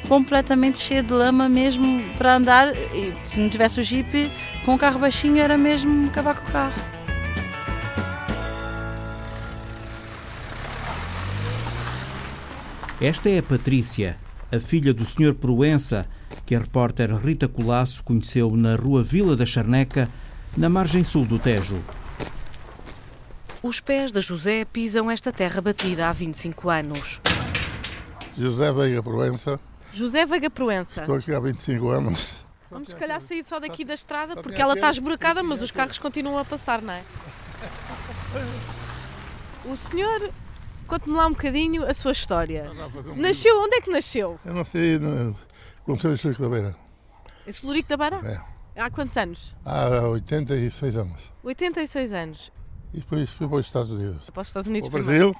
completamente 0.08 0.78
cheio 0.78 1.02
de 1.02 1.12
lama 1.12 1.48
mesmo 1.48 2.02
para 2.16 2.36
andar. 2.36 2.74
E 2.74 3.14
se 3.24 3.40
não 3.40 3.48
tivesse 3.48 3.80
o 3.80 3.82
Jeep, 3.82 4.30
com 4.64 4.74
o 4.74 4.78
carro 4.78 4.98
baixinho 4.98 5.38
era 5.38 5.56
mesmo 5.56 6.08
acabar 6.08 6.34
com 6.34 6.48
o 6.48 6.52
carro. 6.52 6.82
Esta 13.00 13.28
é 13.28 13.38
a 13.38 13.42
Patrícia, 13.42 14.16
a 14.52 14.60
filha 14.60 14.94
do 14.94 15.04
Sr. 15.04 15.34
Proença, 15.34 16.06
que 16.46 16.54
a 16.54 16.60
repórter 16.60 17.12
Rita 17.16 17.48
Colasso 17.48 18.04
conheceu 18.04 18.54
na 18.54 18.76
rua 18.76 19.02
Vila 19.02 19.34
da 19.34 19.44
Charneca, 19.44 20.08
na 20.56 20.68
margem 20.68 21.02
sul 21.02 21.24
do 21.24 21.36
Tejo. 21.36 21.82
Os 23.60 23.80
pés 23.80 24.12
de 24.12 24.20
José 24.20 24.64
pisam 24.64 25.10
esta 25.10 25.32
terra 25.32 25.60
batida 25.60 26.08
há 26.08 26.12
25 26.12 26.70
anos. 26.70 27.20
José 28.38 28.72
Veiga 28.72 29.02
Proença. 29.02 29.58
José 29.92 30.24
Veiga 30.24 30.48
Proença. 30.48 31.00
Estou 31.00 31.16
aqui 31.16 31.34
há 31.34 31.40
25 31.40 31.88
anos. 31.88 32.44
Vamos 32.70 32.88
se 32.88 32.96
calhar 32.96 33.20
sair 33.20 33.44
só 33.44 33.60
daqui 33.60 33.84
da 33.84 33.92
estrada 33.92 34.34
porque 34.42 34.60
ela 34.60 34.72
está 34.72 34.88
esburacada, 34.88 35.42
mas 35.42 35.60
os 35.60 35.70
carros 35.70 35.98
continuam 35.98 36.38
a 36.38 36.44
passar, 36.44 36.80
não 36.80 36.94
é? 36.94 37.04
O 39.66 39.76
senhor, 39.76 40.30
conte-me 40.86 41.14
lá 41.14 41.26
um 41.26 41.32
bocadinho 41.32 41.84
a 41.86 41.92
sua 41.92 42.12
história. 42.12 42.70
Nasceu, 43.14 43.60
onde 43.60 43.76
é 43.76 43.80
que 43.82 43.90
nasceu? 43.90 44.40
Eu 44.44 44.54
nasci 44.54 44.98
no 44.98 45.36
Conselho 45.84 46.14
de 46.14 46.20
Chico 46.22 46.40
da 46.40 46.48
Beira. 46.48 46.76
Em 47.46 47.52
Solurico 47.52 47.90
da 47.90 47.96
Beira? 47.98 48.20
É. 48.24 48.80
Há 48.80 48.90
quantos 48.90 49.16
anos? 49.18 49.54
Há 49.66 50.08
86 50.08 50.96
anos. 50.96 51.30
86 51.42 52.12
anos. 52.14 52.52
E 52.94 53.00
depois 53.00 53.28
fui 53.28 53.46
para 53.46 53.58
os 53.58 53.66
Estados 53.66 53.90
Unidos. 53.90 54.30
Para 54.30 54.40
os 54.40 54.46
Estados 54.46 54.68
Unidos 54.68 54.88
Para 54.88 55.00
o 55.00 55.04
Brasil, 55.04 55.36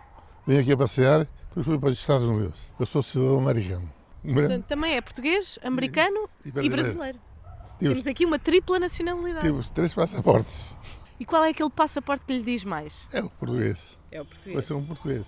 vim 0.46 0.58
aqui 0.58 0.72
a 0.72 0.76
passear, 0.76 1.26
depois 1.48 1.66
fui 1.66 1.78
para 1.78 1.88
os 1.88 1.98
Estados 1.98 2.26
Unidos. 2.26 2.60
Eu 2.78 2.84
sou 2.84 3.02
cidadão 3.02 3.38
americano. 3.38 3.90
Portanto, 4.22 4.64
também 4.66 4.94
é 4.96 5.00
português, 5.00 5.58
americano 5.62 6.28
e, 6.44 6.48
e 6.48 6.52
brasileiro. 6.52 6.82
brasileiro. 6.82 7.18
Tive- 7.78 7.90
Temos 7.94 8.06
aqui 8.06 8.24
uma 8.24 8.38
tripla 8.38 8.78
nacionalidade. 8.78 9.40
Tive 9.46 9.58
os 9.58 9.70
três 9.70 9.92
passaportes. 9.92 10.76
E 11.18 11.24
qual 11.24 11.44
é 11.44 11.50
aquele 11.50 11.70
passaporte 11.70 12.24
que 12.26 12.32
lhe 12.36 12.42
diz 12.42 12.62
mais? 12.64 13.08
É 13.12 13.20
o 13.20 13.28
português. 13.30 13.98
É 14.10 14.20
o 14.20 14.24
português. 14.24 14.54
Vai 14.54 14.62
ser 14.62 14.74
um 14.74 14.84
português. 14.84 15.26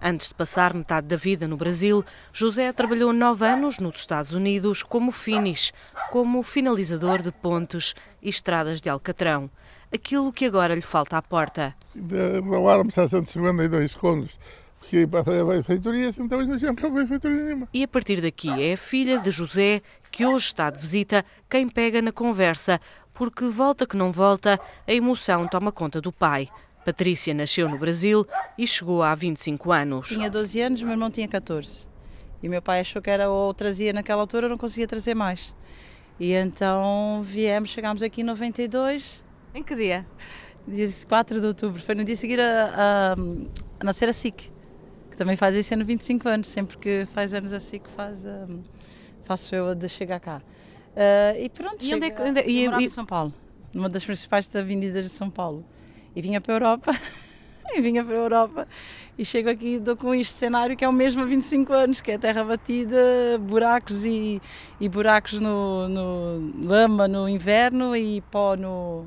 Antes 0.00 0.28
de 0.28 0.34
passar 0.34 0.72
metade 0.74 1.06
da 1.08 1.16
vida 1.16 1.48
no 1.48 1.56
Brasil, 1.56 2.04
José 2.32 2.72
trabalhou 2.72 3.12
nove 3.12 3.44
anos 3.46 3.78
nos 3.78 3.96
Estados 3.96 4.32
Unidos 4.32 4.82
como 4.82 5.10
finish, 5.10 5.72
como 6.10 6.42
finalizador 6.42 7.22
de 7.22 7.32
pontes 7.32 7.94
e 8.22 8.28
estradas 8.28 8.80
de 8.80 8.88
Alcatrão. 8.88 9.50
Aquilo 9.92 10.32
que 10.32 10.44
agora 10.44 10.74
lhe 10.74 10.80
falta 10.82 11.16
à 11.16 11.22
porta. 11.22 11.74
De- 11.94 12.38
Roubaram-me 12.40 12.90
652 12.92 13.94
condos. 13.94 14.38
Porque 14.84 15.06
para 15.06 15.24
fazer 15.24 15.40
a 15.40 15.44
benfeitoria, 15.44 16.10
então 16.18 16.38
eles 16.38 16.50
não 16.50 16.58
tinham 16.58 16.74
para 16.74 17.30
nenhuma. 17.30 17.68
E 17.72 17.82
a 17.82 17.88
partir 17.88 18.20
daqui 18.20 18.50
é 18.62 18.74
a 18.74 18.76
filha 18.76 19.18
de 19.18 19.30
José, 19.30 19.80
que 20.10 20.26
hoje 20.26 20.46
está 20.46 20.68
de 20.68 20.78
visita, 20.78 21.24
quem 21.48 21.66
pega 21.66 22.02
na 22.02 22.12
conversa, 22.12 22.78
porque 23.14 23.46
volta 23.46 23.86
que 23.86 23.96
não 23.96 24.12
volta, 24.12 24.60
a 24.86 24.92
emoção 24.92 25.48
toma 25.48 25.72
conta 25.72 26.02
do 26.02 26.12
pai. 26.12 26.48
Patrícia 26.84 27.32
nasceu 27.32 27.66
no 27.66 27.78
Brasil 27.78 28.26
e 28.58 28.66
chegou 28.66 29.02
há 29.02 29.14
25 29.14 29.72
anos. 29.72 30.08
Tinha 30.08 30.28
12 30.28 30.60
anos, 30.60 30.82
meu 30.82 30.90
irmão 30.92 31.10
tinha 31.10 31.26
14. 31.26 31.88
E 32.42 32.48
meu 32.48 32.60
pai 32.60 32.80
achou 32.80 33.00
que 33.00 33.08
era 33.08 33.30
ou 33.30 33.54
trazia 33.54 33.90
naquela 33.90 34.20
altura, 34.20 34.46
eu 34.46 34.50
não 34.50 34.58
conseguia 34.58 34.86
trazer 34.86 35.14
mais. 35.14 35.54
E 36.20 36.34
então 36.34 37.22
viemos, 37.24 37.70
chegámos 37.70 38.02
aqui 38.02 38.20
em 38.20 38.24
92. 38.24 39.24
Em 39.54 39.62
que 39.62 39.74
dia? 39.74 40.06
Dia 40.68 40.88
4 41.08 41.40
de 41.40 41.46
outubro. 41.46 41.80
Foi 41.80 41.94
no 41.94 42.04
dia 42.04 42.14
a 42.14 42.18
seguir 42.18 42.38
a, 42.38 42.66
a, 42.76 43.12
a 43.80 43.84
nascer 43.84 44.10
a 44.10 44.12
SIC, 44.12 44.52
que 45.14 45.18
também 45.18 45.36
faz 45.36 45.54
esse 45.54 45.72
ano 45.72 45.84
25 45.84 46.28
anos. 46.28 46.48
Sempre 46.48 46.76
que 46.76 47.06
faz 47.06 47.32
anos 47.32 47.52
a 47.52 47.60
SIC, 47.60 47.86
faz, 47.96 48.26
um, 48.26 48.60
faço 49.22 49.54
eu 49.54 49.68
a 49.70 49.74
de 49.74 49.88
chegar 49.88 50.18
cá. 50.20 50.42
Uh, 50.94 51.40
e 51.40 51.48
pronto, 51.48 51.84
E 51.84 51.94
onde 51.94 52.06
é 52.06 52.10
que- 52.10 52.22
onde 52.22 52.40
é- 52.40 52.48
e- 52.48 52.64
eu 52.64 52.80
e- 52.80 52.84
em 52.84 52.88
São 52.88 53.06
Paulo, 53.06 53.32
numa 53.72 53.88
das 53.88 54.04
principais 54.04 54.54
avenidas 54.54 55.04
de 55.04 55.10
São 55.10 55.30
Paulo. 55.30 55.64
E 56.14 56.20
vinha 56.22 56.40
para 56.40 56.52
a 56.52 56.56
Europa, 56.56 56.92
e 57.74 57.80
vinha 57.80 58.04
para 58.04 58.14
a 58.14 58.18
Europa, 58.18 58.68
e 59.18 59.24
chego 59.24 59.48
aqui 59.50 59.74
e 59.74 59.78
dou 59.80 59.96
com 59.96 60.14
este 60.14 60.32
cenário 60.32 60.76
que 60.76 60.84
é 60.84 60.88
o 60.88 60.92
mesmo 60.92 61.22
há 61.22 61.24
25 61.24 61.72
anos, 61.72 62.00
que 62.00 62.12
é 62.12 62.18
terra 62.18 62.44
batida, 62.44 62.96
buracos 63.40 64.04
e, 64.04 64.40
e 64.80 64.88
buracos 64.88 65.40
no, 65.40 65.88
no 65.88 66.52
lama 66.64 67.08
no 67.08 67.28
inverno 67.28 67.96
e 67.96 68.20
pó 68.20 68.54
no, 68.56 69.06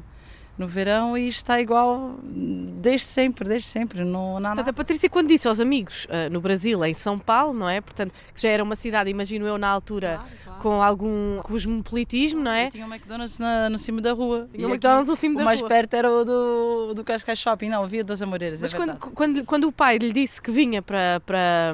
no 0.57 0.67
verão, 0.67 1.17
e 1.17 1.27
está 1.27 1.61
igual 1.61 2.15
desde 2.23 3.05
sempre, 3.05 3.47
desde 3.47 3.67
sempre, 3.67 4.03
não 4.03 4.39
nada. 4.39 4.55
Portanto, 4.55 4.69
a 4.69 4.73
Patrícia, 4.73 5.09
quando 5.09 5.27
disse 5.27 5.47
aos 5.47 5.59
amigos 5.59 6.07
ah, 6.09 6.29
no 6.29 6.41
Brasil, 6.41 6.83
em 6.83 6.93
São 6.93 7.19
Paulo, 7.19 7.53
não 7.53 7.69
é? 7.69 7.79
Portanto, 7.79 8.13
que 8.33 8.41
já 8.41 8.49
era 8.49 8.63
uma 8.63 8.75
cidade, 8.75 9.09
imagino 9.09 9.45
eu, 9.45 9.57
na 9.57 9.67
altura, 9.67 10.21
com 10.59 10.81
algum 10.81 11.39
cosmopolitismo, 11.43 12.41
não 12.41 12.51
é? 12.51 12.69
Tinha 12.69 12.85
um 12.85 12.93
McDonald's 12.93 13.37
na, 13.37 13.69
no 13.69 13.77
cimo 13.77 14.01
da 14.01 14.13
rua. 14.13 14.47
Tinha 14.51 14.67
um 14.67 14.69
E 14.69 14.73
McDonald's 14.73 15.07
no 15.07 15.15
cimo 15.15 15.35
da 15.35 15.41
O 15.41 15.45
mais 15.45 15.59
rua. 15.59 15.69
perto 15.69 15.93
era 15.93 16.11
o 16.11 16.25
do, 16.25 16.93
do 16.95 17.03
Cascais 17.03 17.39
Shopping, 17.39 17.69
não, 17.69 17.83
havia 17.83 18.03
das 18.03 18.21
Amoreiras. 18.21 18.61
Mas 18.61 18.73
é 18.73 18.77
quando, 18.77 18.97
quando, 18.97 19.45
quando 19.45 19.67
o 19.67 19.71
pai 19.71 19.97
lhe 19.97 20.11
disse 20.11 20.41
que 20.41 20.51
vinha 20.51 20.81
para, 20.81 21.21
para, 21.25 21.73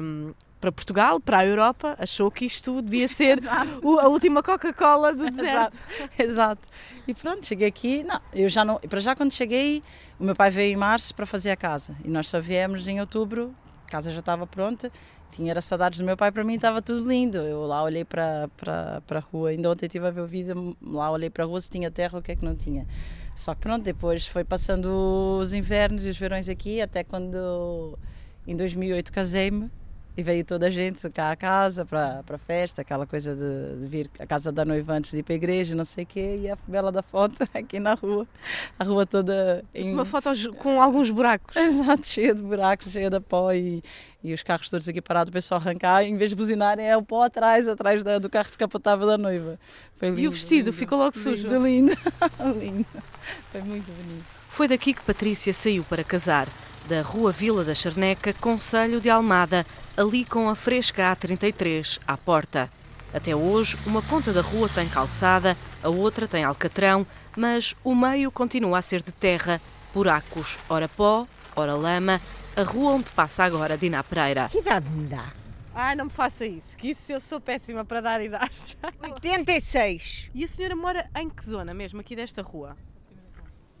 para 0.64 0.72
Portugal, 0.72 1.20
para 1.20 1.38
a 1.40 1.44
Europa, 1.46 1.94
achou 1.98 2.30
que 2.30 2.46
isto 2.46 2.80
devia 2.80 3.06
ser 3.06 3.38
o- 3.84 3.98
a 4.00 4.08
última 4.08 4.42
Coca-Cola 4.42 5.12
do 5.12 5.30
deserto. 5.30 5.76
Exato, 5.76 5.76
exato. 6.18 6.68
E 7.06 7.12
pronto, 7.12 7.46
cheguei 7.46 7.68
aqui. 7.68 8.02
Não, 8.02 8.18
eu 8.32 8.48
já 8.48 8.64
não. 8.64 8.78
Para 8.78 8.98
já, 8.98 9.14
quando 9.14 9.30
cheguei, 9.32 9.82
o 10.18 10.24
meu 10.24 10.34
pai 10.34 10.50
veio 10.50 10.72
em 10.72 10.76
março 10.76 11.14
para 11.14 11.26
fazer 11.26 11.50
a 11.50 11.56
casa 11.56 11.94
e 12.02 12.08
nós 12.08 12.28
só 12.28 12.40
viemos 12.40 12.88
em 12.88 12.98
outubro. 12.98 13.54
A 13.86 13.90
casa 13.90 14.10
já 14.10 14.20
estava 14.20 14.46
pronta. 14.46 14.90
Tinha 15.30 15.50
era 15.50 15.60
saudades 15.60 15.98
do 15.98 16.04
meu 16.06 16.16
pai, 16.16 16.32
para 16.32 16.42
mim 16.44 16.54
estava 16.54 16.80
tudo 16.80 17.06
lindo. 17.06 17.36
Eu 17.36 17.66
lá 17.66 17.82
olhei 17.82 18.04
para, 18.06 18.48
para, 18.56 19.02
para 19.06 19.18
a 19.18 19.22
rua, 19.22 19.50
ainda 19.50 19.70
ontem 19.70 19.84
estive 19.84 20.06
a 20.06 20.10
ver 20.10 20.22
o 20.22 20.26
vídeo, 20.26 20.74
lá 20.80 21.10
olhei 21.10 21.28
para 21.28 21.44
a 21.44 21.46
rua 21.46 21.60
se 21.60 21.68
tinha 21.68 21.90
terra 21.90 22.18
o 22.18 22.22
que 22.22 22.32
é 22.32 22.36
que 22.36 22.44
não 22.44 22.54
tinha. 22.54 22.86
Só 23.36 23.54
que 23.54 23.60
pronto, 23.60 23.82
depois 23.84 24.26
foi 24.26 24.44
passando 24.44 24.86
os 25.42 25.52
invernos 25.52 26.06
e 26.06 26.08
os 26.08 26.16
verões 26.16 26.48
aqui, 26.48 26.80
até 26.80 27.04
quando 27.04 27.98
em 28.46 28.56
2008 28.56 29.12
casei-me 29.12 29.70
e 30.16 30.22
veio 30.22 30.44
toda 30.44 30.66
a 30.66 30.70
gente 30.70 31.08
cá 31.10 31.30
à 31.32 31.36
casa 31.36 31.84
para 31.84 32.22
para 32.24 32.36
a 32.36 32.38
festa, 32.38 32.82
aquela 32.82 33.06
coisa 33.06 33.34
de, 33.34 33.80
de 33.80 33.88
vir 33.88 34.08
à 34.18 34.26
casa 34.26 34.52
da 34.52 34.64
noiva 34.64 34.92
antes 34.92 35.10
de 35.10 35.18
ir 35.18 35.22
para 35.22 35.34
a 35.34 35.36
igreja, 35.36 35.74
não 35.74 35.84
sei 35.84 36.04
o 36.04 36.06
quê, 36.06 36.40
e 36.42 36.50
a 36.50 36.56
bela 36.68 36.92
da 36.92 37.02
foto 37.02 37.36
aqui 37.52 37.80
na 37.80 37.94
rua, 37.94 38.26
a 38.78 38.84
rua 38.84 39.04
toda 39.06 39.64
em... 39.74 39.92
Uma 39.92 40.04
foto 40.04 40.30
com 40.58 40.80
alguns 40.80 41.10
buracos. 41.10 41.54
Exato, 41.56 42.06
cheia 42.06 42.34
de 42.34 42.42
buracos, 42.42 42.92
cheia 42.92 43.10
de 43.10 43.18
pó 43.20 43.52
e, 43.52 43.82
e 44.22 44.32
os 44.32 44.42
carros 44.42 44.70
todos 44.70 44.88
aqui 44.88 45.00
parados, 45.02 45.30
o 45.30 45.32
pessoal 45.32 45.60
arrancar, 45.60 46.04
em 46.04 46.16
vez 46.16 46.30
de 46.30 46.36
buzinarem 46.36 46.86
é 46.88 46.96
o 46.96 47.02
pó 47.02 47.22
atrás, 47.24 47.66
atrás 47.66 48.04
da- 48.04 48.18
do 48.18 48.30
carro 48.30 48.46
descapotável 48.48 49.06
da 49.06 49.18
noiva. 49.18 49.58
Foi 49.96 50.08
lindo, 50.10 50.20
E 50.20 50.28
o 50.28 50.30
vestido 50.30 50.66
lindo. 50.66 50.72
ficou 50.72 50.98
logo 50.98 51.16
sujo? 51.18 51.48
Lindo, 51.48 51.66
lindo, 51.66 51.92
lindo. 52.60 52.86
Foi 53.50 53.62
muito 53.62 53.90
bonito. 53.90 54.24
Foi 54.48 54.68
daqui 54.68 54.94
que 54.94 55.02
Patrícia 55.02 55.52
saiu 55.52 55.82
para 55.84 56.04
casar, 56.04 56.46
da 56.88 57.02
Rua 57.02 57.32
Vila 57.32 57.64
da 57.64 57.74
Charneca, 57.74 58.32
Conselho 58.34 59.00
de 59.00 59.10
Almada, 59.10 59.66
ali 59.96 60.24
com 60.24 60.48
a 60.48 60.54
Fresca 60.54 61.14
A33 61.14 62.00
à 62.06 62.16
porta. 62.16 62.70
Até 63.12 63.34
hoje, 63.34 63.78
uma 63.86 64.02
ponta 64.02 64.32
da 64.32 64.40
rua 64.40 64.68
tem 64.68 64.88
calçada, 64.88 65.56
a 65.82 65.88
outra 65.88 66.26
tem 66.26 66.42
alcatrão, 66.42 67.06
mas 67.36 67.74
o 67.84 67.94
meio 67.94 68.30
continua 68.30 68.78
a 68.78 68.82
ser 68.82 69.02
de 69.02 69.12
terra, 69.12 69.60
buracos, 69.92 70.58
ora 70.68 70.88
pó, 70.88 71.26
ora 71.54 71.74
lama, 71.74 72.20
a 72.56 72.62
rua 72.62 72.94
onde 72.94 73.10
passa 73.12 73.44
agora 73.44 73.78
Dina 73.78 74.02
Pereira. 74.02 74.48
Que 74.48 74.58
idade 74.58 74.90
me 74.90 75.06
dá? 75.06 75.32
Ai, 75.72 75.94
não 75.94 76.06
me 76.06 76.10
faça 76.10 76.44
isso, 76.44 76.76
que 76.76 76.90
isso 76.90 77.12
eu 77.12 77.20
sou 77.20 77.40
péssima 77.40 77.84
para 77.84 78.00
dar 78.00 78.20
idades. 78.20 78.76
86. 79.02 80.30
E 80.34 80.44
a 80.44 80.48
senhora 80.48 80.74
mora 80.74 81.08
em 81.16 81.28
que 81.28 81.44
zona 81.44 81.72
mesmo, 81.72 82.00
aqui 82.00 82.16
desta 82.16 82.42
rua? 82.42 82.76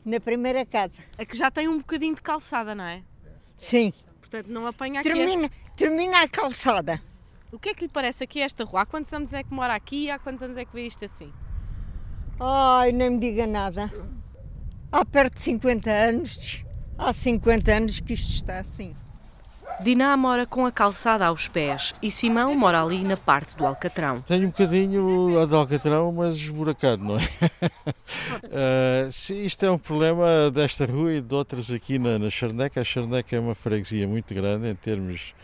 Na 0.04 0.20
primeira 0.20 0.64
casa. 0.66 1.02
A 1.18 1.24
que 1.24 1.36
já 1.36 1.50
tem 1.50 1.66
um 1.66 1.78
bocadinho 1.78 2.14
de 2.14 2.22
calçada, 2.22 2.74
não 2.74 2.84
é? 2.84 3.02
Sim. 3.56 3.92
Portanto, 4.24 4.46
não 4.48 4.66
apanha 4.66 5.00
aqui 5.00 5.08
Termina, 5.12 5.44
esta- 5.46 5.76
termina 5.76 6.22
a 6.22 6.28
calçada. 6.28 7.00
O 7.52 7.58
que 7.58 7.68
é 7.68 7.74
que 7.74 7.84
lhe 7.84 7.88
parece 7.90 8.24
aqui 8.24 8.40
esta 8.40 8.64
rua? 8.64 8.82
Há 8.82 8.86
quantos 8.86 9.12
anos 9.12 9.32
é 9.32 9.42
que 9.44 9.52
mora 9.52 9.74
aqui 9.74 10.04
e 10.06 10.10
há 10.10 10.18
quantos 10.18 10.42
anos 10.42 10.56
é 10.56 10.64
que 10.64 10.72
vê 10.72 10.86
isto 10.86 11.04
assim? 11.04 11.32
Ai, 12.40 12.90
nem 12.90 13.10
me 13.10 13.18
diga 13.18 13.46
nada. 13.46 13.92
Há 14.90 15.04
perto 15.04 15.34
de 15.34 15.42
50 15.42 15.90
anos, 15.90 16.64
há 16.98 17.12
50 17.12 17.72
anos 17.72 18.00
que 18.00 18.14
isto 18.14 18.30
está 18.30 18.58
assim. 18.58 18.94
Diná 19.80 20.16
mora 20.16 20.46
com 20.46 20.64
a 20.64 20.72
calçada 20.72 21.26
aos 21.26 21.48
pés 21.48 21.94
e 22.02 22.10
Simão 22.10 22.54
mora 22.54 22.82
ali 22.82 23.02
na 23.02 23.16
parte 23.16 23.56
do 23.56 23.66
Alcatrão. 23.66 24.20
Tenho 24.22 24.44
um 24.44 24.50
bocadinho 24.50 25.38
a 25.38 25.56
Alcatrão, 25.56 26.12
mas 26.12 26.36
esburacado, 26.36 27.02
não 27.04 27.18
é? 27.18 27.20
Sim, 29.10 29.44
isto 29.44 29.64
é 29.64 29.70
um 29.70 29.78
problema 29.78 30.50
desta 30.50 30.86
rua 30.86 31.14
e 31.14 31.20
de 31.20 31.34
outras 31.34 31.70
aqui 31.70 31.98
na, 31.98 32.18
na 32.18 32.30
Charneca. 32.30 32.80
A 32.80 32.84
Charneca 32.84 33.36
é 33.36 33.40
uma 33.40 33.54
freguesia 33.54 34.06
muito 34.06 34.32
grande 34.32 34.68
em 34.68 34.74
termos 34.74 35.34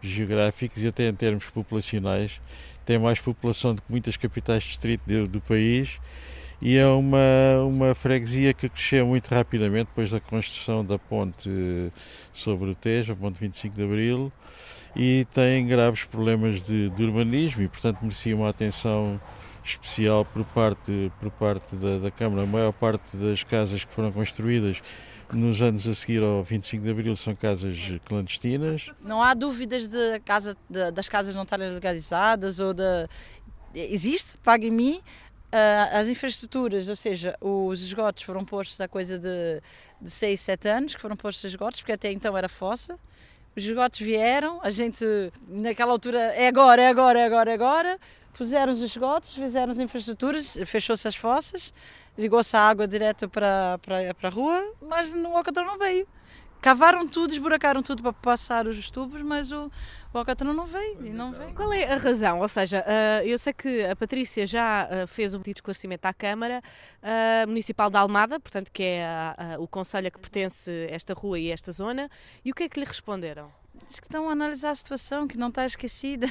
geográficos 0.00 0.82
e 0.82 0.88
até 0.88 1.08
em 1.08 1.14
termos 1.14 1.46
populacionais. 1.46 2.40
Tem 2.84 2.98
mais 2.98 3.20
população 3.20 3.74
do 3.74 3.82
que 3.82 3.90
muitas 3.90 4.16
capitais 4.16 4.62
de 4.62 4.68
distrito 4.70 5.02
do, 5.06 5.26
do 5.26 5.40
país 5.40 5.98
e 6.62 6.76
é 6.76 6.86
uma, 6.86 7.18
uma 7.66 7.94
freguesia 7.94 8.54
que 8.54 8.68
cresceu 8.68 9.04
muito 9.06 9.28
rapidamente 9.34 9.88
depois 9.88 10.10
da 10.12 10.20
construção 10.20 10.84
da 10.84 10.96
ponte 10.98 11.50
sobre 12.32 12.70
o 12.70 12.74
Tejo, 12.74 13.12
a 13.12 13.16
ponte 13.16 13.38
25 13.40 13.74
de 13.76 13.82
Abril, 13.82 14.32
e 14.94 15.26
tem 15.34 15.66
graves 15.66 16.04
problemas 16.04 16.64
de, 16.64 16.88
de 16.90 17.02
urbanismo 17.04 17.62
e, 17.62 17.68
portanto, 17.68 17.98
merecia 18.02 18.36
uma 18.36 18.48
atenção 18.48 19.20
especial 19.64 20.24
por 20.24 20.44
parte, 20.44 21.10
por 21.20 21.30
parte 21.32 21.74
da, 21.76 21.98
da 21.98 22.10
Câmara. 22.10 22.42
A 22.42 22.46
maior 22.46 22.72
parte 22.72 23.16
das 23.16 23.42
casas 23.42 23.84
que 23.84 23.92
foram 23.92 24.12
construídas 24.12 24.80
nos 25.32 25.62
anos 25.62 25.88
a 25.88 25.94
seguir 25.94 26.22
ao 26.22 26.42
25 26.44 26.84
de 26.84 26.90
Abril 26.90 27.16
são 27.16 27.34
casas 27.34 27.76
clandestinas. 28.04 28.90
Não 29.00 29.22
há 29.22 29.34
dúvidas 29.34 29.88
de 29.88 30.20
casa, 30.24 30.56
de- 30.68 30.90
das 30.90 31.08
casas 31.08 31.34
não 31.34 31.42
estarem 31.42 31.70
legalizadas 31.72 32.58
ou 32.60 32.74
de, 32.74 33.08
existe, 33.74 34.36
paga 34.38 34.66
em 34.66 34.70
mim. 34.70 35.00
Uh, 35.52 35.98
as 35.98 36.08
infraestruturas, 36.08 36.88
ou 36.88 36.96
seja, 36.96 37.36
os 37.38 37.82
esgotos 37.82 38.22
foram 38.22 38.42
postos 38.42 38.80
há 38.80 38.88
coisa 38.88 39.18
de, 39.18 39.60
de 40.00 40.10
6, 40.10 40.40
7 40.40 40.68
anos 40.68 40.94
que 40.94 41.00
foram 41.00 41.14
postos 41.14 41.44
esgotos, 41.44 41.80
porque 41.80 41.92
até 41.92 42.10
então 42.10 42.34
era 42.34 42.48
fossa. 42.48 42.96
Os 43.54 43.62
esgotos 43.62 44.00
vieram, 44.00 44.60
a 44.62 44.70
gente 44.70 45.04
naquela 45.46 45.92
altura 45.92 46.18
é 46.18 46.48
agora, 46.48 46.80
é 46.80 46.88
agora, 46.88 47.20
é 47.20 47.24
agora, 47.26 47.50
é 47.50 47.54
agora. 47.54 47.98
Puseram 48.32 48.72
os 48.72 48.80
esgotos, 48.80 49.34
fizeram 49.34 49.70
as 49.70 49.78
infraestruturas, 49.78 50.56
fechou-se 50.64 51.06
as 51.06 51.14
fossas, 51.14 51.70
ligou-se 52.16 52.56
a 52.56 52.60
água 52.60 52.88
direto 52.88 53.28
para, 53.28 53.78
para, 53.82 54.14
para 54.14 54.28
a 54.30 54.32
rua, 54.32 54.74
mas 54.80 55.12
o 55.12 55.26
Alcatrão 55.36 55.66
não 55.66 55.78
veio. 55.78 56.08
Cavaram 56.62 57.08
tudo, 57.08 57.32
esburacaram 57.32 57.82
tudo 57.82 58.04
para 58.04 58.12
passar 58.12 58.68
os 58.68 58.88
tubos, 58.88 59.20
mas 59.20 59.50
o, 59.50 59.68
o 60.14 60.18
Alcatrão 60.18 60.54
não 60.54 60.64
veio 60.64 61.04
e 61.04 61.10
não 61.10 61.32
veio. 61.32 61.52
Qual 61.54 61.72
é 61.72 61.92
a 61.92 61.96
razão? 61.96 62.38
Ou 62.38 62.48
seja, 62.48 62.84
uh, 62.86 63.26
eu 63.26 63.36
sei 63.36 63.52
que 63.52 63.84
a 63.84 63.96
Patrícia 63.96 64.46
já 64.46 64.88
uh, 64.88 65.08
fez 65.08 65.34
um 65.34 65.38
pedido 65.38 65.54
de 65.54 65.58
esclarecimento 65.58 66.06
à 66.06 66.14
Câmara 66.14 66.62
uh, 67.02 67.48
Municipal 67.48 67.90
da 67.90 67.98
Almada, 67.98 68.38
portanto, 68.38 68.70
que 68.70 68.84
é 68.84 69.04
o 69.58 69.66
conselho 69.66 70.06
a 70.06 70.10
que 70.12 70.20
pertence 70.20 70.86
esta 70.88 71.12
rua 71.14 71.36
e 71.36 71.50
esta 71.50 71.72
zona, 71.72 72.08
e 72.44 72.52
o 72.52 72.54
que 72.54 72.62
é 72.62 72.68
que 72.68 72.78
lhe 72.78 72.86
responderam? 72.86 73.50
Diz 73.88 73.98
que 73.98 74.06
estão 74.06 74.28
a 74.28 74.32
analisar 74.32 74.70
a 74.70 74.74
situação, 74.76 75.26
que 75.26 75.36
não 75.36 75.48
está 75.48 75.66
esquecida. 75.66 76.28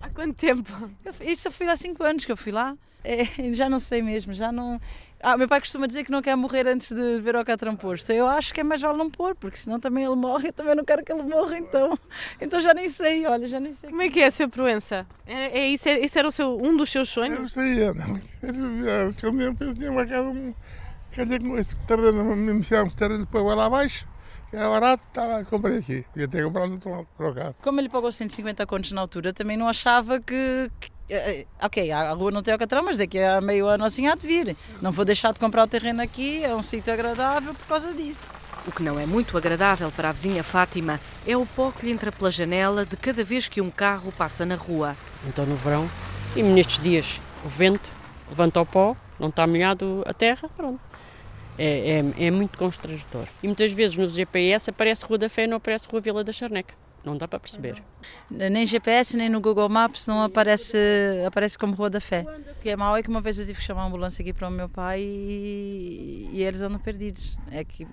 Há 0.00 0.08
quanto 0.08 0.34
tempo? 0.34 0.70
Eu, 1.04 1.12
isso 1.26 1.48
eu 1.48 1.52
fui 1.52 1.66
há 1.66 1.74
cinco 1.74 2.04
anos 2.04 2.24
que 2.24 2.30
eu 2.30 2.36
fui 2.36 2.52
lá. 2.52 2.76
É, 3.02 3.24
já 3.54 3.68
não 3.68 3.80
sei 3.80 4.02
mesmo, 4.02 4.34
já 4.34 4.52
não. 4.52 4.80
Ah, 5.20 5.36
meu 5.36 5.48
pai 5.48 5.58
costuma 5.60 5.86
dizer 5.86 6.04
que 6.04 6.10
não 6.12 6.22
quer 6.22 6.36
morrer 6.36 6.66
antes 6.66 6.92
de 6.92 7.20
ver 7.20 7.34
o 7.34 7.38
Alcatrão 7.38 7.74
posto. 7.74 8.12
Eu 8.12 8.26
acho 8.26 8.54
que 8.54 8.60
é 8.60 8.64
mais 8.64 8.80
vale 8.80 8.96
não 8.96 9.10
pôr, 9.10 9.34
porque 9.34 9.56
senão 9.56 9.80
também 9.80 10.04
ele 10.04 10.14
morre. 10.14 10.48
Eu 10.48 10.52
também 10.52 10.74
não 10.74 10.84
quero 10.84 11.04
que 11.04 11.12
ele 11.12 11.22
morra, 11.22 11.58
então. 11.58 11.98
Então 12.40 12.60
já 12.60 12.72
nem 12.72 12.88
sei, 12.88 13.26
olha, 13.26 13.48
já 13.48 13.58
nem 13.58 13.74
sei. 13.74 13.90
Como 13.90 14.00
é 14.00 14.08
que 14.08 14.20
é, 14.20 14.30
Sr. 14.30 14.48
Proença? 14.48 15.06
É, 15.26 15.58
é, 15.58 15.66
isso, 15.66 15.88
é, 15.88 15.98
esse 15.98 16.18
era 16.18 16.28
o 16.28 16.30
seu, 16.30 16.56
um 16.56 16.76
dos 16.76 16.90
seus 16.90 17.08
sonhos? 17.08 17.38
Eu 17.38 17.48
sei, 17.48 17.82
Ana. 17.82 18.20
Acho 19.08 19.18
que 19.18 19.26
eu 19.26 19.32
mesmo 19.32 19.56
pensei 19.56 19.88
uma 19.88 20.06
casa, 20.06 20.28
um, 20.28 20.54
cadê 21.14 21.38
com 21.40 21.58
esse 21.58 21.74
terreno, 21.86 22.36
me 22.36 22.60
esse 22.60 22.96
terreno 22.96 23.18
depois 23.18 23.44
lá 23.44 23.66
abaixo 23.66 24.06
que 24.50 24.56
era 24.56 24.68
barato, 24.68 25.02
tá 25.12 25.26
lá, 25.26 25.44
comprei 25.44 25.78
aqui. 25.78 26.04
Ia 26.16 26.26
ter 26.26 26.42
comprado 26.44 26.68
no 26.68 26.74
outro 26.74 26.90
lado, 26.90 27.06
trocado. 27.16 27.54
Como 27.62 27.80
ele 27.80 27.88
pagou 27.88 28.10
150 28.10 28.66
contos 28.66 28.92
na 28.92 29.00
altura, 29.00 29.32
também 29.32 29.56
não 29.56 29.68
achava 29.68 30.20
que, 30.20 30.70
que 30.80 30.90
ok, 31.62 31.90
a 31.90 32.12
rua 32.12 32.30
não 32.30 32.42
tem 32.42 32.52
alcatrão, 32.52 32.82
mas 32.84 32.98
daqui 32.98 33.18
a 33.18 33.40
meio 33.40 33.66
ano 33.66 33.84
assim 33.84 34.06
há 34.06 34.14
de 34.14 34.26
vir. 34.26 34.56
Não 34.80 34.92
vou 34.92 35.04
deixar 35.04 35.32
de 35.32 35.40
comprar 35.40 35.64
o 35.64 35.66
terreno 35.66 36.02
aqui, 36.02 36.44
é 36.44 36.54
um 36.54 36.62
sítio 36.62 36.92
agradável 36.92 37.54
por 37.54 37.66
causa 37.66 37.92
disso. 37.92 38.22
O 38.66 38.72
que 38.72 38.82
não 38.82 38.98
é 39.00 39.06
muito 39.06 39.36
agradável 39.38 39.90
para 39.90 40.10
a 40.10 40.12
vizinha 40.12 40.44
Fátima 40.44 41.00
é 41.26 41.36
o 41.36 41.46
pó 41.46 41.70
que 41.70 41.86
lhe 41.86 41.92
entra 41.92 42.12
pela 42.12 42.30
janela 42.30 42.84
de 42.84 42.96
cada 42.96 43.24
vez 43.24 43.48
que 43.48 43.60
um 43.60 43.70
carro 43.70 44.12
passa 44.12 44.44
na 44.44 44.56
rua. 44.56 44.96
Então 45.26 45.46
no 45.46 45.56
verão, 45.56 45.88
e 46.36 46.42
nestes 46.42 46.78
dias, 46.78 47.20
o 47.44 47.48
vento 47.48 47.90
levanta 48.28 48.60
o 48.60 48.66
pó, 48.66 48.94
não 49.18 49.28
está 49.28 49.46
molhado 49.46 50.02
a 50.06 50.12
terra, 50.12 50.48
pronto. 50.54 50.80
É, 51.56 52.02
é, 52.18 52.26
é 52.26 52.30
muito 52.30 52.58
constrangedor. 52.58 53.26
E 53.42 53.46
muitas 53.46 53.72
vezes 53.72 53.96
no 53.96 54.08
GPS 54.08 54.70
aparece 54.70 55.04
Rua 55.04 55.18
da 55.18 55.28
Fé 55.28 55.44
e 55.44 55.46
não 55.46 55.56
aparece 55.56 55.88
Rua 55.90 56.00
Vila 56.00 56.22
da 56.22 56.32
Charneca. 56.32 56.74
Não 57.04 57.16
dá 57.16 57.26
para 57.28 57.38
perceber. 57.38 57.82
Nem 58.30 58.66
GPS, 58.66 59.16
nem 59.16 59.28
no 59.28 59.40
Google 59.40 59.68
Maps 59.68 60.06
não 60.06 60.22
aparece, 60.22 60.76
aparece 61.26 61.56
como 61.56 61.74
Rua 61.74 61.88
da 61.88 62.00
Fé. 62.00 62.24
O 62.50 62.60
que 62.60 62.70
é 62.70 62.76
mau 62.76 62.96
é 62.96 63.02
que 63.02 63.08
uma 63.08 63.20
vez 63.20 63.38
eu 63.38 63.46
tive 63.46 63.58
que 63.58 63.64
chamar 63.64 63.82
a 63.82 63.86
ambulância 63.86 64.22
aqui 64.22 64.32
para 64.32 64.48
o 64.48 64.50
meu 64.50 64.68
pai 64.68 65.00
e, 65.00 66.28
e 66.32 66.42
eles 66.42 66.60
andam 66.60 66.78
perdidos. 66.78 67.38
É 67.50 67.64
que 67.64 67.86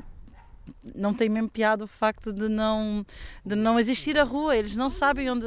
não 0.95 1.13
tem 1.13 1.29
mesmo 1.29 1.49
piada 1.49 1.83
o 1.83 1.87
facto 1.87 2.33
de 2.33 2.47
não, 2.49 3.05
de 3.45 3.55
não 3.55 3.79
existir 3.79 4.17
a 4.17 4.23
rua, 4.23 4.55
eles 4.55 4.75
não 4.75 4.89
sabem 4.89 5.29
onde. 5.29 5.45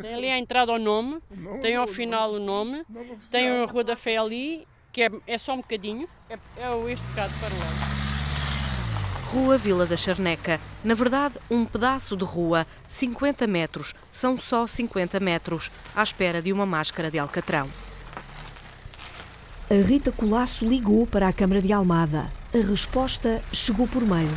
Tem 0.00 0.14
ali 0.14 0.28
a 0.28 0.38
entrada 0.38 0.72
ao 0.72 0.78
nome, 0.78 1.20
tem 1.60 1.76
ao 1.76 1.86
final 1.86 2.32
o 2.32 2.38
nome, 2.38 2.84
tem 3.30 3.48
a 3.48 3.64
Rua 3.64 3.84
da 3.84 3.96
Fé 3.96 4.16
ali, 4.16 4.66
que 4.92 5.02
é, 5.02 5.10
é 5.26 5.38
só 5.38 5.54
um 5.54 5.58
bocadinho, 5.58 6.08
é, 6.28 6.34
é 6.56 6.92
este 6.92 7.06
bocado 7.06 7.32
para 7.38 7.54
lá. 7.54 8.09
Rua 9.32 9.56
Vila 9.56 9.86
da 9.86 9.96
Charneca. 9.96 10.58
Na 10.82 10.92
verdade, 10.92 11.36
um 11.48 11.64
pedaço 11.64 12.16
de 12.16 12.24
rua, 12.24 12.66
50 12.88 13.46
metros, 13.46 13.94
são 14.10 14.36
só 14.36 14.66
50 14.66 15.20
metros, 15.20 15.70
à 15.94 16.02
espera 16.02 16.42
de 16.42 16.52
uma 16.52 16.66
máscara 16.66 17.12
de 17.12 17.18
alcatrão. 17.18 17.68
A 19.70 19.86
Rita 19.86 20.10
Colasso 20.10 20.66
ligou 20.66 21.06
para 21.06 21.28
a 21.28 21.32
Câmara 21.32 21.62
de 21.62 21.72
Almada. 21.72 22.28
A 22.52 22.58
resposta 22.58 23.40
chegou 23.52 23.86
por 23.86 24.04
mail. 24.04 24.36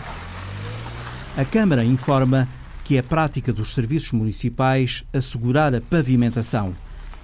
A 1.36 1.44
Câmara 1.44 1.84
informa 1.84 2.48
que 2.84 2.96
é 2.96 3.02
prática 3.02 3.52
dos 3.52 3.74
serviços 3.74 4.12
municipais 4.12 5.04
assegurar 5.12 5.74
a 5.74 5.82
pavimentação. 5.82 6.76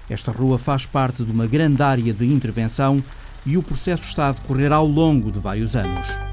Esta 0.08 0.32
rua 0.32 0.58
faz 0.58 0.86
parte 0.86 1.22
de 1.22 1.30
uma 1.30 1.46
grande 1.46 1.80
área 1.84 2.12
de 2.12 2.26
intervenção 2.26 3.00
e 3.46 3.56
o 3.56 3.62
processo 3.62 4.02
está 4.02 4.30
a 4.30 4.32
decorrer 4.32 4.72
ao 4.72 4.86
longo 4.86 5.30
de 5.30 5.38
vários 5.38 5.76
anos. 5.76 6.29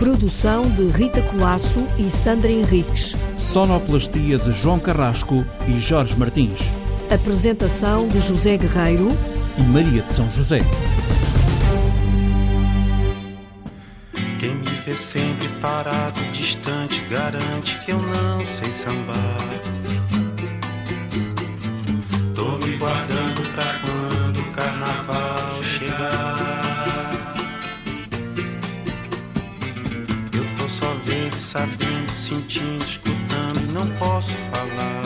Produção 0.00 0.62
de 0.62 0.86
Rita 0.86 1.20
Colasso 1.20 1.86
e 1.98 2.10
Sandra 2.10 2.50
Henriques. 2.50 3.14
Sonoplastia 3.36 4.38
de 4.38 4.50
João 4.50 4.78
Carrasco 4.78 5.44
e 5.68 5.78
Jorge 5.78 6.16
Martins. 6.16 6.58
Apresentação 7.10 8.08
de 8.08 8.18
José 8.18 8.56
Guerreiro 8.56 9.08
e 9.58 9.62
Maria 9.62 10.00
de 10.00 10.10
São 10.10 10.30
José. 10.30 10.60
Quem 14.38 14.54
me 14.54 14.70
vê 14.86 14.96
sempre 14.96 15.48
parado, 15.60 16.18
distante, 16.32 17.04
garante 17.10 17.78
que 17.84 17.92
eu 17.92 18.00
não 18.00 18.40
sei 18.40 18.72
sambar. 18.72 19.36
Tô 22.34 22.66
me 22.66 22.74
guardando 22.78 23.19
sabendo, 31.50 32.12
sentindo, 32.12 32.84
escutando 32.84 33.58
e 33.60 33.72
não 33.72 33.82
posso 33.98 34.30
falar. 34.52 35.02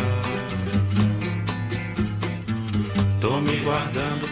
Tô 3.18 3.40
me 3.40 3.56
guardando. 3.60 4.23